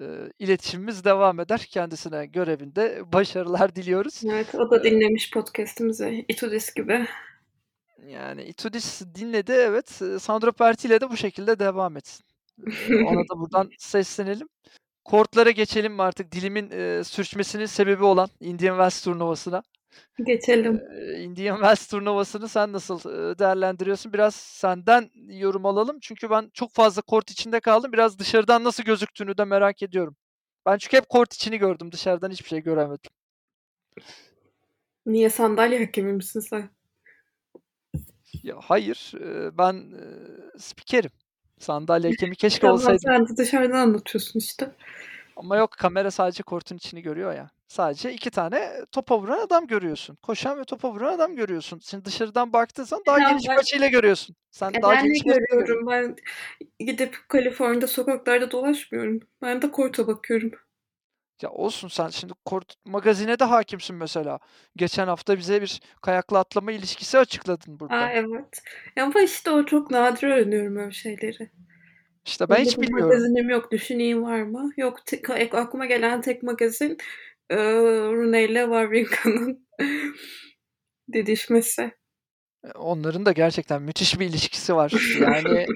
eee, 0.00 0.32
iletişimimiz 0.38 1.04
devam 1.04 1.40
eder. 1.40 1.58
Kendisine 1.70 2.26
görevinde 2.26 3.02
başarılar 3.12 3.74
diliyoruz. 3.74 4.22
Evet, 4.24 4.54
o 4.54 4.70
da 4.70 4.84
dinlemiş 4.84 5.30
podcast'imizi, 5.30 6.24
Itudis 6.28 6.74
gibi. 6.74 7.06
Yani 8.06 8.42
Itudis 8.42 9.02
dinledi, 9.14 9.52
evet. 9.52 9.88
Sandro 10.20 10.52
Pertile 10.52 11.00
de 11.00 11.10
bu 11.10 11.16
şekilde 11.16 11.58
devam 11.58 11.96
etsin. 11.96 12.24
Ona 12.90 13.20
da 13.20 13.38
buradan 13.40 13.70
seslenelim. 13.78 14.48
Kortlara 15.04 15.50
geçelim 15.50 16.00
artık? 16.00 16.32
Dilimin, 16.32 16.70
eee, 16.70 17.04
sürçmesinin 17.04 17.66
sebebi 17.66 18.04
olan 18.04 18.28
Indian 18.40 18.74
Wells 18.74 19.04
turnuvasına. 19.04 19.62
Geçelim. 20.24 20.80
Eee, 20.92 21.20
Indian 21.22 21.54
Wells 21.56 21.86
turnuvasını 21.86 22.48
sen 22.48 22.72
nasıl, 22.72 23.00
eee, 23.30 23.38
değerlendiriyorsun? 23.38 24.12
Biraz 24.12 24.34
senden 24.34 25.10
yorum 25.28 25.66
alalım. 25.66 25.98
Çünkü 26.02 26.30
ben 26.30 26.50
çok 26.54 26.72
fazla 26.72 27.02
kort 27.02 27.30
içinde 27.30 27.60
kaldım. 27.60 27.92
Biraz 27.92 28.18
dışarıdan 28.18 28.64
nasıl 28.64 28.82
gözüktüğünü 28.82 29.38
de 29.38 29.44
merak 29.44 29.82
ediyorum. 29.82 30.16
Ben 30.66 30.78
çünkü 30.78 30.96
hep 30.96 31.08
kort 31.08 31.34
içini 31.34 31.58
gördüm. 31.58 31.92
Dışarıdan 31.92 32.30
hiçbir 32.30 32.48
şey 32.48 32.60
göremedim. 32.62 33.10
Niye 35.06 35.30
sandalye 35.30 35.78
hakemi 35.84 36.12
misin 36.12 36.40
sen? 36.40 36.70
Ya, 38.42 38.56
hayır, 38.62 39.12
eee, 39.20 39.50
ben, 39.58 39.74
eee, 39.74 40.50
spikerim. 40.58 41.10
Sandalye 41.58 42.10
hakemi 42.10 42.36
keşke 42.36 42.60
Tamam, 42.66 42.74
olsaydım. 42.76 43.00
sen 43.04 43.28
de 43.28 43.36
dışarıdan 43.36 43.76
anlatıyorsun 43.78 44.38
işte. 44.38 44.70
Ama 45.40 45.56
yok 45.56 45.70
kamera 45.70 46.10
sadece 46.10 46.42
kortun 46.42 46.76
içini 46.76 47.02
görüyor 47.02 47.34
ya. 47.34 47.50
Sadece 47.68 48.12
2 48.12 48.30
tane 48.30 48.72
topa 48.92 49.18
vuran 49.18 49.38
adam 49.38 49.66
görüyorsun. 49.66 50.16
Koşan 50.22 50.58
ve 50.58 50.64
topa 50.64 50.90
vuran 50.90 51.12
adam 51.14 51.36
görüyorsun. 51.36 51.78
Şimdi 51.78 52.04
dışarıdan 52.04 52.52
baktığın 52.52 52.84
zaman 52.84 53.04
daha 53.06 53.18
geniş 53.18 53.48
ben 53.48 53.56
açıyla 53.56 53.86
görüyorsun. 53.86 54.36
Sen 54.50 54.70
E, 54.74 54.82
daha 54.82 54.92
ben 54.94 55.04
geniş 55.04 55.22
görüyorum? 55.22 55.86
Ben 55.86 56.16
gidip 56.78 57.16
Kaliforniya'da 57.28 57.86
sokaklarda 57.86 58.50
dolaşmıyorum. 58.50 59.20
Ben 59.42 59.62
de 59.62 59.70
korta 59.70 60.06
bakıyorum. 60.06 60.50
Ya 61.42 61.50
olsun 61.50 61.88
sen 61.88 62.08
şimdi 62.08 62.32
kort 62.44 62.74
magazine 62.84 63.38
de 63.38 63.44
hâkimsin 63.44 63.96
mesela. 63.96 64.38
Geçen 64.76 65.06
hafta 65.06 65.38
bize 65.38 65.62
bir 65.62 65.80
kayakla 66.02 66.38
atlama 66.38 66.72
ilişkisi 66.72 67.18
açıkladın 67.18 67.80
burada. 67.80 68.10
evet. 68.10 68.62
Ama 69.00 69.20
işte 69.20 69.50
o 69.50 69.66
çok 69.66 69.90
nadir 69.90 70.28
öğreniyorum 70.28 70.76
öyle 70.76 70.92
şeyleri. 70.92 71.50
İşte 72.26 72.48
ben 72.48 72.54
Öyle 72.54 72.64
hiç 72.64 72.78
bilmiyorum. 72.78 73.08
magazinim 73.08 73.50
yok. 73.50 73.72
Düşüneyim 73.72 74.22
var 74.22 74.42
mı? 74.42 74.70
Yok. 74.76 75.06
Te 75.06 75.22
ka 75.22 75.38
ek 75.38 75.56
aklıma 75.56 75.86
gelen 75.86 76.20
tek 76.20 76.42
magazin, 76.42 76.98
Rooney 77.52 78.44
ile 78.44 78.60
Wawrinka'nın 78.62 79.66
didişmesi. 81.12 81.92
Onların 82.74 83.26
da 83.26 83.32
gerçekten 83.32 83.82
müthiş 83.82 84.20
bir 84.20 84.26
ilişkisi 84.26 84.74
var. 84.76 84.92
Yani 85.22 85.66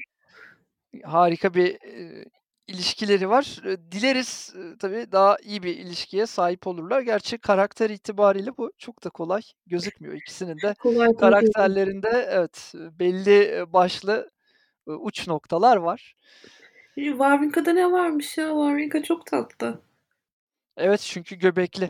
harika 1.04 1.54
bir, 1.54 1.66
eee, 1.85 2.24
ilişkileri 2.66 3.28
var. 3.28 3.61
Eee, 3.64 3.76
dileriz, 3.92 4.52
ııı, 4.54 4.78
tabii 4.78 5.07
daha 5.12 5.37
iyi 5.42 5.62
bir 5.62 5.76
ilişkiye 5.76 6.26
sahip 6.26 6.66
olurlar. 6.66 7.00
Gerçi 7.00 7.38
karakter 7.38 7.90
itibariyle 7.90 8.50
bu 8.59 8.72
çok 8.78 9.04
da 9.04 9.11
kolay 9.11 9.42
gözükmüyor. 9.66 10.14
İkisinin 10.14 10.61
de 10.62 10.74
Kolay 10.78 11.09
karakterlerinde 11.20 12.26
evet, 12.30 12.72
belli, 12.74 13.30
eee, 13.30 13.72
başlı, 13.72 14.30
uç 14.87 15.29
noktalar 15.29 15.77
var. 15.77 16.14
İii, 16.97 17.11
Wawrinka'da 17.11 17.73
ne 17.73 17.92
varmış 17.92 18.38
ya? 18.38 18.49
Wawrinka 18.49 19.03
çok 19.03 19.27
tatlı. 19.27 19.83
Evet, 20.77 21.01
çünkü 21.01 21.37
göbekli. 21.37 21.88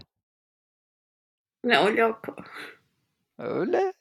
Ne 1.64 1.78
alaka? 1.78 2.35
Öyle. 3.38 3.92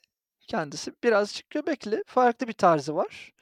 Kendisi 0.48 0.92
birazcık 1.04 1.50
göbekli. 1.50 2.02
Farklı 2.06 2.48
bir 2.48 2.52
tarzı 2.52 2.94
var. 2.96 3.32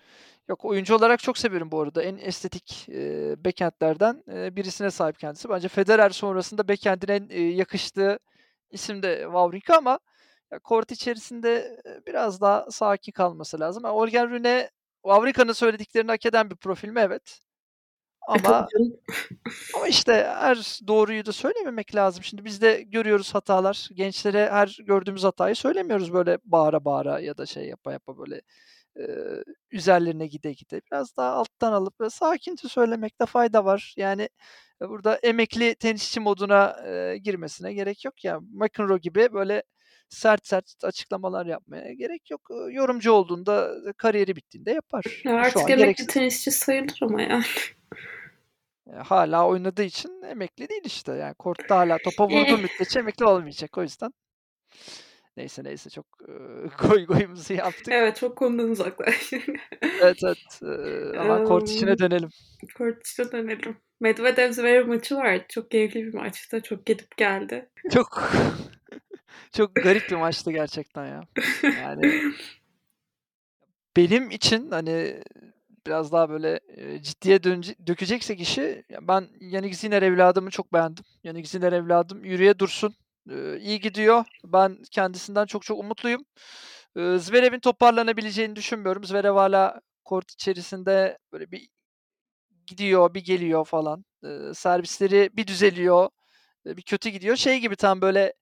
Yok, 0.49 0.65
oyuncu 0.65 0.95
olarak 0.97 1.21
çok 1.21 1.39
severim 1.39 1.71
bu 1.71 1.81
arada. 1.81 2.03
En 2.03 2.17
estetik, 2.19 2.89
eee, 2.89 3.35
bekentlerden, 3.39 4.23
eee, 4.29 4.57
birisine 4.57 4.91
sahip 4.91 5.19
kendisi. 5.19 5.49
Bence 5.49 5.69
Federer 5.69 6.11
sonrasında 6.11 6.69
bekentine 6.69 7.15
en, 7.17 7.29
eee, 7.29 7.49
yakıştığı 7.57 8.19
isim 8.71 9.03
de 9.03 9.21
Wawrinka 9.25 9.77
ama 9.77 9.99
ya 10.53 10.59
kort 10.59 10.93
içerisinde, 10.93 11.79
eee, 11.87 12.01
biraz 12.07 12.41
daha 12.41 12.71
sakin 12.71 13.13
kalması 13.13 13.61
lazım. 13.61 13.85
Ha, 13.85 13.91
Holger 13.91 14.31
Rune, 14.31 14.71
Wawrinka'nın 15.05 15.53
söylediklerini 15.53 16.11
hak 16.11 16.27
eden 16.27 16.51
bir 16.51 16.57
profil 16.57 16.89
mi? 16.89 17.01
Evet. 17.01 17.41
E, 18.29 18.33
Ama 18.33 18.69
ama 19.77 19.89
işte 19.89 20.13
her 20.39 20.57
doğruyu 20.89 21.27
da 21.27 21.33
söylememek 21.33 21.95
lazım. 21.95 22.25
Şimdi 22.25 22.45
biz 22.45 22.61
de 22.63 22.83
görüyoruz 22.83 23.35
hatalar. 23.35 23.89
Gençlere 23.95 24.51
her 24.51 24.77
gördüğümüz 24.87 25.25
hatayı 25.25 25.57
söylemiyoruz 25.57 26.13
böyle 26.13 26.39
bağıra 26.45 26.85
bağıra 26.85 27.21
ya 27.21 27.37
da 27.39 27.47
şey 27.47 27.65
yapa 27.69 27.93
yapa 27.93 28.19
böyle, 28.19 28.41
eee, 28.99 29.45
üzerlerine 29.73 30.27
gide 30.27 30.53
gide. 30.53 30.81
Biraz 30.93 31.17
daha 31.17 31.31
alttan 31.33 31.73
alıp 31.73 32.01
böyle 32.01 32.11
sakince 32.11 32.69
söylemekte 32.69 33.27
fayda 33.27 33.65
var. 33.65 33.95
Yani, 33.97 34.29
eee, 34.83 34.89
burada 34.89 35.17
emekli 35.17 35.75
tenisçi 35.75 36.21
moduna, 36.21 36.77
eee, 36.87 37.19
girmesine 37.19 37.73
gerek 37.75 38.05
yok 38.05 38.25
ya. 38.25 38.41
McEnroe 38.53 38.99
gibi 38.99 39.33
böyle 39.33 39.63
sert 40.15 40.47
sert 40.47 40.85
açıklamalar 40.85 41.47
yapmaya 41.47 41.93
gerek 41.93 42.31
yok. 42.31 42.41
Yorumcu 42.71 43.13
olduğunda, 43.13 43.75
kariyeri 43.97 44.37
bittiğinde 44.37 44.71
yapar. 44.71 45.05
Ya, 45.25 45.33
Şu 45.33 45.39
artık 45.39 45.57
emekli 45.71 45.77
gereksiz. 45.77 46.07
tenisçi 46.07 46.51
sayılır 46.51 46.99
ama 47.03 47.23
yani. 47.23 47.45
Eee, 48.87 48.95
hâlâ 48.95 49.47
oynadığı 49.49 49.83
için 49.83 50.23
emekli 50.23 50.69
değil 50.69 50.83
işte. 50.85 51.13
Yani 51.13 51.35
kortta 51.35 51.77
hâlâ 51.79 51.99
topa 52.05 52.25
vurduğu 52.29 52.55
Eh. 52.59 52.63
müddetçe 52.63 52.99
emekli 52.99 53.25
olmayacak. 53.25 53.79
O 53.79 53.83
yüzden 53.83 54.13
Neyse, 55.37 55.65
neyse 55.65 55.91
çok, 55.91 56.07
ııı, 56.29 56.69
goy 56.89 57.07
goyumuzu 57.07 57.55
yaptık. 57.55 57.89
Evet, 57.91 58.17
çok 58.17 58.37
konudan 58.39 58.71
uzaklaştık. 58.71 59.43
Evet, 59.83 60.19
evet. 60.25 60.61
Eee, 60.63 61.21
hemen 61.21 61.45
kort 61.45 61.69
işine 61.69 61.99
dönelim. 61.99 62.29
kort 62.79 63.07
işine 63.07 63.33
dönelim. 63.33 63.77
Medvedev 64.01 64.53
Zverev 64.53 64.87
maçı 64.87 65.17
vardı. 65.17 65.45
Çok 65.49 65.71
keyifli 65.71 66.07
bir 66.07 66.15
maçtı. 66.15 66.61
Çok 66.63 66.87
gidip 66.87 67.17
geldi. 67.17 67.69
Çok 67.95 68.31
çok 69.53 69.75
garip 69.75 70.11
bir 70.11 70.17
maçtı 70.17 70.53
gerçekten 70.53 71.07
ya. 71.07 71.21
Yani 71.63 72.33
benim 73.97 74.31
için, 74.31 74.71
hani, 74.71 75.23
biraz 75.87 76.13
daha 76.13 76.31
böyle, 76.31 76.61
ciddiye 77.03 77.43
dönece 77.43 77.75
dökeceksek 77.87 78.41
işi, 78.41 78.85
ben 79.01 79.29
Jannik 79.53 79.75
Sinner 79.75 80.03
evladımı 80.03 80.51
çok 80.51 80.73
beğendim. 80.73 81.05
Jannik 81.25 81.49
Sinner 81.49 81.73
evladım 81.73 82.25
yürüye 82.25 82.59
dursun. 82.59 82.95
İyi 83.61 83.81
gidiyor. 83.81 84.25
Ben 84.45 84.79
kendisinden 84.91 85.47
çok 85.47 85.63
çok 85.63 85.79
umutluyum. 85.79 86.25
Zverev'in 86.97 87.61
toparlanabileceğini 87.61 88.57
düşünmüyorum. 88.57 89.05
Zverev 89.05 89.35
hâlâ 89.35 89.81
kort 90.05 90.33
içerisinde 90.33 91.19
böyle 91.33 91.51
bir 91.51 91.69
gidiyor, 92.67 93.15
bir 93.15 93.25
geliyor 93.25 93.65
falan. 93.65 94.05
Servisleri 94.55 95.31
bir 95.33 95.47
düzeliyor, 95.47 96.09
bir 96.67 96.83
kötü 96.83 97.09
gidiyor. 97.09 97.37
Şey 97.37 97.61
gibi 97.61 97.77
tam 97.77 98.01
böyle, 98.01 98.33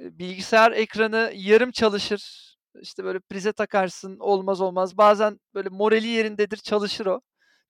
bilgisayar 0.00 0.72
ekranı 0.72 1.32
yarım 1.34 1.70
çalışır, 1.70 2.50
işte, 2.80 3.04
böyle 3.04 3.20
prize 3.20 3.52
takarsın, 3.52 4.16
olmaz 4.18 4.60
olmaz. 4.60 4.96
Bazen 4.98 5.40
böyle 5.54 5.68
morali 5.68 6.06
yerindedir, 6.06 6.56
çalışır 6.56 7.06
o. 7.06 7.20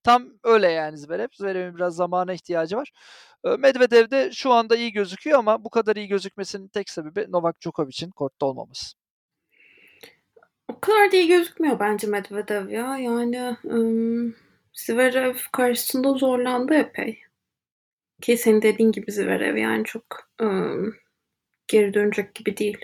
Tam 0.03 0.29
öyle 0.43 0.71
yani 0.71 0.97
Zverev. 0.97 1.27
Zverev'in 1.33 1.75
biraz 1.75 1.95
zamana 1.95 2.33
ihtiyacı 2.33 2.77
var. 2.77 2.91
Medvedev 3.59 4.11
de 4.11 4.31
şu 4.31 4.51
anda 4.51 4.75
iyi 4.75 4.91
gözüküyor 4.91 5.39
ama 5.39 5.63
bu 5.63 5.69
kadar 5.69 5.95
iyi 5.95 6.07
gözükmesinin 6.07 6.67
tek 6.67 6.89
sebebi 6.89 7.25
Novak 7.29 7.61
Djokovic'in 7.61 8.11
kortta 8.11 8.45
olmaması. 8.45 8.95
O 10.67 10.79
kadar 10.79 11.11
da 11.11 11.15
iyi 11.15 11.27
gözükmüyor 11.27 11.79
bence 11.79 12.07
Medvedev 12.07 12.69
ya. 12.69 12.97
Yani, 12.97 13.57
ımm, 13.65 14.35
Zverev 14.73 15.35
karşısında 15.51 16.13
zorlandı 16.13 16.73
epey. 16.73 17.19
Ki 18.21 18.37
senin 18.37 18.61
dediğin 18.61 18.91
gibi 18.91 19.11
Zverev 19.11 19.57
yani 19.57 19.83
çok, 19.85 20.03
ımm, 20.41 20.95
geri 21.71 21.93
dönecek 21.93 22.35
gibi 22.35 22.57
değil. 22.57 22.77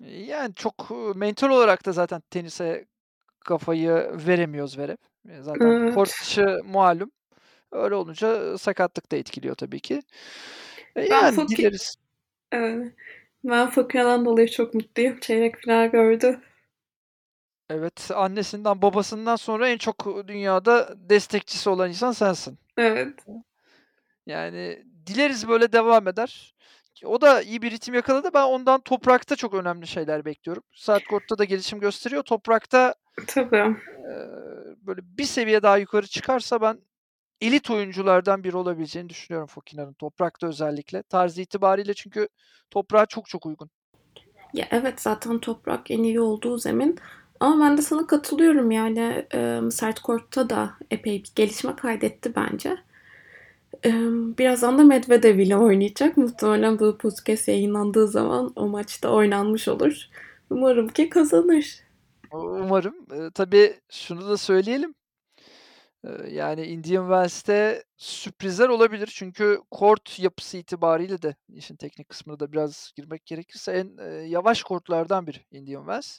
Yani 0.00 0.54
çok, 0.54 0.90
mental 1.16 1.48
olarak 1.50 1.86
da 1.86 1.92
zaten 1.92 2.20
tenise 2.30 2.86
kafayı 3.40 3.90
veremiyor 4.26 4.68
Zverev. 4.68 4.96
Eee, 5.28 5.42
zaten 5.42 5.74
kort 5.94 6.10
Evet. 6.10 6.20
dışı 6.22 6.60
malum. 6.64 7.12
Öyle 7.72 7.94
olunca, 7.94 8.58
sakatlık 8.58 9.12
da 9.12 9.16
etkiliyor 9.16 9.54
tabii 9.54 9.80
ki. 9.80 10.02
Eee, 10.96 11.06
Ben 11.10 11.10
yani 11.10 11.36
Foki 11.36 11.56
dileriz. 11.56 11.96
eee, 12.54 12.92
ben 13.44 13.70
Fokina'dan 13.70 14.24
dolayı 14.26 14.48
çok 14.48 14.74
mutluyum. 14.74 15.20
Çeyrek 15.20 15.56
final 15.58 15.90
gördü. 15.90 16.40
Evet, 17.70 18.10
annesinden 18.14 18.82
babasından 18.82 19.36
sonra 19.36 19.68
en 19.68 19.78
çok, 19.78 20.26
dünyada 20.28 20.94
destekçisi 21.10 21.70
olan 21.70 21.88
insan 21.88 22.12
sensin. 22.12 22.58
Evet. 22.76 23.24
Yani 24.26 24.84
dileriz 25.06 25.48
böyle 25.48 25.72
devam 25.72 26.08
eder. 26.08 26.54
O 27.04 27.20
da 27.20 27.42
iyi 27.42 27.62
bir 27.62 27.70
ritim 27.70 27.94
yakaladı. 27.94 28.30
Ben 28.34 28.44
ondan 28.44 28.80
toprakta 28.80 29.36
çok 29.36 29.54
önemli 29.54 29.86
şeyler 29.86 30.24
bekliyorum. 30.24 30.62
Sert 30.74 31.04
kortta 31.04 31.38
da 31.38 31.44
gelişim 31.44 31.80
gösteriyor. 31.80 32.22
Toprakta, 32.22 32.94
Tabii. 33.26 33.56
eee, 33.56 33.76
böyle 34.82 35.00
bir 35.04 35.24
seviye 35.24 35.62
daha 35.62 35.78
yukarı 35.78 36.06
çıkarsa 36.06 36.60
ben 36.60 36.78
elit 37.40 37.70
oyunculardan 37.70 38.44
biri 38.44 38.56
olabileceğini 38.56 39.08
düşünüyorum 39.08 39.46
Fokina'nın, 39.46 39.92
toprakta 39.92 40.46
özellikle. 40.46 41.02
Tarzı 41.02 41.42
itibariyle 41.42 41.94
çünkü 41.94 42.28
toprağa 42.70 43.06
çok 43.06 43.28
çok 43.28 43.46
uygun. 43.46 43.70
Ya, 44.54 44.68
evet, 44.70 45.00
zaten 45.00 45.38
toprak 45.38 45.90
en 45.90 46.02
iyi 46.02 46.20
olduğu 46.20 46.58
zemin 46.58 46.98
ama 47.40 47.64
ben 47.64 47.76
de 47.76 47.82
sana 47.82 48.06
katılıyorum. 48.06 48.70
Yani, 48.70 49.26
emm, 49.30 49.70
sert 49.70 50.00
kortta 50.00 50.50
da 50.50 50.70
epey 50.90 51.22
bir 51.22 51.32
gelişme 51.34 51.76
kaydetti 51.76 52.34
bence. 52.36 52.76
Birazdan 54.38 54.78
da 54.78 54.84
Medvedev 54.84 55.38
ile 55.38 55.56
oynayacak. 55.56 56.16
Muhtemelen 56.16 56.78
bu 56.78 56.98
podcast 56.98 57.48
yayınlandığı 57.48 58.08
zaman 58.08 58.52
o 58.56 58.68
maç 58.68 59.02
da 59.02 59.12
oynanmış 59.12 59.68
olur. 59.68 59.96
Umarım 60.50 60.88
ki 60.88 61.08
kazanır. 61.08 61.80
Umarım. 62.32 62.94
Eee, 63.12 63.30
tabii 63.34 63.74
şunu 63.90 64.28
da 64.28 64.36
söyleyelim. 64.36 64.94
Eee, 66.04 66.10
yani 66.30 66.66
Indian 66.66 67.04
Wells'te 67.04 67.84
sürprizler 67.96 68.68
olabilir. 68.68 69.10
Çünkü 69.14 69.60
kort 69.70 70.18
yapısı 70.20 70.56
itibariyle 70.56 71.22
de 71.22 71.34
işin 71.48 71.76
teknik 71.76 72.08
kısmına 72.08 72.40
da 72.40 72.52
biraz 72.52 72.92
girmek 72.96 73.26
gerekirse 73.26 73.72
en, 73.72 73.96
eee, 73.98 74.28
yavaş 74.28 74.62
kortlardan 74.62 75.26
biri 75.26 75.38
Indian 75.50 75.82
Wells. 75.82 76.18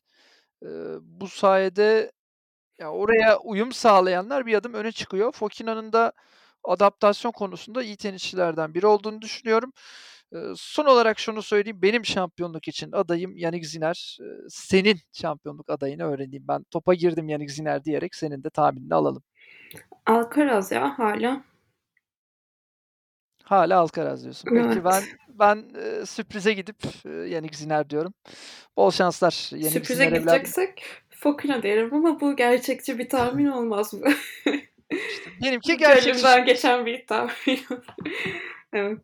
Eee, 0.63 0.69
bu 1.01 1.27
sayede 1.27 2.11
ya 2.79 2.91
oraya 2.91 3.39
uyum 3.39 3.71
sağlayanlar 3.71 4.45
bir 4.45 4.55
adım 4.55 4.73
öne 4.73 4.91
çıkıyor. 4.91 5.31
Fokina'nın 5.31 5.93
da 5.93 6.13
adaptasyon 6.67 7.31
konusunda 7.31 7.83
iyi 7.83 7.97
tenisçilerden 7.97 8.73
biri 8.73 8.87
olduğunu 8.87 9.21
düşünüyorum. 9.21 9.71
Son 10.55 10.85
olarak 10.85 11.19
şunu 11.19 11.41
söyleyeyim, 11.41 11.81
benim 11.81 12.05
şampiyonluk 12.05 12.67
için 12.67 12.91
adayım 12.91 13.37
Jannik 13.39 13.65
Sinner. 13.65 14.17
Eee, 14.21 14.27
senin 14.49 14.99
şampiyonluk 15.13 15.69
adayını 15.69 16.03
öğreneyim. 16.03 16.45
Ben 16.47 16.63
topa 16.63 16.93
girdim 16.93 17.29
Jannik 17.29 17.51
Sinner 17.51 17.83
diyerek 17.85 18.15
senin 18.15 18.43
de 18.43 18.49
tahminini 18.49 18.95
alalım. 18.95 19.23
Alcaraz 20.05 20.71
ya 20.71 20.99
hâlâ. 20.99 21.43
Hâlâ 23.43 23.79
Alcaraz 23.79 24.23
diyorsun. 24.23 24.49
Peki 24.53 24.83
ben 24.85 24.91
Evet. 24.91 25.15
ben, 25.29 25.65
eee, 25.75 26.05
sürprize 26.05 26.53
gidip, 26.53 26.83
Jannik 27.03 27.55
Sinner 27.55 27.89
diyorum. 27.89 28.13
Bol 28.77 28.91
şanslar 28.91 29.31
Jannik 29.51 29.71
Sürprize 29.71 30.05
evladım. 30.05 30.19
gideceksek 30.19 30.83
Fokina 31.09 31.63
derim 31.63 31.93
ama 31.93 32.21
bu 32.21 32.35
gerçekçi 32.35 32.99
bir 32.99 33.09
tahmin 33.09 33.45
olmaz 33.51 33.93
mı? 33.93 34.07
İşte 34.91 35.31
benimki 35.41 35.77
gerçekçi 35.77 36.09
gönlümden 36.09 36.45
geçen 36.45 36.85
bir 36.85 37.07
tahmin. 37.07 37.59
Evet. 38.73 39.01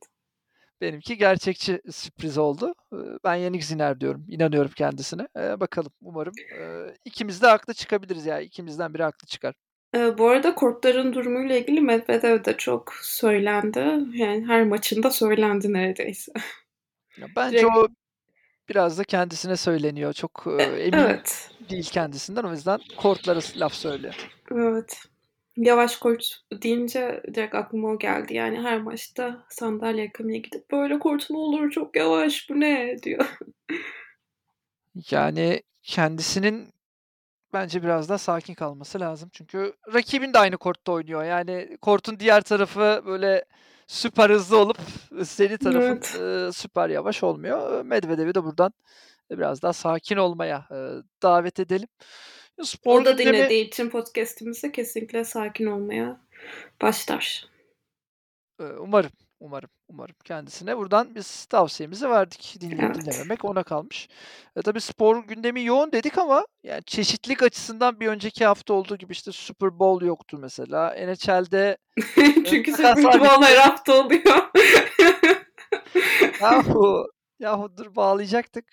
Benimki 0.82 1.18
gerçekçi 1.18 1.82
sürpriz 1.92 2.38
oldu. 2.38 2.74
Iıı, 2.94 3.20
ben 3.24 3.40
Jannik 3.40 3.64
Sinner 3.64 4.00
diyorum. 4.00 4.26
İnanıyorum 4.30 4.72
kendisine. 4.76 5.28
Eee, 5.38 5.60
bakalım 5.60 5.92
umarım, 6.02 6.34
eee, 6.52 6.96
ikimiz 7.06 7.42
de 7.42 7.48
haklı 7.48 7.74
çıkabiliriz 7.74 8.26
ya. 8.26 8.40
İkimizden 8.40 8.94
biri 8.94 9.04
haklı 9.04 9.28
çıkar. 9.28 9.56
Eee, 9.96 10.18
bu 10.18 10.30
arada 10.30 10.56
kortların 10.56 11.14
durumuyla 11.14 11.58
ilgili 11.58 11.82
Medvedev 11.82 12.46
de 12.46 12.58
çok 12.58 12.94
söylendi. 13.02 13.80
Yani 14.14 14.46
her 14.48 14.64
maçında 14.64 15.12
söylendi 15.12 15.74
neredeyse. 15.74 16.32
Ya, 17.18 17.28
bence 17.36 17.58
Direkt 17.58 17.78
o 17.78 17.88
biraz 18.70 18.98
da 19.00 19.04
kendisine 19.04 19.58
söyleniyor. 19.58 20.14
Çok, 20.14 20.44
E 20.48 20.52
eee, 20.52 20.84
emin 20.86 21.00
evet. 21.00 21.52
değil 21.70 21.90
kendisinden. 21.92 22.44
O 22.44 22.52
yüzden 22.52 22.80
kortlara 22.98 23.40
laf 23.56 23.74
söylüyor. 23.74 24.16
Evet. 24.52 25.04
Yavaş 25.58 25.98
kort 25.98 26.42
deyince 26.64 27.24
direkt 27.34 27.56
aklıma 27.56 27.88
o 27.90 28.00
geldi. 28.00 28.34
Yani 28.34 28.60
her 28.62 28.82
maçta 28.82 29.44
sandalye 29.50 30.04
yakamaya 30.04 30.38
gidip 30.38 30.72
"Böyle 30.72 31.00
kort 31.00 31.30
mu 31.30 31.40
olur? 31.40 31.72
Çok 31.72 31.96
yavaş, 31.96 32.50
bu 32.50 32.60
ne?" 32.60 32.96
diyor. 33.04 33.26
Yani 35.12 35.64
kendisinin 35.84 36.74
bence 37.54 37.84
biraz 37.84 38.10
daha 38.10 38.18
sakin 38.18 38.54
kalması 38.56 39.00
lazım. 39.00 39.30
Çünkü 39.34 39.74
rakibin 39.94 40.34
de 40.34 40.40
aynı 40.40 40.58
kortta 40.58 40.92
oynuyor. 40.92 41.24
Yani 41.26 41.78
kortun 41.82 42.20
diğer 42.20 42.42
tarafı 42.42 43.04
böyle 43.08 43.46
süper 43.88 44.30
hızlı 44.32 44.58
olup 44.58 44.78
senin 45.26 45.58
tarafın, 45.58 46.02
Evet. 46.16 46.56
süper 46.56 46.90
yavaş 46.90 47.24
olmuyor. 47.24 47.86
Medvedev'i 47.86 48.36
de 48.36 48.44
buradan, 48.46 48.74
biraz 49.32 49.62
daha 49.62 49.74
sakin 49.74 50.18
olmaya, 50.18 50.68
davet 51.24 51.60
edelim. 51.62 51.88
Spor 52.64 53.02
O 53.02 53.06
da 53.06 53.12
gündemi 53.12 53.38
dinlediği 53.38 53.68
için 53.68 53.90
podcast'imizi 53.90 54.72
kesinlikle 54.72 55.26
sakin 55.26 55.66
olmaya 55.66 56.22
başlar. 56.82 57.46
Eee, 58.60 58.68
umarım, 58.80 59.12
umarım, 59.40 59.70
umarım. 59.90 60.16
Kendisine 60.24 60.78
buradan 60.78 61.16
biz 61.16 61.46
tavsiyemizi 61.46 62.10
verdik. 62.10 62.56
Dinleyip 62.62 62.84
Evet. 62.84 62.96
dinlememek 63.06 63.46
ona 63.46 63.64
kalmış. 63.64 64.10
E, 64.56 64.62
tabii 64.62 64.82
spor 64.82 65.24
gündemi 65.24 65.64
yoğun 65.64 65.92
dedik 65.92 66.18
ama 66.18 66.46
yani 66.64 66.84
çeşitlilik 66.84 67.44
açısından 67.44 68.00
bir 68.00 68.08
önceki 68.08 68.46
hafta 68.46 68.74
olduğu 68.74 68.96
gibi, 68.98 69.12
işte, 69.12 69.32
Super 69.32 69.80
Bowl 69.80 70.06
yoktu 70.06 70.38
mesela. 70.42 70.90
NHL'de, 70.90 71.78
Çünkü 72.50 72.72
Super 72.72 73.20
Bowl 73.20 73.44
her 73.44 73.56
hafta 73.58 73.94
oluyor. 74.06 74.52
Yahu, 76.42 77.08
yahu 77.40 77.78
dur 77.78 77.96
bağlayacaktık. 77.96 78.66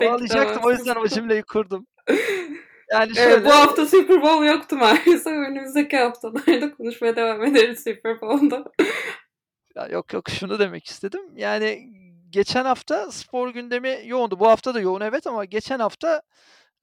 Bağlayacaktım 0.00 0.64
o 0.64 0.70
yüzden 0.70 0.96
o 0.96 1.08
cümleyi 1.08 1.42
kurdum. 1.42 1.86
Yani 2.92 3.08
Eee, 3.08 3.14
bu 3.14 3.16
şöyle 3.16 3.48
hafta 3.48 3.86
Super 3.86 4.22
Bowl 4.22 4.44
yoktu 4.44 4.76
maalesef. 4.76 5.26
Önümüzdeki 5.26 5.96
haftalarda 5.96 6.74
konuşmaya 6.74 7.16
devam 7.16 7.44
ederiz 7.44 7.82
Super 7.84 8.20
Bowl'da. 8.20 8.64
Ya, 9.76 9.86
yok, 9.86 10.12
yok, 10.12 10.30
şunu 10.30 10.58
demek 10.58 10.86
istedim. 10.86 11.20
Yani 11.36 11.90
geçen 12.30 12.64
hafta 12.64 13.12
spor 13.12 13.48
gündemi 13.48 14.00
yoğundu. 14.04 14.40
Bu 14.40 14.48
hafta 14.48 14.74
da 14.74 14.80
yoğun 14.80 15.00
evet 15.00 15.26
ama 15.26 15.44
geçen 15.44 15.78
hafta, 15.78 16.22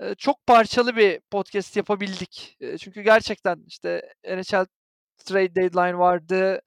eee, 0.02 0.16
çok 0.18 0.48
parçalı 0.48 0.96
bir 0.96 1.20
podcast 1.32 1.78
yapabildik. 1.78 2.58
Eee, 2.60 2.78
çünkü 2.78 3.02
gerçekten, 3.02 3.64
işte, 3.68 4.14
NHL 4.26 4.66
trade 5.26 5.56
deadline 5.56 5.98
vardı, 5.98 6.62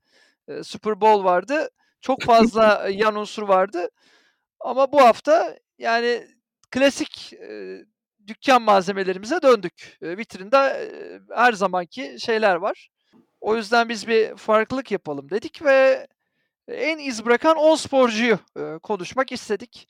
eee, 0.49 0.63
Super 0.65 1.01
Bowl 1.01 1.25
vardı. 1.25 1.69
Çok 2.01 2.23
fazla, 2.23 2.89
yan 2.91 3.17
unsur 3.17 3.43
vardı 3.49 3.89
ama 4.61 4.93
bu 4.93 5.01
hafta, 5.03 5.59
yani, 5.79 6.27
klasik, 6.71 7.33
eee, 8.27 8.35
dükkân 8.35 8.63
malzemelerimize 8.63 9.43
döndük. 9.43 9.99
Eee, 10.03 10.17
vitrinde, 10.19 10.57
her 11.35 11.53
zamanki 11.53 12.17
şeyler 12.21 12.57
var. 12.57 12.89
O 13.41 13.57
yüzden 13.57 13.89
biz 13.89 14.09
bir 14.09 14.37
farklılık 14.37 14.91
yapalım 14.93 15.31
dedik 15.31 15.65
ve 15.65 16.07
en 16.69 16.99
iz 16.99 17.25
bırakan 17.27 17.57
10 17.57 17.77
sporcuyu, 17.77 18.39
konuşmak 18.83 19.33
istedik. 19.33 19.89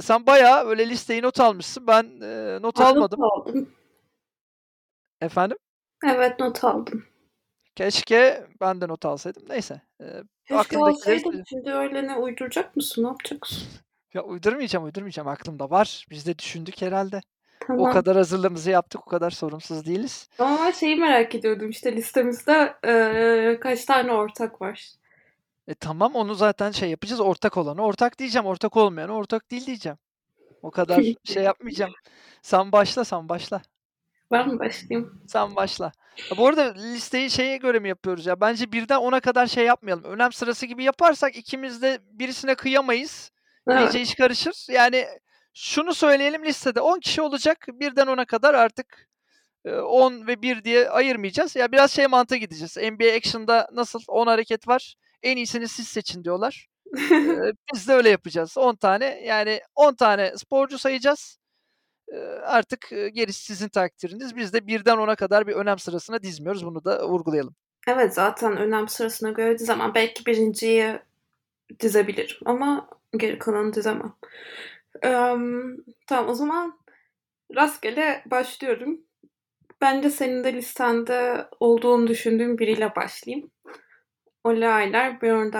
Sen 0.00 0.26
bayağı 0.26 0.66
böyle 0.66 0.88
listeyi 0.88 1.22
not 1.22 1.40
almışsın. 1.40 1.86
Ben, 1.86 2.04
not 2.62 2.78
Ben 2.80 2.84
not 2.84 2.96
almadım. 2.96 3.22
aldım. 3.22 3.70
Efendim? 5.20 5.56
Evet, 6.06 6.40
not 6.40 6.64
aldım. 6.64 7.04
Keşke 7.76 8.46
ben 8.60 8.80
de 8.80 8.88
not 8.88 9.04
alsaydım. 9.04 9.42
Neyse, 9.48 9.80
eee, 10.00 10.06
Keşke 10.46 10.56
aklımdakileri 10.56 10.94
alsaydın. 10.96 11.30
söyle 11.30 11.44
Şimdi 11.48 11.70
öyle 11.72 12.06
ne 12.06 12.16
uyduracak 12.16 12.76
mısın? 12.76 13.02
Ne 13.04 13.06
yapacaksın? 13.08 13.58
Ya, 14.14 14.22
uydurmayacağım, 14.22 14.84
uydurmayacağım. 14.84 15.28
Aklımda 15.28 15.70
var. 15.70 16.06
Biz 16.10 16.26
de 16.26 16.38
düşündük 16.38 16.82
herhâlde. 17.68 17.82
O 17.82 17.88
Tamam. 17.88 17.92
kadar 17.92 18.16
hazırlığımızı 18.16 18.70
yaptık, 18.70 19.00
o 19.06 19.10
kadar 19.10 19.30
sorumsuz 19.30 19.86
değiliz. 19.86 20.28
Ama 20.38 20.72
şeyi 20.72 20.96
merak 20.96 21.34
ediyordum, 21.34 21.70
işte, 21.70 21.96
listemizde, 21.96 22.74
eee, 22.84 23.60
kaç 23.60 23.84
tane 23.84 24.12
ortak 24.12 24.60
var? 24.62 24.88
E, 25.68 25.74
tamam 25.74 26.14
onu 26.14 26.34
zaten 26.34 26.70
şey 26.70 26.90
yapacağız, 26.90 27.20
ortak 27.20 27.56
olanı 27.56 27.82
ortak 27.82 28.18
diyeceğim, 28.18 28.46
ortak 28.46 28.76
olmayanı 28.76 29.12
ortak 29.12 29.50
değil 29.50 29.66
diyeceğim. 29.66 29.98
O 30.62 30.70
kadar 30.70 31.04
şey 31.24 31.42
yapmayacağım. 31.42 31.92
Sen 32.42 32.72
başla, 32.72 33.04
sen 33.04 33.28
başla. 33.28 33.62
Ben 34.30 34.48
mi 34.48 34.58
başlayayım? 34.58 35.22
Sen 35.28 35.56
başla. 35.56 35.92
Ya, 36.30 36.36
bu 36.38 36.46
arada 36.46 36.72
listeyi 36.74 37.30
şeye 37.30 37.56
göre 37.56 37.78
mi 37.78 37.88
yapıyoruz 37.88 38.26
ya? 38.26 38.40
Bence 38.40 38.72
1'den 38.72 38.98
10'a 38.98 39.20
kadar 39.20 39.46
şey 39.46 39.64
yapmayalım. 39.66 40.04
Önem 40.04 40.32
sırası 40.32 40.66
gibi 40.66 40.84
yaparsak 40.84 41.36
ikimiz 41.36 41.82
de 41.82 41.98
birisine 42.12 42.54
kıyamayız. 42.54 43.32
İyice 43.68 43.98
Evet. 43.98 44.08
iş 44.08 44.14
karışır. 44.14 44.66
Yani 44.72 45.06
şunu 45.54 45.94
söyleyelim, 45.94 46.44
listede 46.44 46.80
10 46.80 47.00
kişi 47.00 47.22
olacak. 47.22 47.66
1'den 47.68 48.06
10'a 48.06 48.24
kadar 48.24 48.54
artık, 48.54 49.08
eee, 49.66 49.76
10 49.80 50.26
ve 50.26 50.42
1 50.42 50.64
diye 50.64 50.90
ayırmayacağız. 50.90 51.56
Ya, 51.56 51.72
biraz 51.72 51.92
şey 51.92 52.06
mantığı 52.08 52.36
gideceğiz. 52.36 52.76
NBA 52.78 53.16
Action'da 53.16 53.68
nasıl 53.72 54.00
10 54.08 54.26
hareket 54.26 54.68
var, 54.68 54.94
en 55.22 55.36
iyisini 55.36 55.68
siz 55.68 55.88
seçin 55.88 56.24
diyorlar. 56.24 56.68
Eee, 57.26 57.52
biz 57.74 57.88
de 57.88 57.92
öyle 57.94 58.10
yapacağız. 58.10 58.58
10 58.58 58.76
tane, 58.76 59.06
yani 59.26 59.60
10 59.76 59.94
tane 59.94 60.38
sporcu 60.38 60.78
sayacağız. 60.78 61.38
Eee, 62.12 62.18
artık, 62.44 62.88
gerisi 63.14 63.44
sizin 63.44 63.68
takdiriniz. 63.68 64.36
Biz 64.36 64.52
de 64.52 64.66
1'den 64.68 64.98
10'a 64.98 65.16
kadar 65.16 65.46
bir 65.46 65.52
önem 65.54 65.78
sırasına 65.78 66.22
dizmiyoruz. 66.22 66.66
Bunu 66.66 66.84
da 66.84 67.08
vurgulayalım. 67.08 67.56
Evet, 67.88 68.14
zaten 68.14 68.56
önem 68.56 68.88
sırasına 68.88 69.30
göre 69.30 69.58
dizemem. 69.58 69.92
Belki 69.94 70.24
1'inciyi 70.26 71.00
dizebilirim 71.80 72.36
ama 72.44 72.88
geri 73.18 73.38
kalanını 73.38 73.74
dizemem. 73.74 74.14
Emm, 75.02 75.76
tamam 76.06 76.30
o 76.30 76.34
zaman 76.34 76.78
rastgele 77.56 78.22
başlıyorum. 78.26 79.00
Bence 79.80 80.10
senin 80.10 80.44
de 80.44 80.52
listende 80.52 81.46
olduğunu 81.60 82.06
düşündüğüm 82.08 82.58
biriyle 82.58 82.96
başlayayım. 82.96 83.50
Ole 84.44 84.68
Aylar, 84.68 85.20
Björn 85.22 85.52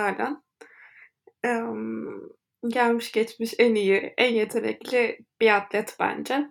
Emm, 1.43 2.21
gelmiş 2.67 3.11
geçmiş 3.11 3.53
en 3.59 3.75
iyi, 3.75 4.13
en 4.17 4.33
yetenekli 4.33 5.17
bir 5.41 5.55
atlet 5.55 5.95
bence. 5.99 6.47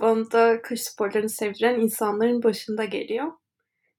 Bana 0.00 0.30
da 0.30 0.62
kış 0.62 0.82
sporlarını 0.82 1.28
sevdiren 1.28 1.80
insanların 1.80 2.42
başında 2.42 2.84
geliyor. 2.84 3.32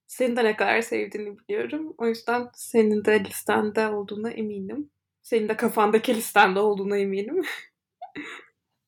Senin 0.06 0.36
de 0.36 0.44
ne 0.44 0.56
kadar 0.56 0.80
sevdiğini 0.80 1.38
biliyorum. 1.38 1.94
O 1.98 2.06
yüzden 2.08 2.48
senin 2.54 3.04
de 3.04 3.24
listende 3.24 3.88
olduğuna 3.88 4.30
eminim. 4.30 4.90
Senin 5.22 5.48
de 5.48 5.56
kafandaki 5.56 6.14
listende 6.14 6.60
olduğuna 6.60 6.98
eminim. 6.98 7.42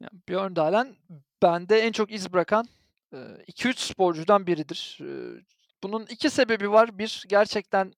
Ya, 0.01 0.09
Björn 0.29 0.57
Dahlem 0.57 0.97
bende 1.43 1.79
en 1.81 1.93
çok 1.93 2.13
iz 2.13 2.33
bırakan, 2.33 2.67
eee, 3.13 3.21
2-3 3.47 3.79
sporcudan 3.79 4.47
biridir. 4.47 4.99
Eee, 5.01 5.43
bunun 5.83 6.07
2 6.07 6.31
sebebi 6.31 6.71
var. 6.73 6.99
1 6.99 7.25
gerçekten 7.29 7.93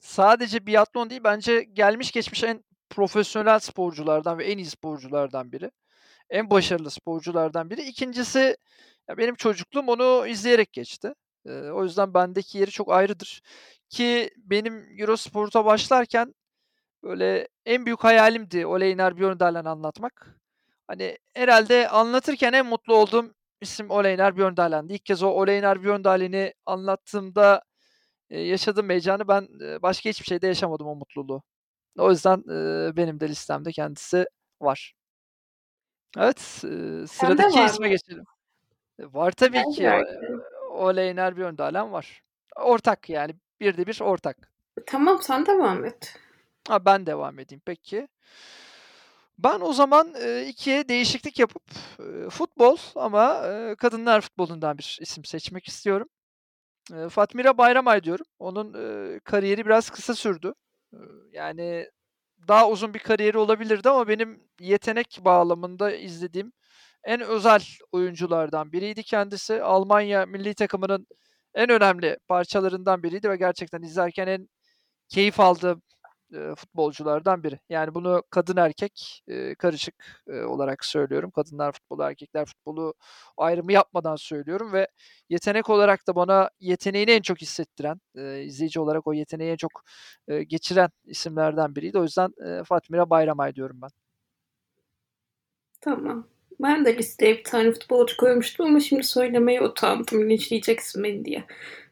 sadece 0.00 0.66
biatlon 0.66 1.10
değil, 1.10 1.20
bence 1.24 1.62
gelmiş 1.64 2.12
geçmiş 2.12 2.44
en 2.44 2.64
profesyonel 2.90 3.58
sporculardan 3.60 4.38
ve 4.38 4.44
en 4.52 4.58
iyi 4.58 4.66
sporculardan 4.66 5.52
biri. 5.52 5.70
En 6.30 6.50
başarılı 6.50 6.90
sporculardan 6.92 7.70
biri. 7.70 7.82
2'ncisi 7.82 8.56
ya, 9.10 9.18
benim 9.18 9.36
çocukluğum 9.36 9.88
onu 9.88 10.28
izleyerek 10.28 10.72
geçti. 10.74 11.14
Eee, 11.46 11.70
o 11.72 11.84
yüzden 11.84 12.14
bendeki 12.14 12.58
yeri 12.58 12.70
çok 12.70 12.92
ayrıdır 12.92 13.42
ki 13.90 14.30
benim 14.38 15.00
Eurosport'a 15.00 15.64
başlarken 15.64 16.34
böyle 17.04 17.48
en 17.66 17.86
büyük 17.86 18.04
hayalimdi 18.04 18.66
Ole 18.66 18.88
Einar 18.88 19.18
Björndalen 19.18 19.66
anlatmak. 19.66 20.39
Hani, 20.90 21.18
herhâlde 21.34 21.88
anlatırken 21.88 22.52
en 22.52 22.66
mutlu 22.66 22.94
olduğum 22.96 23.34
isim 23.60 23.90
Ole 23.90 24.10
Einar 24.10 24.36
Björndalen'di. 24.36 24.92
İlk 24.94 25.04
kez 25.06 25.22
o 25.22 25.28
Ole 25.28 25.54
Einar 25.56 25.82
Björndalen'i 25.82 26.54
anlattığımda, 26.66 27.62
eee, 28.30 28.40
yaşadığım 28.46 28.90
heyecanı 28.90 29.28
ben, 29.28 29.48
eee, 29.60 29.82
başka 29.82 30.10
hiçbir 30.10 30.26
şeyde 30.26 30.46
yaşamadım 30.46 30.86
o 30.86 30.94
mutluluğu. 30.94 31.42
O 31.98 32.10
yüzden, 32.10 32.36
eee, 32.48 32.96
benim 32.96 33.20
de 33.20 33.28
listemde 33.28 33.72
kendisi 33.72 34.26
var. 34.60 34.94
Evet, 36.18 36.40
Sende 36.40 37.06
sıradaki 37.06 37.60
isme 37.64 37.88
geçelim. 37.88 38.24
E, 38.98 39.04
var 39.14 39.32
tabii 39.32 39.56
Ben 39.56 39.72
ki. 39.72 39.80
O 39.80 39.90
merak 39.90 40.08
eee, 40.08 40.14
ediyorum. 40.18 40.42
Ole 40.70 41.06
Einar 41.08 41.36
Björndalen 41.36 41.92
var. 41.92 42.22
Ortak 42.56 43.10
yani 43.10 43.34
1'de 43.60 43.86
1 43.86 44.00
ortak. 44.00 44.36
Tamam, 44.86 45.18
sen 45.22 45.46
devam 45.46 45.84
et. 45.84 46.16
Ha, 46.68 46.84
ben 46.84 47.06
devam 47.06 47.38
edeyim 47.38 47.62
peki. 47.66 48.08
Ben 49.44 49.60
o 49.60 49.72
zaman, 49.72 50.14
eee, 50.14 50.46
2'ye 50.48 50.88
değişiklik 50.88 51.38
yapıp, 51.38 51.62
eee, 52.00 52.28
futbol 52.30 52.76
ama, 52.94 53.42
eee, 53.46 53.74
kadınlar 53.78 54.20
futbolundan 54.20 54.78
bir 54.78 54.98
isim 55.00 55.24
seçmek 55.24 55.68
istiyorum. 55.68 56.08
Eee, 56.92 57.10
Fatmire 57.10 57.58
Bayramay 57.58 58.04
diyorum. 58.04 58.26
Onun, 58.38 58.74
eee, 58.74 59.20
kariyeri 59.24 59.66
biraz 59.66 59.90
kısa 59.90 60.14
sürdü. 60.14 60.54
Iıı, 60.94 61.22
yani 61.32 61.88
daha 62.48 62.70
uzun 62.70 62.94
bir 62.94 62.98
kariyeri 63.00 63.38
olabilirdi 63.38 63.90
ama 63.90 64.08
benim 64.08 64.44
yetenek 64.60 65.18
bağlamında 65.24 65.92
izlediğim 65.96 66.52
en 67.04 67.20
özel 67.22 67.62
oyunculardan 67.92 68.72
biriydi 68.72 69.02
kendisi. 69.04 69.62
Almanya 69.64 70.26
millî 70.26 70.54
takımının 70.54 71.06
en 71.54 71.70
önemli 71.70 72.18
parçalarından 72.28 73.02
biriydi 73.02 73.30
ve 73.30 73.36
gerçekten 73.36 73.82
izlerken 73.82 74.26
en 74.28 74.48
keyif 75.08 75.40
aldığım, 75.40 75.82
eee, 76.32 76.54
futbolculardan 76.54 77.42
biri. 77.44 77.58
Yani 77.68 77.94
bunu 77.94 78.22
kadın 78.30 78.56
erkek, 78.56 79.22
eee, 79.28 79.54
karışık, 79.54 80.22
eee, 80.28 80.42
olarak 80.44 80.84
söylüyorum. 80.84 81.30
Kadınlar 81.30 81.72
futbolu, 81.72 82.02
erkekler 82.02 82.44
futbolu 82.46 82.94
ayrımı 83.36 83.72
yapmadan 83.72 84.16
söylüyorum 84.16 84.72
ve 84.72 84.88
yetenek 85.28 85.70
olarak 85.70 86.06
da 86.08 86.14
bana 86.14 86.50
yeteneğini 86.60 87.10
en 87.10 87.22
çok 87.22 87.40
hissettiren, 87.40 88.00
eee, 88.16 88.42
izleyici 88.44 88.80
olarak 88.80 89.06
o 89.06 89.12
yeteneği 89.12 89.52
en 89.52 89.56
çok, 89.56 89.82
eee, 90.28 90.42
geçiren 90.44 90.88
isimlerden 91.04 91.76
biriydi. 91.76 91.98
O 91.98 92.02
yüzden, 92.02 92.30
eee, 92.46 92.62
Fatmire 92.64 93.10
Bayramay 93.10 93.54
diyorum 93.54 93.80
ben. 93.82 93.90
Tamam. 95.80 96.28
Ben 96.60 96.84
de 96.84 96.96
listeye 96.98 97.38
bir 97.38 97.44
tane 97.44 97.72
futbolcu 97.72 98.16
koymuştum 98.16 98.66
ama 98.66 98.80
şimdi 98.80 99.02
söylemeye 99.02 99.62
utandım 99.62 100.30
linçleyeceksin 100.30 101.04
beni 101.04 101.24
diye. 101.24 101.44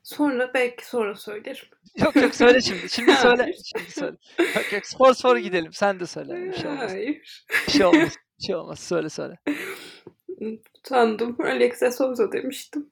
Sonra 0.09 0.51
belki 0.55 0.87
sonra 0.87 1.15
söylerim. 1.15 1.69
Yok, 1.97 2.17
yok 2.17 2.35
söyle 2.35 2.61
şimdi. 2.61 2.89
Şimdi 2.91 3.13
söyle. 3.13 3.53
Şimdi 3.77 3.91
söyle. 3.91 4.17
Yok, 4.39 4.73
yok 4.73 4.87
spor 4.87 5.15
spor 5.15 5.37
gidelim. 5.49 5.73
Sen 5.73 6.01
de 6.01 6.07
söyle. 6.07 6.35
Bir 6.35 6.53
şey 6.53 6.71
olmaz. 6.71 6.93
Hayır. 6.93 7.45
Bir 7.67 7.73
şey 7.73 7.87
olmaz. 7.87 8.17
Bir 8.39 8.45
şey 8.47 8.57
olmaz. 8.57 8.81
Söyle, 8.81 9.09
söyle. 9.09 9.39
Utandım. 10.79 11.37
Alex 11.41 11.81
de 11.81 11.91
Souza 11.91 12.33
demiştim. 12.33 12.91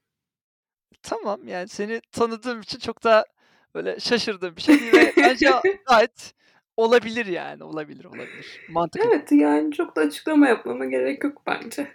Tamam, 1.03 1.49
yani 1.49 1.69
seni 1.69 2.01
tanıdığım 2.13 2.61
için 2.61 2.79
çok 2.79 3.05
da 3.05 3.25
böyle 3.75 4.01
şaşırdığım 4.01 4.57
bir 4.57 4.63
şey 4.63 4.77
ve 4.93 5.13
bence 5.17 5.51
gayet 5.89 6.35
olabilir 6.77 7.27
yani. 7.27 7.65
Olabilir, 7.65 8.05
olabilir. 8.05 8.61
Mantıklı. 8.69 9.09
Evet, 9.09 9.33
yani 9.33 9.73
çok 9.73 9.97
da 9.97 10.01
açıklama 10.01 10.49
yapmama 10.49 10.85
gerek 10.85 11.25
yok 11.25 11.43
bence. 11.47 11.93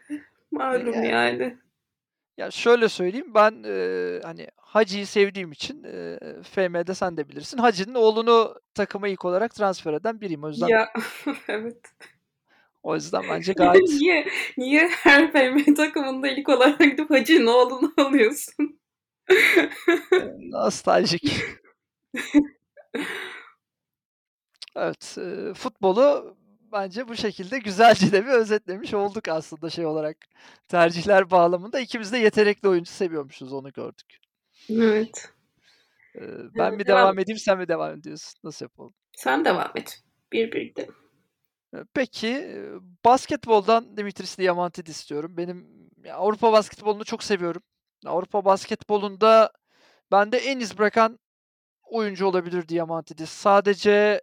Malum 0.52 0.94
yani. 0.94 1.08
yani. 1.08 1.58
Ya, 2.42 2.52
şöyle 2.52 2.90
söyleyeyim, 2.90 3.34
ben, 3.34 3.64
eee, 3.64 4.22
hani, 4.24 4.48
Hacı'yı 4.58 5.08
sevdiğim 5.08 5.52
için, 5.52 5.84
eee, 5.84 6.20
FM'de 6.44 6.94
sen 6.96 7.18
de 7.18 7.30
bilirsin, 7.30 7.58
Hacı'nın 7.58 7.96
oğlunu 7.96 8.56
takıma 8.74 9.08
ilk 9.08 9.26
olarak 9.26 9.56
transfer 9.56 9.94
eden 9.94 10.22
biriyim. 10.22 10.44
O 10.44 10.50
yüzden 10.50 10.68
Ya, 10.68 10.94
evet. 11.48 11.78
o 12.84 12.96
yüzden 12.96 13.24
bence 13.30 13.54
gayet 13.58 13.90
Niye 13.90 14.28
niye 14.58 14.88
her 14.88 15.32
FM 15.32 15.74
takımında 15.74 16.28
ilk 16.28 16.50
olarak 16.50 16.80
gidip 16.80 17.10
Hacı'nın 17.10 17.48
oğlunu 17.48 17.94
alıyorsun? 17.98 18.80
Eee, 19.30 20.34
nostaljik. 20.52 21.44
Evet, 24.76 25.16
eee, 25.18 25.54
futbolu 25.54 26.38
bence 26.72 27.08
bu 27.08 27.16
şekilde 27.16 27.60
güzelce 27.60 28.12
de 28.12 28.26
bir 28.26 28.32
özetlemiş 28.32 28.94
olduk 28.94 29.28
aslında 29.28 29.70
şey 29.70 29.86
olarak, 29.86 30.18
tercihler 30.68 31.32
bağlamında. 31.32 31.80
İkimiz 31.80 32.12
de 32.14 32.18
yetenekli 32.18 32.68
oyuncu 32.70 32.92
seviyormuşuz, 32.92 33.54
onu 33.54 33.72
gördük. 33.74 34.18
Evet. 34.70 35.30
Eee, 36.16 36.22
ben 36.58 36.70
Evet, 36.70 36.78
mi 36.78 36.86
devam 36.88 37.02
devam 37.04 37.20
edeyim, 37.20 37.38
sen 37.40 37.58
mi 37.58 37.68
devam 37.68 37.94
ediyorsun? 38.00 38.40
Nasıl 38.44 38.66
yapalım? 38.66 38.94
Sen 39.18 39.46
devam 39.46 39.72
et. 39.76 40.04
1-1 40.34 40.62
gidelim. 40.62 40.96
Eee, 41.74 41.84
peki, 41.94 42.58
basketboldan 43.06 43.98
Dimitris 43.98 44.38
Diamantidis 44.38 45.10
diyorum. 45.10 45.38
Benim 45.38 45.68
Avrupa 46.14 46.52
basketbolunu 46.52 47.04
çok 47.06 47.24
seviyorum. 47.24 47.62
Avrupa 48.06 48.46
basketbolunda 48.46 49.52
bende 50.12 50.38
en 50.38 50.60
iz 50.60 50.78
bırakan 50.78 51.20
oyuncu 51.84 52.26
olabilir 52.26 52.68
Diamantidis. 52.68 53.30
Sadece 53.30 54.22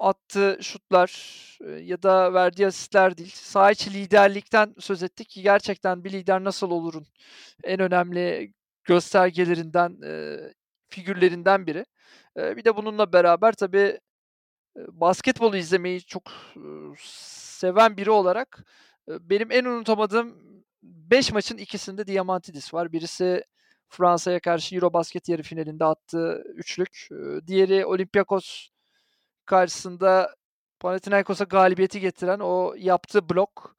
attığı 0.00 0.58
şutlar, 0.62 1.10
eee, 1.60 1.70
ya 1.84 2.02
da 2.02 2.34
verdiği 2.34 2.66
asistler 2.66 3.16
değil, 3.18 3.32
saha 3.34 3.70
içi 3.72 3.94
liderlikten 3.94 4.74
söz 4.78 5.02
ettik 5.02 5.28
ki 5.28 5.42
gerçekten 5.42 6.04
bir 6.04 6.12
lider 6.12 6.44
nasıl 6.44 6.70
olurun 6.70 7.06
en 7.64 7.80
önemli 7.80 8.52
göstergelerinden, 8.84 9.98
eee, 10.02 10.54
figürlerinden 10.90 11.66
biri. 11.66 11.86
Eee, 12.38 12.56
bir 12.56 12.64
de 12.64 12.76
bununla 12.76 13.12
beraber 13.12 13.52
tabii, 13.52 14.00
basketbolu 14.78 15.58
izlemeyi 15.58 16.02
çok, 16.02 16.32
seven 17.00 17.98
biri 17.98 18.10
olarak, 18.12 18.64
benim 19.08 19.52
en 19.52 19.66
unutamadığım 19.66 20.36
5 20.84 21.32
maçın 21.32 21.58
2'sinde 21.58 22.08
Diamantidis 22.08 22.74
var. 22.74 22.92
Birisi 22.92 23.44
Fransa'ya 23.90 24.40
karşı 24.40 24.76
Eurobasket 24.76 25.30
yarı 25.30 25.42
finalinde 25.44 25.86
attığı 25.86 26.44
üçlük. 26.56 27.08
Diğeri 27.48 27.86
Olympiakos 27.86 28.68
karşısında 29.46 30.34
Panathinaikos'a 30.80 31.44
galibiyeti 31.44 32.00
getiren 32.00 32.38
o 32.38 32.74
yaptığı 32.78 33.28
blok. 33.28 33.76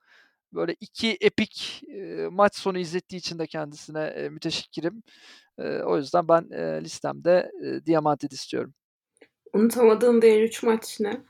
Böyle 0.53 0.75
2 0.79 1.17
epik, 1.21 1.83
eee, 1.87 2.27
maç 2.31 2.55
sonu 2.55 2.77
izlettiği 2.77 3.19
için 3.19 3.39
de 3.39 3.47
kendisine, 3.47 4.13
eee, 4.17 4.29
müteşekkirim. 4.29 5.03
Eee, 5.59 5.81
o 5.83 5.97
yüzden 5.97 6.27
ben, 6.27 6.47
eee, 6.51 6.81
listemde, 6.83 7.51
eee, 7.63 7.85
Diamantidis 7.85 8.51
diyorum. 8.51 8.73
Unutamadığın 9.53 10.21
diğer 10.21 10.41
3 10.41 10.63
maç 10.63 10.99
ne? 10.99 11.21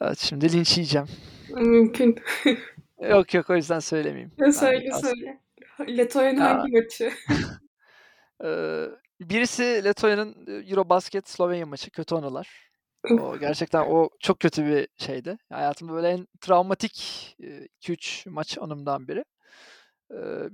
Evet, 0.00 0.18
şimdi 0.18 0.52
linç 0.52 0.76
yiyeceğim. 0.76 1.06
Mümkün. 1.48 2.16
Yok, 3.10 3.34
yok, 3.34 3.50
o 3.50 3.56
yüzden 3.56 3.80
söylemeyeyim. 3.80 4.32
Ya, 4.38 4.52
söyle, 4.52 4.90
söyle. 5.02 5.40
Ya 5.88 6.40
hangi 6.40 6.72
maçı? 6.72 7.12
Birisi 9.20 9.62
Letonya'nın, 9.84 10.46
eee, 10.46 10.70
Eurobasket 10.70 11.28
Slovenya 11.28 11.66
maçı, 11.66 11.90
kötü 11.90 12.14
anılar. 12.14 12.65
O 13.10 13.38
gerçekten 13.38 13.82
o 13.82 14.10
çok 14.20 14.40
kötü 14.40 14.66
bir 14.66 14.88
şeydi. 15.04 15.38
Hayatımda 15.52 15.92
böyle 15.92 16.08
en 16.08 16.28
travmatik, 16.40 17.34
eee, 17.38 17.68
2-3 17.78 18.26
maç 18.26 18.58
anımdan 18.60 19.08
biri. 19.08 19.24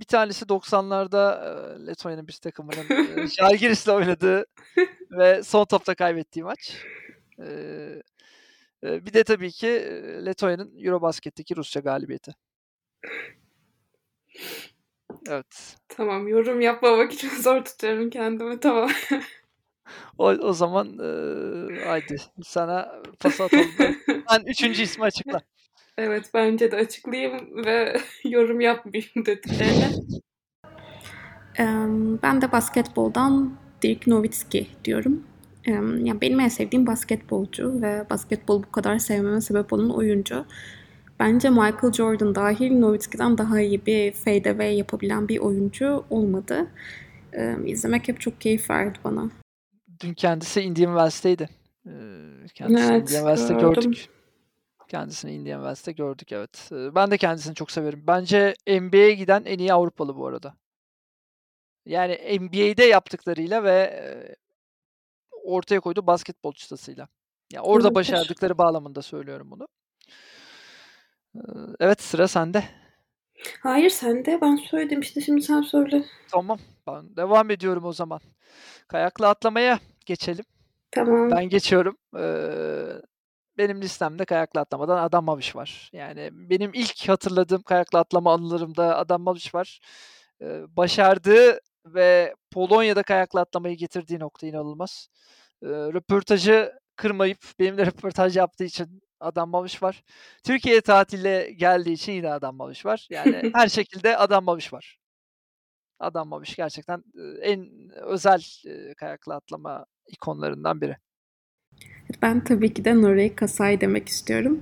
Bir 0.01 0.05
tanesi 0.05 0.49
90'larda, 0.49 1.43
eee, 1.81 1.87
Letonya'nın 1.87 2.29
bir 2.29 2.33
takımının, 2.33 3.27
Žalgiris'le 3.27 3.89
oynadığı 3.89 4.47
ve 5.11 5.43
son 5.43 5.65
topta 5.65 5.95
kaybettiği 5.95 6.45
maç. 6.45 6.77
Bir 8.83 9.13
de 9.13 9.25
tabii 9.25 9.51
ki, 9.51 9.67
Letonya'nın 10.27 10.73
Eurobasket'teki 10.79 11.57
Rusya 11.57 11.83
galibiyeti. 11.83 12.35
Evet. 15.29 15.77
Tamam, 15.89 16.29
yorum 16.29 16.61
yapmamak 16.61 17.13
için 17.13 17.29
zor 17.43 17.65
tutuyorum 17.65 18.11
kendimi, 18.11 18.61
tamam. 18.61 18.91
O 20.19 20.25
o 20.27 20.53
zaman, 20.53 20.87
eee, 20.87 21.85
haydi 21.85 22.17
sana 22.43 22.93
pası 23.21 23.45
atalım 23.45 23.71
sen 24.29 24.41
3'üncü 24.41 24.83
ismi 24.83 25.05
açıkla. 25.05 25.41
Evet, 25.99 26.31
bence 26.35 26.73
de 26.73 26.77
açıklayayım 26.77 27.65
ve 27.67 27.97
yorum 28.25 28.61
yapmayayım 28.61 29.27
dediklerine. 29.27 29.91
Ben 32.23 32.43
de 32.43 32.53
basketboldan 32.53 33.53
Dirk 33.83 34.07
Nowitzki 34.07 34.67
diyorum. 34.85 35.23
Emm, 35.67 36.07
ya, 36.07 36.21
benim 36.21 36.41
en 36.41 36.49
sevdiğim 36.49 36.87
basketbolcu 36.87 37.83
ve 37.83 38.07
basketbolu 38.11 38.63
bu 38.63 38.71
kadar 38.71 38.99
sevmeme 38.99 39.41
sebep 39.41 39.73
olan 39.73 39.91
oyuncu. 39.91 40.45
Bence 41.21 41.51
Michael 41.51 41.93
Jordan 41.93 42.35
dâhil 42.35 42.79
Nowitzki'den 42.79 43.39
daha 43.39 43.61
iyi 43.61 43.87
bir 43.87 44.13
fadeaway 44.13 44.77
yapabilen 44.79 45.29
bir 45.29 45.39
oyuncu 45.39 46.05
olmadı. 46.11 46.67
İzlemek 47.67 48.09
hep 48.09 48.21
çok 48.21 48.41
keyif 48.41 48.71
verdi 48.71 48.99
bana. 49.05 49.31
Dün 50.03 50.15
kendisi 50.15 50.61
Indiana 50.61 50.93
Wells'teydi. 50.93 51.49
Kendisini 52.55 52.93
Evet, 52.93 53.11
Indiana 53.11 53.35
Wells'te 53.35 53.55
gördüm. 53.55 53.83
gördük. 53.83 54.09
Kendisini 54.89 55.33
Indiana 55.33 55.63
Wells'te 55.63 55.93
gördük, 55.93 56.33
evet. 56.33 56.69
Ben 56.71 57.11
de 57.11 57.19
kendisini 57.19 57.55
çok 57.55 57.71
severim. 57.71 58.05
Bence 58.07 58.55
NBA'ye 58.67 59.15
giden 59.15 59.45
en 59.45 59.59
iyi 59.59 59.73
Avrupalı 59.73 60.17
bu 60.17 60.27
arada. 60.27 60.55
Yani 61.87 62.39
NBA'de 62.41 62.85
yaptıklarıyla 62.85 63.65
ve, 63.65 64.37
ortaya 65.45 65.81
koyduğu 65.81 66.07
basketbol 66.07 66.53
çıtasıyla. 66.53 67.09
Ya, 67.53 67.63
orada 67.63 67.89
Olabilir. 67.89 67.95
başardıkları 67.95 68.59
bağlamında 68.59 69.03
söylüyorum 69.03 69.51
bunu. 69.51 69.69
Evet, 71.81 72.03
sıra 72.03 72.29
sende. 72.29 72.65
Hayır, 73.61 73.91
sende. 73.91 74.39
Ben 74.41 74.57
söyledim 74.57 75.01
işte, 75.01 75.21
şimdi 75.21 75.43
sen 75.43 75.63
söyle. 75.63 76.05
Tamam, 76.31 76.59
ben 76.87 77.17
devam 77.17 77.51
ediyorum 77.51 77.85
o 77.85 77.93
zaman. 77.93 78.21
Kayakla 78.89 79.29
atlamaya 79.29 79.79
geçelim. 80.07 80.45
Tamam. 80.91 81.31
Ben 81.31 81.45
geçiyorum. 81.49 81.97
Eee, 82.17 83.03
benim 83.59 83.83
listemde 83.83 84.25
kayakla 84.25 84.61
atlamadan 84.61 84.99
Adam 84.99 85.25
Małysz 85.25 85.57
var. 85.57 85.91
Yani 85.93 86.31
benim 86.33 86.71
ilk 86.75 87.09
hatırladığım 87.09 87.63
kayakla 87.63 87.99
atlama 87.99 88.33
anılarımda 88.35 88.99
Adam 88.99 89.23
Małysz 89.23 89.55
var. 89.55 89.81
Eee, 90.41 90.63
başardığı 90.69 91.61
ve 91.87 92.35
Polonya'da 92.51 93.03
kayakla 93.03 93.41
atlamayı 93.41 93.77
getirdiği 93.77 94.19
nokta 94.19 94.47
inanılmaz. 94.47 95.09
Eee, 95.63 95.69
röportajı 95.69 96.73
kırmayıp 96.97 97.39
benimle 97.59 97.87
röportaj 97.87 98.37
yaptığı 98.37 98.65
için 98.65 99.03
adanmamış 99.21 99.83
var. 99.83 100.03
Türkiye'ye 100.45 100.81
tatile 100.81 101.53
geldiği 101.53 101.93
için 101.93 102.13
yine 102.13 102.33
adanmamış 102.33 102.87
var. 102.87 103.07
Yani 103.11 103.51
her 103.55 103.69
şekilde 103.69 104.17
adanmamış 104.17 104.73
var. 104.73 104.99
Adanmamış 106.01 106.57
gerçekten, 106.57 107.05
eee, 107.15 107.35
en 107.43 107.91
özel, 107.97 108.43
kayakla 108.97 109.35
atlama 109.35 109.87
ikonlarından 110.09 110.81
biri. 110.81 110.97
Ben 112.23 112.45
tabii 112.45 112.75
ki 112.75 112.85
de 112.85 113.03
Norei 113.03 113.35
Kasai 113.35 113.81
demek 113.81 114.09
istiyorum. 114.09 114.61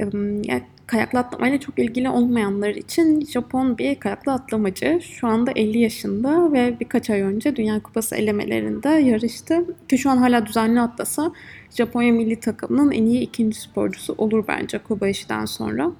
Emm, 0.00 0.42
ya, 0.42 0.60
kayakla 0.86 1.18
atlamayla 1.18 1.60
çok 1.60 1.78
ilgili 1.78 2.08
olmayanlar 2.08 2.68
için 2.70 3.26
Japon 3.26 3.78
bir 3.78 4.00
kayakla 4.00 4.32
atlamacı. 4.32 5.00
Şu 5.02 5.26
anda 5.26 5.50
50 5.56 5.78
yaşında 5.78 6.52
ve 6.52 6.80
birkaç 6.80 7.10
ay 7.10 7.20
önce 7.20 7.56
Dünya 7.56 7.82
Kupası 7.82 8.16
elemelerinde 8.16 8.88
yarıştı 8.88 9.64
ki 9.88 9.98
şu 9.98 10.10
an 10.10 10.16
hala 10.16 10.46
düzenli 10.46 10.80
atlasa 10.80 11.32
Japonya 11.70 12.12
milli 12.12 12.40
takımının 12.40 12.92
en 12.92 13.06
iyi 13.06 13.20
ikinci 13.20 13.60
sporcusu 13.60 14.14
olur 14.18 14.44
bence 14.48 14.78
Kobayashi'den 14.78 15.44
sonra. 15.44 15.92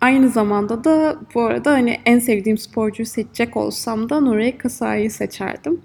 Aynı 0.00 0.28
zamanda 0.28 0.84
da 0.84 1.18
bu 1.34 1.42
arada 1.42 1.72
hani 1.72 2.00
en 2.06 2.18
sevdiğim 2.18 2.58
sporcuyu 2.58 3.06
seçecek 3.06 3.56
olsam 3.56 4.08
da 4.08 4.20
Norei 4.20 4.58
Kasai'yi 4.58 5.10
seçerdim. 5.10 5.80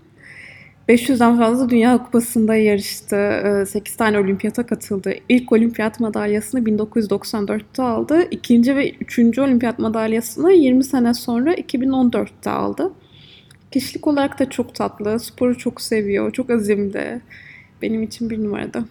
500'den 0.88 1.38
fazla 1.38 1.70
Dünya 1.70 2.04
Kupası'nda 2.04 2.56
yarıştı. 2.56 3.44
8 3.68 3.94
ee, 3.94 3.98
tane 3.98 4.20
olimpiyata 4.20 4.66
katıldı. 4.66 5.14
İlk 5.30 5.52
olimpiyat 5.52 6.00
madalyasını 6.00 6.62
1994'te 6.62 7.84
aldı. 7.84 8.28
İkinci 8.32 8.76
ve 8.76 8.92
üçüncü 8.92 9.42
olimpiyat 9.42 9.80
madalyasını 9.80 10.52
20 10.52 10.84
sene 10.84 11.14
sonra 11.14 11.54
2014'te 11.54 12.50
aldı. 12.50 12.94
Kişilik 13.72 14.08
olarak 14.08 14.40
da 14.40 14.50
çok 14.50 14.76
tatlı. 14.76 15.20
Sporu 15.20 15.58
çok 15.58 15.82
seviyor. 15.82 16.32
Çok 16.32 16.50
azimli. 16.50 17.22
Benim 17.82 18.04
için 18.04 18.30
bir 18.30 18.44
numarada. 18.44 18.86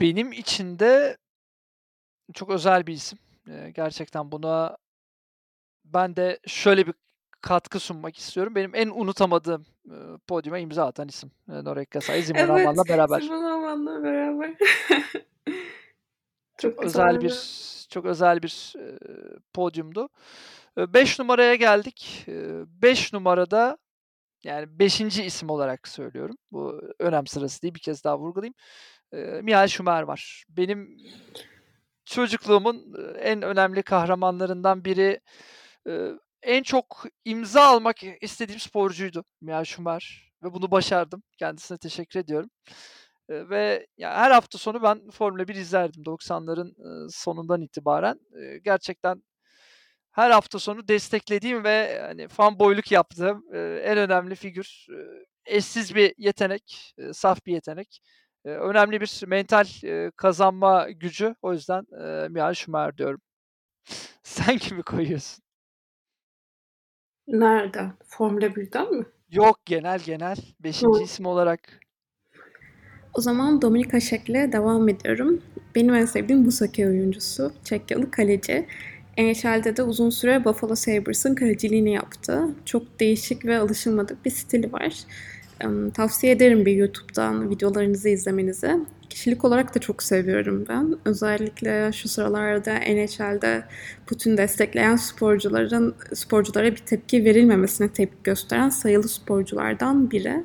Benim 0.00 0.32
için 0.32 0.78
de 0.78 1.16
çok 2.34 2.50
özel 2.50 2.86
bir 2.86 2.92
isim. 2.92 3.18
gerçekten 3.74 4.32
buna 4.32 4.76
ben 5.84 6.16
de 6.16 6.38
şöyle 6.46 6.86
bir 6.86 6.94
katkı 7.42 7.80
sunmak 7.80 8.16
istiyorum. 8.18 8.54
Benim 8.54 8.74
en 8.74 8.88
unutamadığım, 8.88 9.66
ııı, 9.90 10.18
podyuma 10.18 10.58
imza 10.58 10.86
atan 10.86 11.08
isim, 11.08 11.30
eee, 11.48 11.64
Nora 11.64 11.82
Ekasay, 11.82 12.22
Simon 12.22 12.40
Evet, 12.40 12.50
Amman'la 12.66 12.88
beraber. 12.88 13.20
Simon 13.20 13.42
Amman'la 13.44 14.02
beraber. 14.02 14.54
Çok 16.58 16.76
Çok 16.76 16.84
özel 16.84 17.20
bir 17.20 17.34
çok 17.90 18.04
özel 18.06 18.42
bir, 18.42 18.72
eee, 18.76 18.98
podyumdu. 19.54 20.08
Eee, 20.78 20.94
5 20.94 21.18
numaraya 21.18 21.54
geldik. 21.54 22.24
Eee, 22.28 22.50
5 22.66 23.12
numarada, 23.12 23.78
yani 24.44 24.66
5'inci 24.78 25.24
isim 25.24 25.50
olarak 25.50 25.88
söylüyorum. 25.88 26.36
Bu 26.52 26.82
önem 26.98 27.26
sırası 27.26 27.62
değil, 27.62 27.74
bir 27.74 27.80
kez 27.80 28.04
daha 28.04 28.18
vurgulayayım. 28.18 28.54
Michael 29.44 29.68
Schumacher 29.68 30.02
var. 30.02 30.44
Benim 30.48 30.96
çocukluğumun, 32.04 32.94
en 33.18 33.42
önemli 33.42 33.82
kahramanlarından 33.82 34.84
biri. 34.84 35.20
En 36.42 36.62
çok 36.62 37.06
imza 37.24 37.62
almak 37.62 37.96
istediğim 38.20 38.60
sporcuydu 38.60 39.24
Michael 39.40 39.64
Schumacher 39.64 40.30
ve 40.42 40.52
bunu 40.54 40.70
başardım. 40.70 41.22
Kendisine 41.38 41.78
teşekkür 41.78 42.20
ediyorum. 42.20 42.50
Ve 43.30 43.86
ya 43.98 44.14
her 44.18 44.30
hafta 44.30 44.58
sonu 44.58 44.82
ben 44.82 45.10
Formula 45.10 45.48
1 45.48 45.54
izlerdim 45.54 46.04
90'ların, 46.06 46.74
ııı, 46.84 47.10
sonundan 47.10 47.62
itibaren. 47.62 48.20
Gerçekten 48.64 49.22
her 50.12 50.30
hafta 50.30 50.58
sonu 50.58 50.88
desteklediğim 50.88 51.64
ve 51.64 52.00
hani 52.02 52.28
fanboyluk 52.28 52.92
yaptığım, 52.92 53.44
en 53.84 53.98
önemli 53.98 54.34
figür. 54.36 54.86
Eşsiz 55.46 55.94
bir 55.94 56.14
yetenek, 56.18 56.94
saf 57.12 57.46
bir 57.46 57.52
yetenek. 57.54 58.00
Önemli 58.44 59.00
bir 59.00 59.22
mental, 59.26 59.66
kazanma 60.16 60.90
gücü. 60.90 61.34
O 61.42 61.52
yüzden, 61.52 61.84
eee, 61.92 62.28
Michael 62.30 62.54
Schumacher 62.54 62.98
diyorum. 62.98 63.20
Sen 64.24 64.58
kimi 64.58 64.82
koyuyorsun? 64.82 65.44
Nerede? 67.30 67.80
Formula 68.06 68.46
1'den 68.46 68.94
mi? 68.94 69.04
Yok, 69.30 69.66
genel 69.66 69.98
genel. 69.98 70.36
5. 70.64 70.82
isim 71.02 71.26
olarak. 71.26 71.60
O 73.14 73.20
zaman 73.20 73.62
Dominika 73.62 73.96
Hasek'le 73.96 74.52
devam 74.52 74.88
ediyorum. 74.88 75.42
Benim 75.74 75.94
en 75.94 76.04
sevdiğim 76.04 76.46
bu 76.46 76.52
Sake 76.52 76.88
oyuncusu. 76.88 77.52
Çekyalı 77.64 78.10
kaleci. 78.10 78.66
NHL'de 79.18 79.76
de 79.76 79.82
uzun 79.82 80.10
süre 80.10 80.44
Buffalo 80.44 80.74
Sabres'ın 80.74 81.34
kaleciliğini 81.34 81.92
yaptı. 81.92 82.48
Çok 82.64 83.00
değişik 83.00 83.44
ve 83.44 83.58
alışılmadık 83.58 84.24
bir 84.24 84.30
stili 84.30 84.72
var. 84.72 84.94
Tavsiye 85.94 86.32
ederim 86.32 86.66
bir 86.66 86.72
YouTube'dan 86.72 87.50
videolarınızı 87.50 88.08
izlemenizi. 88.08 88.80
Kişilik 89.10 89.44
olarak 89.44 89.74
da 89.74 89.78
çok 89.78 90.02
seviyorum 90.02 90.64
ben. 90.68 90.98
Özellikle 91.04 91.92
şu 91.92 92.08
sıralarda 92.08 92.74
NHL'de 92.74 93.64
Putin 94.06 94.36
destekleyen 94.36 94.96
sporcuların 94.96 95.96
sporculara 96.14 96.66
bir 96.66 96.76
tepki 96.76 97.24
verilmemesine 97.24 97.92
tepki 97.92 98.22
gösteren 98.22 98.68
sayılı 98.68 99.08
sporculardan 99.08 100.10
biri. 100.10 100.44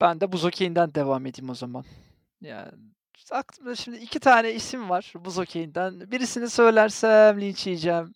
Ben 0.00 0.20
de 0.20 0.32
buz 0.32 0.44
okeyinden 0.44 0.94
devam 0.94 1.26
edeyim 1.26 1.50
o 1.50 1.54
zaman. 1.54 1.84
Yani 2.40 2.72
aklımda 3.30 3.74
şimdi 3.76 3.96
iki 3.96 4.20
tane 4.20 4.52
isim 4.52 4.90
var 4.90 5.12
buz 5.24 5.38
okeyinden. 5.38 6.10
Birisini 6.10 6.50
söylersem 6.50 7.40
linç 7.40 7.66
yiyeceğim. 7.66 8.12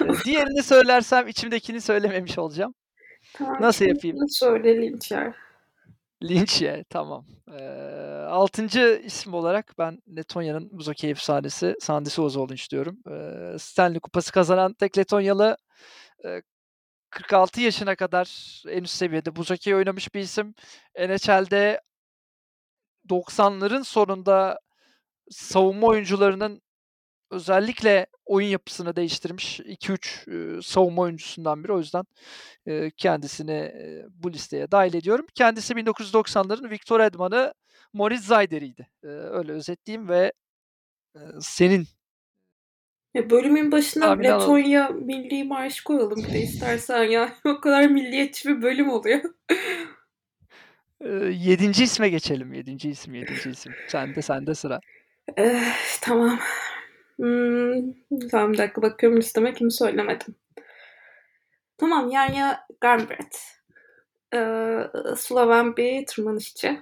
Diğerini 0.24 0.62
söylersem 0.62 1.28
içimdekini 1.28 1.80
söylememiş 1.80 2.38
olacağım. 2.38 2.74
Tamam, 3.32 3.56
Nasıl 3.60 3.84
yapayım? 3.84 4.16
Söyle 4.28 4.76
linç 4.76 5.10
yer. 5.10 5.47
Linç 6.22 6.62
ye, 6.62 6.84
tamam. 6.90 7.26
Eee, 7.48 8.26
6. 8.28 9.00
isim 9.02 9.34
olarak 9.34 9.74
ben 9.78 10.02
Letonya'nın 10.16 10.68
buz 10.72 10.88
efsanesi 11.04 11.76
Sandis 11.80 12.18
Ozolunç 12.18 12.70
diyorum. 12.70 12.98
Eee, 13.10 13.58
Stanley 13.58 14.00
Kupası 14.00 14.32
kazanan 14.32 14.74
tek 14.74 14.98
Letonyalı. 14.98 15.56
Eee, 16.24 16.42
46 17.10 17.62
yaşına 17.62 17.96
kadar 17.96 18.62
en 18.68 18.84
üst 18.84 18.94
seviyede 18.94 19.36
buz 19.36 19.50
hokeyi 19.50 19.76
oynamış 19.76 20.14
bir 20.16 20.20
isim. 20.20 20.54
NHL'de 20.98 21.82
90'ların 23.08 23.82
sonunda 23.82 24.58
savunma 25.30 25.86
oyuncularının 25.86 26.62
özellikle 27.30 28.06
oyun 28.26 28.48
yapısını 28.48 28.96
değiştirmiş 28.96 29.60
2-3 29.60 30.24
eee, 30.28 30.62
savunma 30.62 31.02
oyuncusundan 31.02 31.64
biri. 31.64 31.72
O 31.72 31.78
yüzden 31.78 32.04
eee, 32.66 32.90
kendisini 32.96 33.52
eee, 33.52 34.04
bu 34.10 34.32
listeye 34.32 34.70
dahil 34.70 34.94
ediyorum. 34.94 35.26
Kendisi 35.34 35.74
1990'ların 35.74 36.70
Victor 36.70 37.00
Edman'ı 37.00 37.54
Moritz 37.92 38.24
Seider'iydi. 38.24 38.88
Eee, 39.04 39.10
öyle 39.10 39.52
özetleyeyim 39.52 40.08
ve 40.08 40.32
eee, 41.16 41.22
senin 41.40 41.86
Ya 43.14 43.30
bölümün 43.30 43.72
başına 43.72 44.04
Tahmini 44.06 44.26
Letonya 44.28 44.88
Milli 44.88 45.44
Marşı 45.44 45.84
koyalım 45.84 46.16
bir 46.24 46.32
de 46.34 46.40
istersen 46.40 47.02
ya. 47.04 47.32
O 47.44 47.60
kadar 47.60 47.86
milliyetçi 47.86 48.48
bir 48.48 48.62
bölüm 48.62 48.90
oluyor. 48.90 49.20
Eee, 51.04 51.10
7. 51.32 51.82
isme 51.82 52.08
geçelim. 52.08 52.52
7. 52.52 52.88
isim, 52.88 53.14
7. 53.14 53.48
isim. 53.50 53.72
Sende, 53.88 54.22
sende 54.22 54.54
sıra. 54.54 54.80
Eh, 55.36 55.72
tamam. 56.00 56.38
Hımm, 57.20 57.94
tamam 58.30 58.52
bir 58.52 58.58
dakika 58.58 58.82
bakıyorum 58.82 59.18
listeme 59.18 59.54
kimi 59.54 59.72
söylemedim. 59.72 60.34
Tamam, 61.78 62.10
Yanya 62.10 62.60
Garnbret. 62.80 63.42
Eee, 64.34 64.90
Sloven 65.16 65.76
bir 65.76 66.06
tırmanışçı. 66.06 66.78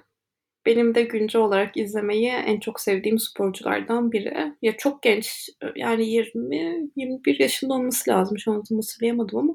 Benim 0.66 0.94
de 0.96 1.02
güncel 1.02 1.42
olarak 1.42 1.76
izlemeyi 1.76 2.28
en 2.30 2.60
çok 2.60 2.80
sevdiğim 2.80 3.18
sporculardan 3.18 4.12
biri. 4.12 4.54
Ya 4.62 4.76
çok 4.76 5.02
genç, 5.02 5.50
yani 5.76 6.06
20-21 6.10 7.40
yaşında 7.40 7.74
olması 7.74 8.10
lazım. 8.10 8.38
Şu 8.38 8.52
an 8.52 8.62
tam 8.64 8.78
hatırlayamadım 8.78 9.38
ama 9.38 9.54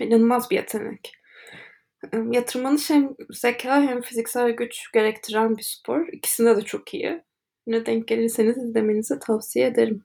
inanılmaz 0.00 0.50
bir 0.52 0.56
yetenek. 0.56 1.12
Ya 2.32 2.44
tırmanış 2.46 2.90
hem 2.90 3.16
zeka 3.30 3.82
hem 3.82 4.00
fiziksel 4.02 4.50
güç 4.50 4.92
gerektiren 4.94 5.58
bir 5.58 5.62
spor. 5.62 6.08
İkisinde 6.12 6.56
de 6.56 6.62
çok 6.62 6.94
iyi. 6.94 7.22
Ne 7.70 7.86
denk 7.86 8.08
gelirseniz 8.08 8.58
izlemenizi 8.58 9.18
tavsiye 9.18 9.66
ederim. 9.66 10.04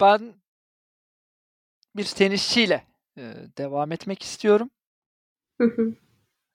ben 0.00 0.34
bir 1.96 2.04
tenisçiyle, 2.04 2.84
eee, 3.16 3.34
devam 3.58 3.92
etmek 3.92 4.22
istiyorum. 4.22 4.70
Hı 5.60 5.64
hı. 5.68 5.94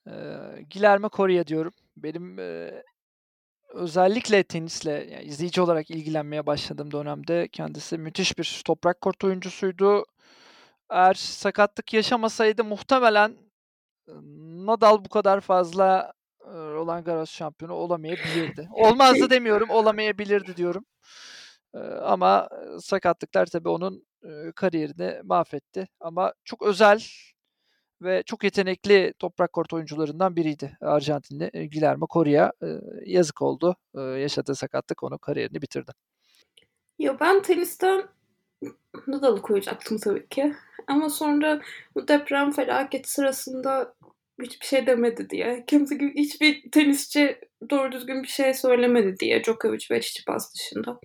Eee, 0.08 0.66
Guillermo 0.74 1.10
Coria 1.10 1.48
diyorum. 1.48 1.74
Benim, 1.98 2.40
eee, 2.40 2.84
özellikle 3.74 4.44
tenisle, 4.44 4.92
yani 4.92 5.24
izleyici 5.24 5.62
olarak 5.62 5.92
ilgilenmeye 5.92 6.46
başladığım 6.46 6.92
dönemde 6.92 7.48
kendisi 7.48 7.98
müthiş 7.98 8.38
bir 8.38 8.62
toprak 8.66 9.02
kort 9.02 9.24
oyuncusuydu. 9.24 10.06
Eğer 10.90 11.14
sakatlık 11.14 11.94
yaşamasaydı 11.94 12.64
muhtemelen, 12.64 13.36
Nadal 14.68 15.06
bu 15.06 15.10
kadar 15.10 15.42
fazla, 15.42 16.14
eee, 16.82 16.86
Roland 16.86 17.06
Garros 17.06 17.32
şampiyonu 17.32 17.74
olamayabilirdi. 17.74 18.70
Olmazdı 18.74 19.30
demiyorum, 19.30 19.70
olamayabilirdi 19.70 20.58
diyorum. 20.58 20.86
Ama, 22.04 22.50
sakatlıklar 22.82 23.46
tabii 23.46 23.70
onun, 23.70 24.06
kariyerini 24.56 25.22
mahvetti 25.24 25.88
ama 26.00 26.34
çok 26.46 26.64
özel 26.64 27.04
ve 28.02 28.24
çok 28.26 28.44
yetenekli 28.44 29.14
toprak 29.20 29.54
kort 29.54 29.74
oyuncularından 29.74 30.36
biriydi 30.36 30.78
Arjantinli, 30.82 31.52
Guillermo 31.54 32.08
Coria. 32.14 32.52
Eee, 32.64 32.82
yazık 33.06 33.42
oldu. 33.42 33.76
Eee, 33.98 34.02
yaşadığı 34.04 34.56
sakatlık 34.56 35.04
onun 35.04 35.18
kariyerini 35.18 35.62
bitirdi. 35.62 35.92
Ya, 37.00 37.20
ben 37.20 37.42
tenisten 37.42 38.04
Nadal'ı 39.08 39.42
koyacaktım 39.42 39.98
tabii 39.98 40.30
ki 40.30 40.54
ama 40.88 41.10
sonra 41.10 41.62
bu 41.96 42.08
deprem 42.08 42.52
felaketi 42.52 43.12
sırasında 43.12 43.96
hiçbir 44.42 44.66
şey 44.66 44.88
demedi 44.88 45.30
diye, 45.30 45.64
kimse 45.68 45.96
gibi 45.96 46.14
hiçbir 46.16 46.72
tenisçi 46.72 47.40
doğru 47.70 47.92
düzgün 47.92 48.24
bir 48.24 48.28
şey 48.28 48.54
söylemedi 48.54 49.20
diye 49.20 49.44
Djokovic 49.44 49.86
ve 49.92 50.00
Tsitsipas 50.00 50.54
dışında. 50.56 51.00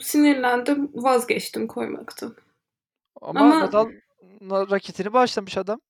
Sinirlendim, 0.00 0.90
vazgeçtim 0.94 1.66
koymaktan. 1.66 2.36
Ama 3.20 3.40
Ama 3.40 3.60
Nadal 3.60 3.90
na 4.40 4.70
raketini 4.70 5.12
bağışlamış 5.12 5.58
adam. 5.58 5.80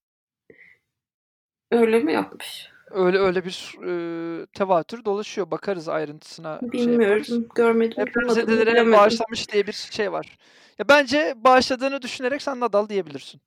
Öyle 1.70 1.98
mi 1.98 2.12
yapmış? 2.12 2.68
Öyle 2.90 3.18
öyle 3.18 3.44
bir, 3.44 3.74
eee, 3.82 4.46
tevatür 4.46 5.04
dolaşıyor. 5.04 5.50
Bakarız 5.50 5.88
ayrıntısına, 5.88 6.60
şey. 6.60 6.72
Bilmiyorum, 6.72 7.48
görmedim, 7.54 7.96
duymadım, 7.96 8.06
Deprezedelere 8.06 8.70
bilemedim. 8.72 8.92
bağışlamış 8.92 9.52
diye 9.52 9.66
bir 9.66 9.72
şey 9.72 10.12
var. 10.12 10.38
Ya, 10.78 10.88
bence 10.88 11.34
bağışladığını 11.36 12.02
düşünerek 12.02 12.42
sen 12.42 12.60
Nadal 12.60 12.88
diyebilirsin. 12.88 13.40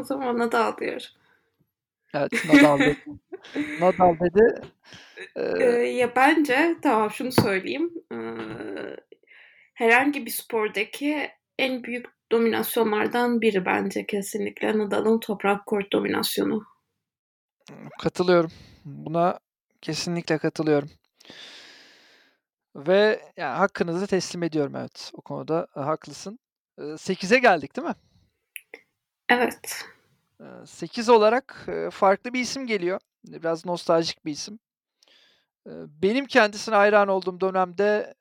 O 0.00 0.04
zaman 0.04 0.38
Nadal 0.38 0.76
diyorum. 0.78 1.06
Evet, 2.14 2.44
Nadal 2.44 2.80
dedi. 2.80 2.96
Nadal 3.80 4.16
dedi. 4.20 4.60
Eee 5.36 5.96
ya, 5.96 6.16
bence 6.16 6.76
tamam 6.82 7.10
şunu 7.10 7.32
söyleyeyim, 7.32 7.92
eee, 8.12 8.96
herhangi 9.74 10.26
bir 10.26 10.30
spordaki 10.30 11.30
en 11.58 11.84
büyük 11.84 12.06
dominasyonlardan 12.32 13.40
biri 13.40 13.64
bence 13.64 14.06
kesinlikle 14.06 14.78
Nadal'ın 14.78 15.20
toprak 15.20 15.66
kort 15.66 15.92
dominasyonu. 15.92 16.64
Katılıyorum. 18.02 18.50
Buna 18.84 19.38
kesinlikle 19.82 20.38
katılıyorum. 20.38 20.90
Ve 22.76 23.20
ya, 23.36 23.58
hakkını 23.58 24.00
da 24.00 24.06
teslim 24.06 24.42
ediyorum 24.42 24.76
evet. 24.76 25.10
O 25.14 25.20
konuda, 25.20 25.66
haklısın. 25.74 26.38
Eee, 26.78 26.84
8'e 26.98 27.38
geldik, 27.38 27.76
değil 27.76 27.88
mi? 27.88 27.94
Evet. 29.28 29.84
Eee, 30.40 30.46
8 30.66 31.08
olarak, 31.08 31.66
farklı 31.92 32.32
bir 32.32 32.40
isim 32.40 32.66
geliyor. 32.66 33.00
Biraz 33.24 33.66
nostaljik 33.66 34.24
bir 34.26 34.32
isim. 34.32 34.58
Benim 36.02 36.26
kendisine 36.26 36.74
hayran 36.74 37.08
olduğum 37.08 37.40
dönemde, 37.40 38.14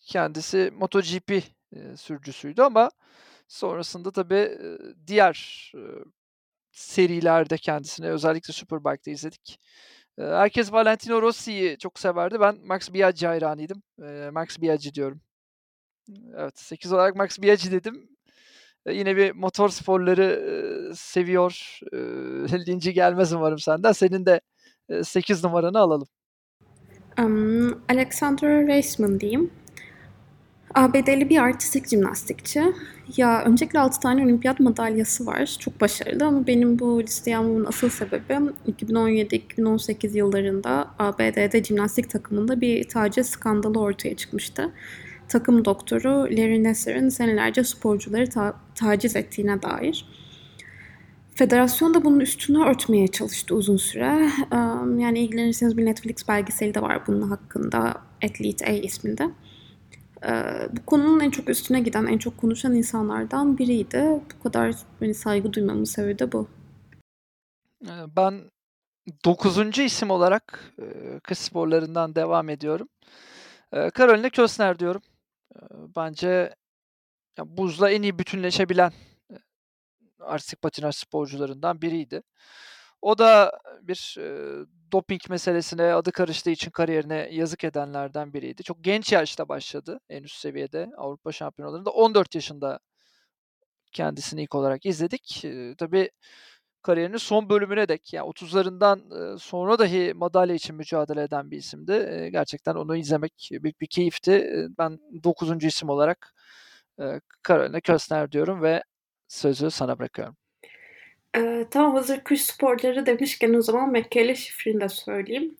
kendisi 0.00 0.70
MotoGP, 0.74 1.42
sürücüsüydü 1.96 2.62
ama 2.62 2.90
sonrasında 3.48 4.10
tabii, 4.12 4.58
diğer, 5.06 5.72
serilerde 6.72 7.58
kendisini 7.58 8.08
özellikle 8.10 8.52
Superbike'da 8.54 9.10
izledik. 9.12 9.60
Herkes 10.18 10.72
Valentino 10.72 11.22
Rossi'yi 11.22 11.78
çok 11.78 11.98
severdi. 12.00 12.40
Ben 12.40 12.58
Max 12.66 12.92
Biaggi 12.94 13.26
hayranıydım. 13.26 13.82
Max 14.32 14.60
Biaggi 14.62 14.94
diyorum. 14.94 15.20
Evet, 16.36 16.60
8 16.60 16.92
olarak 16.92 17.16
Max 17.16 17.38
Biaggi 17.40 17.72
dedim. 17.72 18.15
Eee, 18.86 18.94
yine 18.94 19.16
bir 19.16 19.32
motor 19.34 19.68
sporları, 19.68 20.42
seviyor, 20.96 21.80
linci 22.68 22.92
gelmez 22.92 23.32
umarım 23.32 23.58
senden. 23.58 23.92
Senin 23.92 24.26
de, 24.26 24.40
eee, 24.90 25.02
8 25.04 25.44
numaranı 25.44 25.78
alalım. 25.78 26.08
Emm, 27.18 27.72
Alexandra 27.88 28.66
Reisman 28.66 29.20
diyeyim. 29.20 29.50
ABD'li 30.74 31.28
bir 31.30 31.38
artistik 31.38 31.88
jimnastikçi. 31.88 32.62
Ya, 33.16 33.42
öncelikle 33.44 33.78
6 33.78 34.00
tane 34.00 34.24
olimpiyat 34.24 34.60
madalyası 34.60 35.26
var. 35.26 35.56
Çok 35.60 35.80
başarılı 35.80 36.24
ama 36.26 36.46
benim 36.46 36.78
bu 36.78 37.02
listeye 37.02 37.36
almamın 37.36 37.64
asıl 37.64 37.88
sebebi 37.88 38.38
2017-2018 38.66 40.16
yıllarında 40.16 40.90
ABD'de 40.98 41.64
jimnastik 41.64 42.10
takımında 42.10 42.60
bir 42.60 42.88
taciz 42.88 43.26
skandalı 43.26 43.80
ortaya 43.80 44.16
çıkmıştı. 44.16 44.72
Takım 45.28 45.64
doktoru 45.64 46.10
Larry 46.10 46.64
Nassar'ın 46.64 47.08
senelerce 47.08 47.64
sporcuları 47.64 48.30
ta 48.30 48.54
taciz 48.76 49.16
ettiğine 49.16 49.62
dair. 49.62 50.06
Federasyon 51.34 51.94
da 51.94 52.04
bunun 52.04 52.20
üstünü 52.20 52.64
örtmeye 52.64 53.08
çalıştı 53.08 53.54
uzun 53.54 53.76
süre. 53.76 54.30
Yani 54.98 55.18
ilgilenirseniz 55.18 55.76
bir 55.76 55.84
Netflix 55.84 56.28
belgeseli 56.28 56.74
de 56.74 56.82
var 56.82 57.06
bunun 57.06 57.28
hakkında, 57.28 58.02
Athlete 58.24 58.66
A 58.66 58.70
isminde. 58.70 59.30
Bu 60.72 60.86
konunun 60.86 61.20
en 61.20 61.30
çok 61.30 61.48
üstüne 61.48 61.80
giden, 61.80 62.06
en 62.06 62.18
çok 62.18 62.38
konuşan 62.38 62.74
insanlardan 62.74 63.58
biriydi. 63.58 64.22
Bu 64.38 64.42
kadar, 64.42 64.74
hani, 65.00 65.14
saygı 65.14 65.52
duymamın 65.52 65.84
sebebi 65.84 66.18
de 66.18 66.32
bu. 66.32 66.48
Ben 68.16 68.40
9'uncu 69.24 69.82
isim 69.82 70.10
olarak, 70.10 70.74
kış 71.22 71.38
sporlarından 71.38 72.14
devam 72.14 72.48
ediyorum. 72.48 72.88
Eee, 73.72 73.90
Caroline 73.98 74.30
Kösner 74.30 74.78
diyorum. 74.78 75.02
Bence 75.96 76.54
ya, 77.38 77.44
buzla 77.56 77.90
en 77.90 78.02
iyi 78.02 78.18
bütünleşebilen, 78.18 78.92
artistik 80.20 80.62
patinaj 80.62 80.96
sporcularından 80.96 81.82
biriydi. 81.82 82.22
O 83.02 83.18
da 83.18 83.52
bir, 83.82 84.16
eee, 84.18 84.66
doping 84.92 85.22
meselesine 85.30 85.82
adı 85.94 86.12
karıştığı 86.12 86.50
için 86.50 86.70
kariyerine 86.72 87.28
yazık 87.32 87.64
edenlerden 87.64 88.34
biriydi. 88.34 88.62
Çok 88.64 88.84
genç 88.84 89.12
yaşta 89.12 89.48
başladı 89.50 90.00
en 90.10 90.22
üst 90.24 90.36
seviyede 90.38 90.90
Avrupa 90.98 91.32
şampiyonalarında. 91.32 91.90
14 91.90 92.36
yaşında 92.36 92.80
kendisini 93.92 94.42
ilk 94.42 94.54
olarak 94.54 94.86
izledik. 94.86 95.44
Eee, 95.44 95.74
tabii 95.78 96.10
kariyerinin 96.82 97.16
son 97.18 97.50
bölümüne 97.50 97.88
dek, 97.88 98.14
ya 98.14 98.24
30'larından, 98.26 99.02
eee, 99.12 99.38
sonra 99.40 99.80
dahi 99.80 100.12
madalya 100.16 100.56
için 100.56 100.76
mücadele 100.76 101.22
eden 101.22 101.50
bir 101.52 101.58
isimdi. 101.58 101.92
Eee, 101.92 102.30
gerçekten 102.30 102.76
onu 102.76 102.96
izlemek 102.96 103.50
büyük 103.52 103.82
bir 103.82 103.88
keyifti. 103.88 104.32
Eee, 104.32 104.68
ben 104.78 105.00
9'uncu 105.24 105.68
isim 105.68 105.90
olarak, 105.90 106.34
eee, 107.00 107.20
Caroline 107.48 107.80
Kösner 107.80 108.32
diyorum 108.32 108.62
ve 108.62 108.82
sözü 109.28 109.70
sana 109.70 109.98
bırakıyorum. 109.98 110.36
Eee, 111.36 111.66
tamam, 111.70 111.94
hazır 111.94 112.20
kış 112.20 112.42
sporları 112.42 113.06
demişken 113.06 113.54
o 113.54 113.62
zaman 113.62 113.90
Mikaela 113.92 114.34
Shiffrin'i 114.34 114.80
de 114.80 114.88
söyleyeyim. 114.88 115.56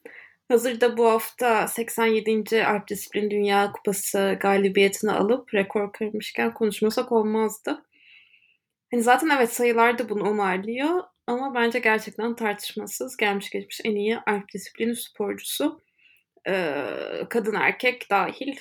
Hazır 0.48 0.80
da 0.80 0.96
bu 0.96 1.06
hafta 1.10 1.68
87. 1.68 2.66
Alp 2.66 2.88
Disiplin 2.88 3.30
Dünya 3.30 3.72
Kupası 3.72 4.38
galibiyetini 4.40 5.12
alıp 5.12 5.54
rekor 5.54 5.92
kırmışken 5.92 6.54
konuşmasak 6.54 7.12
olmazdı. 7.12 7.82
Hani, 8.92 9.02
zaten 9.02 9.28
evet, 9.28 9.52
sayılar 9.52 9.98
da 9.98 10.08
bunu 10.08 10.30
onaylıyor 10.30 11.02
ama 11.26 11.54
bence 11.54 11.78
gerçekten 11.78 12.36
tartışmasız 12.36 13.16
gelmiş 13.16 13.50
geçmiş 13.50 13.80
en 13.84 13.94
iyi 13.96 14.18
Alp 14.18 14.52
disiplini 14.54 14.96
sporcusu. 14.96 15.80
Eee, 16.48 17.26
kadın 17.30 17.54
erkek 17.54 18.10
dâhil. 18.10 18.56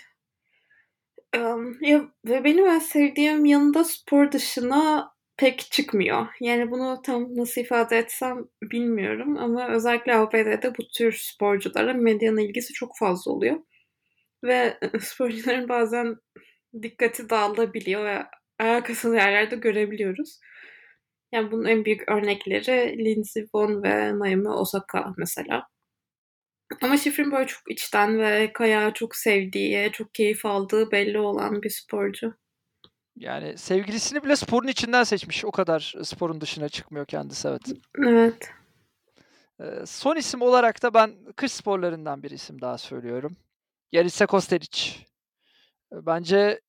Emm, 1.35 1.77
ya 1.81 2.07
ve 2.25 2.43
benim 2.43 2.67
en 2.67 2.79
sevdiğim 2.79 3.45
yanı 3.45 3.73
da 3.73 3.83
spor 3.83 4.31
dışına 4.31 5.11
pek 5.37 5.59
çıkmıyor. 5.59 6.27
Yani 6.41 6.71
bunu 6.71 7.01
tam 7.05 7.35
nasıl 7.35 7.61
ifade 7.61 7.97
etsem 7.97 8.37
bilmiyorum 8.61 9.37
ama 9.37 9.69
özellikle 9.69 10.15
ABD'de 10.15 10.73
bu 10.77 10.87
tür 10.97 11.11
sporculara 11.11 11.93
medyanın 11.93 12.37
ilgisi 12.37 12.73
çok 12.73 12.97
fazla 12.99 13.31
oluyor 13.31 13.57
ve 14.43 14.79
sporcuların 15.01 15.69
bazen 15.69 16.15
dikkati 16.81 17.29
dağılabiliyor 17.29 18.05
ve 18.05 18.25
alakasız 18.59 19.13
yerlerde 19.13 19.55
görebiliyoruz. 19.55 20.39
Yani 21.33 21.51
bunun 21.51 21.65
en 21.65 21.85
büyük 21.85 22.09
örnekleri 22.11 23.05
Lindsey 23.05 23.45
Vonn 23.55 23.83
ve 23.83 24.19
Naomi 24.19 24.49
Osaka 24.49 25.13
mesela. 25.17 25.67
Ama 26.81 26.97
Shiffrin 26.97 27.31
böyle 27.31 27.47
çok 27.47 27.71
içten 27.71 28.19
ve 28.19 28.53
kayağı 28.53 28.93
çok 28.93 29.15
sevdiği, 29.15 29.91
çok 29.91 30.13
keyif 30.13 30.45
aldığı 30.45 30.91
belli 30.91 31.19
olan 31.19 31.63
bir 31.63 31.69
sporcu. 31.69 32.33
Yani 33.15 33.57
sevgilisini 33.57 34.23
bile 34.23 34.35
sporun 34.35 34.67
içinden 34.67 35.03
seçmiş. 35.03 35.45
O 35.45 35.51
kadar 35.51 35.93
sporun 36.03 36.41
dışına 36.41 36.69
çıkmıyor 36.69 37.05
kendisi, 37.05 37.47
evet. 37.47 37.61
Evet. 38.07 38.51
Eee, 39.59 39.85
son 39.85 40.15
isim 40.15 40.41
olarak 40.41 40.83
da 40.83 40.93
ben 40.93 41.15
kış 41.35 41.51
sporlarından 41.51 42.23
bir 42.23 42.31
isim 42.31 42.61
daha 42.61 42.77
söylüyorum. 42.77 43.37
Yarisa 43.91 44.25
Kostelic. 44.25 44.95
Eee, 45.91 45.99
bence 46.05 46.61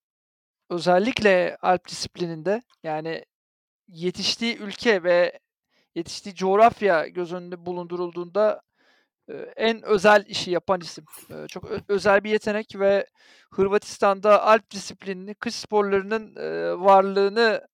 özellikle 0.71 1.57
Alp 1.63 1.89
disiplininde, 1.89 2.63
yani 2.83 3.25
yetiştiği 3.89 4.57
ülke 4.57 5.03
ve 5.03 5.39
yetiştiği 5.95 6.35
coğrafya 6.35 7.07
göz 7.07 7.33
önünde 7.33 7.67
bulundurulduğunda, 7.67 8.63
en 9.57 9.83
özel 9.83 10.25
işi 10.27 10.51
yapan 10.51 10.81
isim. 10.81 11.05
Çok 11.49 11.65
özel 11.89 12.25
bir 12.25 12.31
yetenek 12.31 12.79
ve 12.79 13.07
Hırvatistan'da 13.53 14.43
Alp 14.43 14.71
disiplinini, 14.71 15.35
kış 15.35 15.55
sporlarının, 15.55 16.35
varlığını, 16.85 17.69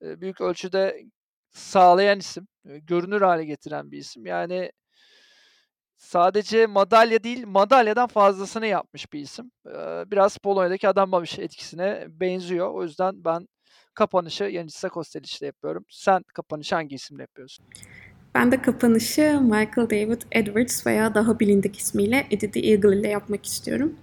büyük 0.00 0.40
ölçüde 0.40 1.02
sağlayan 1.50 2.18
isim. 2.18 2.46
Görünür 2.64 3.20
hâle 3.20 3.44
getiren 3.44 3.90
bir 3.90 3.98
isim. 3.98 4.26
Yani 4.26 4.72
sadece 5.96 6.66
madalya 6.66 7.24
değil, 7.24 7.46
madalyadan 7.46 8.06
fazlasını 8.06 8.66
yapmış 8.66 9.12
bir 9.12 9.20
isim. 9.20 9.50
Biraz 10.06 10.38
Polonya'daki 10.38 10.88
Adam 10.88 11.10
Małysz 11.10 11.38
etkisine 11.38 12.04
benziyor. 12.08 12.70
O 12.74 12.82
yüzden 12.82 13.24
ben 13.24 13.48
kapanışı 13.94 14.44
Yannis 14.44 14.82
Kosteliç'le 14.82 15.42
yapıyorum. 15.42 15.84
Sen 15.88 16.22
kapanışı 16.34 16.74
hangi 16.74 16.94
isimle 16.94 17.22
yapıyorsun? 17.22 17.66
Ben 18.34 18.52
de 18.52 18.62
kapanışı 18.62 19.40
Michael 19.42 19.90
David 19.90 20.22
Edwards 20.32 20.86
veya 20.86 21.14
daha 21.14 21.40
bilindik 21.40 21.78
ismiyle 21.78 22.26
Eddie 22.30 22.50
the 22.50 22.60
Eagle 22.60 22.96
ile 22.98 23.08
yapmak 23.08 23.46
istiyorum. 23.46 23.94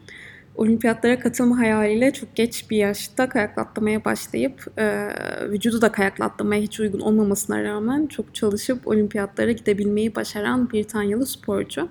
Olimpiyatlara 0.56 1.20
katılma 1.20 1.58
hayaliyle 1.58 2.14
çok 2.14 2.36
geç 2.36 2.70
bir 2.70 2.78
yaşta 2.78 3.30
kayaklatmaya 3.30 4.06
başlayıp 4.06 4.80
e, 4.80 5.08
vücudu 5.50 5.82
da 5.82 5.92
kayaklatmaya 5.92 6.62
hiç 6.62 6.80
uygun 6.80 7.00
olmamasına 7.00 7.64
rağmen 7.64 8.08
çok 8.08 8.36
çalışıp 8.36 8.88
olimpiyatlara 8.88 9.52
gidebilmeyi 9.52 10.16
başaran 10.16 10.72
Britanyalı 10.72 11.26
sporcu. 11.26 11.90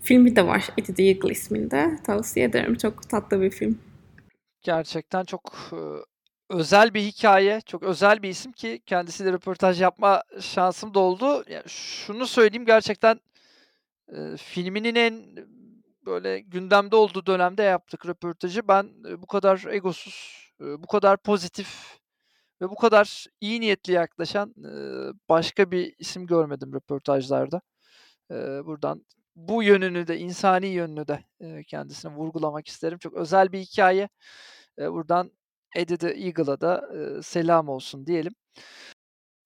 Filmi 0.00 0.36
de 0.36 0.46
var 0.46 0.68
Eddie 0.78 0.94
the 0.94 1.02
Eagle 1.02 1.32
isminde. 1.32 1.98
Tavsiye 2.06 2.46
ederim. 2.46 2.74
Çok 2.74 3.08
tatlı 3.08 3.40
bir 3.40 3.50
film. 3.50 3.78
Gerçekten 4.62 5.24
çok 5.24 5.70
e, 5.72 5.78
özel 6.52 6.94
bir 6.94 7.00
hikaye, 7.00 7.60
çok 7.60 7.82
özel 7.82 8.22
bir 8.22 8.28
isim 8.28 8.52
ki 8.52 8.82
kendisiyle 8.86 9.32
röportaj 9.32 9.80
yapma 9.80 10.22
şansım 10.40 10.94
da 10.94 11.00
oldu. 11.00 11.44
Ya, 11.50 11.62
şunu 11.66 12.26
söyleyeyim 12.26 12.66
gerçekten 12.66 13.20
e, 14.16 14.36
filminin 14.36 14.94
en 14.94 15.36
böyle 16.06 16.40
gündemde 16.40 16.96
olduğu 16.96 17.26
dönemde 17.26 17.62
yaptık 17.62 18.06
röportajı. 18.06 18.68
Ben 18.68 18.90
e, 19.08 19.22
bu 19.22 19.26
kadar 19.26 19.64
egosuz, 19.70 20.50
e, 20.60 20.64
bu 20.82 20.86
kadar 20.86 21.16
pozitif 21.16 21.98
ve 22.62 22.70
bu 22.70 22.76
kadar 22.76 23.26
iyi 23.40 23.60
niyetli 23.60 23.92
yaklaşan 23.92 24.54
e, 24.64 24.72
başka 25.28 25.70
bir 25.70 25.94
isim 25.98 26.26
görmedim 26.26 26.74
röportajlarda. 26.74 27.60
E, 28.30 28.34
buradan 28.66 29.06
bu 29.36 29.62
yönünü 29.62 30.06
de, 30.06 30.18
insani 30.18 30.66
yönünü 30.66 31.08
de 31.08 31.24
e, 31.40 31.64
kendisine 31.64 32.12
vurgulamak 32.12 32.68
isterim. 32.68 32.98
Çok 32.98 33.14
özel 33.14 33.52
bir 33.52 33.58
hikaye. 33.60 34.08
E, 34.78 34.92
buradan 34.92 35.32
Eddie 35.76 35.96
the 35.96 36.10
Eagle'a 36.10 36.60
da 36.60 36.88
e, 36.96 37.22
selam 37.22 37.68
olsun 37.68 38.06
diyelim. 38.06 38.34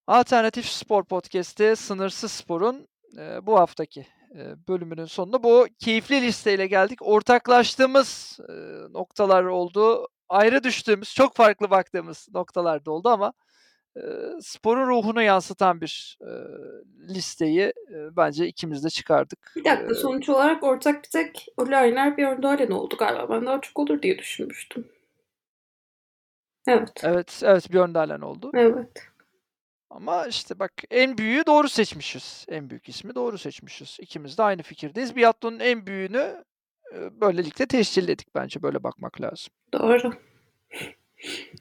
Alternatif 0.06 0.66
Spor 0.66 1.04
Podcast'i 1.04 1.76
Sınırsız 1.76 2.32
Spor'un 2.32 2.88
e, 3.18 3.46
bu 3.46 3.58
haftaki 3.58 4.06
e, 4.34 4.68
bölümünün 4.68 5.04
sonuna 5.04 5.42
bu 5.42 5.66
keyifli 5.78 6.22
listeyle 6.22 6.66
geldik. 6.66 6.98
Ortaklaştığımız 7.02 8.38
e, 8.48 8.52
noktalar 8.92 9.44
oldu. 9.44 10.08
Ayrı 10.28 10.64
düştüğümüz, 10.64 11.14
çok 11.14 11.36
farklı 11.36 11.70
baktığımız 11.70 12.28
noktalar 12.34 12.84
da 12.84 12.90
oldu 12.90 13.08
ama 13.08 13.32
e, 13.96 14.00
sporun 14.40 14.88
ruhunu 14.88 15.22
yansıtan 15.22 15.80
bir 15.80 16.18
e, 16.20 16.30
listeyi 17.14 17.62
e, 17.62 18.16
bence 18.16 18.46
ikimiz 18.46 18.84
de 18.84 18.90
çıkardık. 18.90 19.52
Bir 19.56 19.64
dakika 19.64 19.94
sonuç 19.94 20.28
olarak 20.28 20.62
ortak 20.62 21.04
bir 21.04 21.08
tek 21.08 21.46
Oli 21.56 21.76
Ayner 21.76 22.16
bir 22.16 22.26
Öndalen 22.26 22.70
oldu 22.70 22.96
galiba. 22.98 23.30
Ben 23.30 23.46
daha 23.46 23.60
çok 23.60 23.78
olur 23.78 24.02
diye 24.02 24.18
düşünmüştüm. 24.18 24.84
Evet. 26.66 26.90
evet, 27.02 27.40
evet 27.44 27.72
Björn 27.72 27.94
Dahlem 27.94 28.22
oldu. 28.22 28.50
Evet. 28.54 29.06
Ama 29.90 30.26
işte 30.26 30.58
bak 30.58 30.72
en 30.90 31.18
büyüğü 31.18 31.46
doğru 31.46 31.68
seçmişiz. 31.68 32.46
En 32.48 32.70
büyük 32.70 32.88
ismi 32.88 33.14
doğru 33.14 33.38
seçmişiz. 33.38 33.96
İkimiz 34.00 34.38
de 34.38 34.42
aynı 34.42 34.62
fikirdeyiz. 34.62 35.16
Biathlon'un 35.16 35.58
en 35.58 35.86
büyüğünü 35.86 36.44
e, 36.94 37.20
böylelikle 37.20 37.66
tescilledik 37.66 38.34
bence. 38.34 38.62
Böyle 38.62 38.82
bakmak 38.82 39.20
lazım. 39.20 39.52
Doğru. 39.72 40.12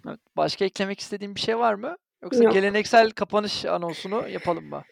Evet. 0.07 0.19
Başka 0.37 0.65
eklemek 0.65 0.99
istediğin 0.99 1.35
bir 1.35 1.39
şey 1.39 1.57
var 1.57 1.73
mı? 1.73 1.97
Yoksa 2.23 2.43
Yok. 2.43 2.53
geleneksel 2.53 3.11
kapanış 3.11 3.65
anonsunu 3.65 4.29
yapalım 4.29 4.69
mı? 4.69 4.83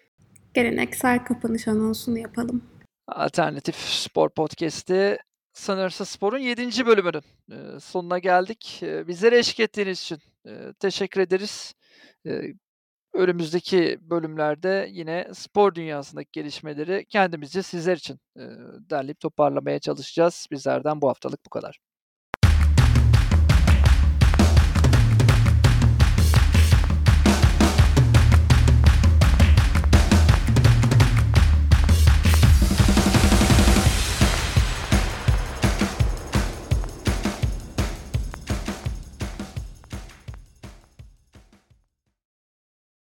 Geleneksel 0.53 1.25
kapanış 1.25 1.67
anonsunu 1.67 2.19
yapalım. 2.19 2.63
Alternatif 3.07 3.75
Spor 3.75 4.29
Podcast'i 4.29 5.17
Sınırsız 5.53 6.09
Spor'un 6.09 6.37
7. 6.37 6.85
bölümünün 6.85 7.77
sonuna 7.79 8.19
geldik. 8.19 8.83
E, 8.83 9.07
Bizlere 9.07 9.37
eşlik 9.39 9.59
ettiğiniz 9.59 10.01
için 10.01 10.19
teşekkür 10.79 11.21
ederiz. 11.21 11.73
Önümüzdeki 13.13 13.97
bölümlerde 14.01 14.87
yine 14.91 15.27
spor 15.33 15.75
dünyasındaki 15.75 16.29
gelişmeleri 16.31 17.05
kendimizce 17.09 17.63
sizler 17.63 17.97
için 17.97 18.19
derleyip 18.89 19.19
toparlamaya 19.19 19.79
çalışacağız. 19.79 20.47
Bizlerden 20.51 21.01
bu 21.01 21.09
haftalık 21.09 21.45
bu 21.45 21.49
kadar. 21.49 21.79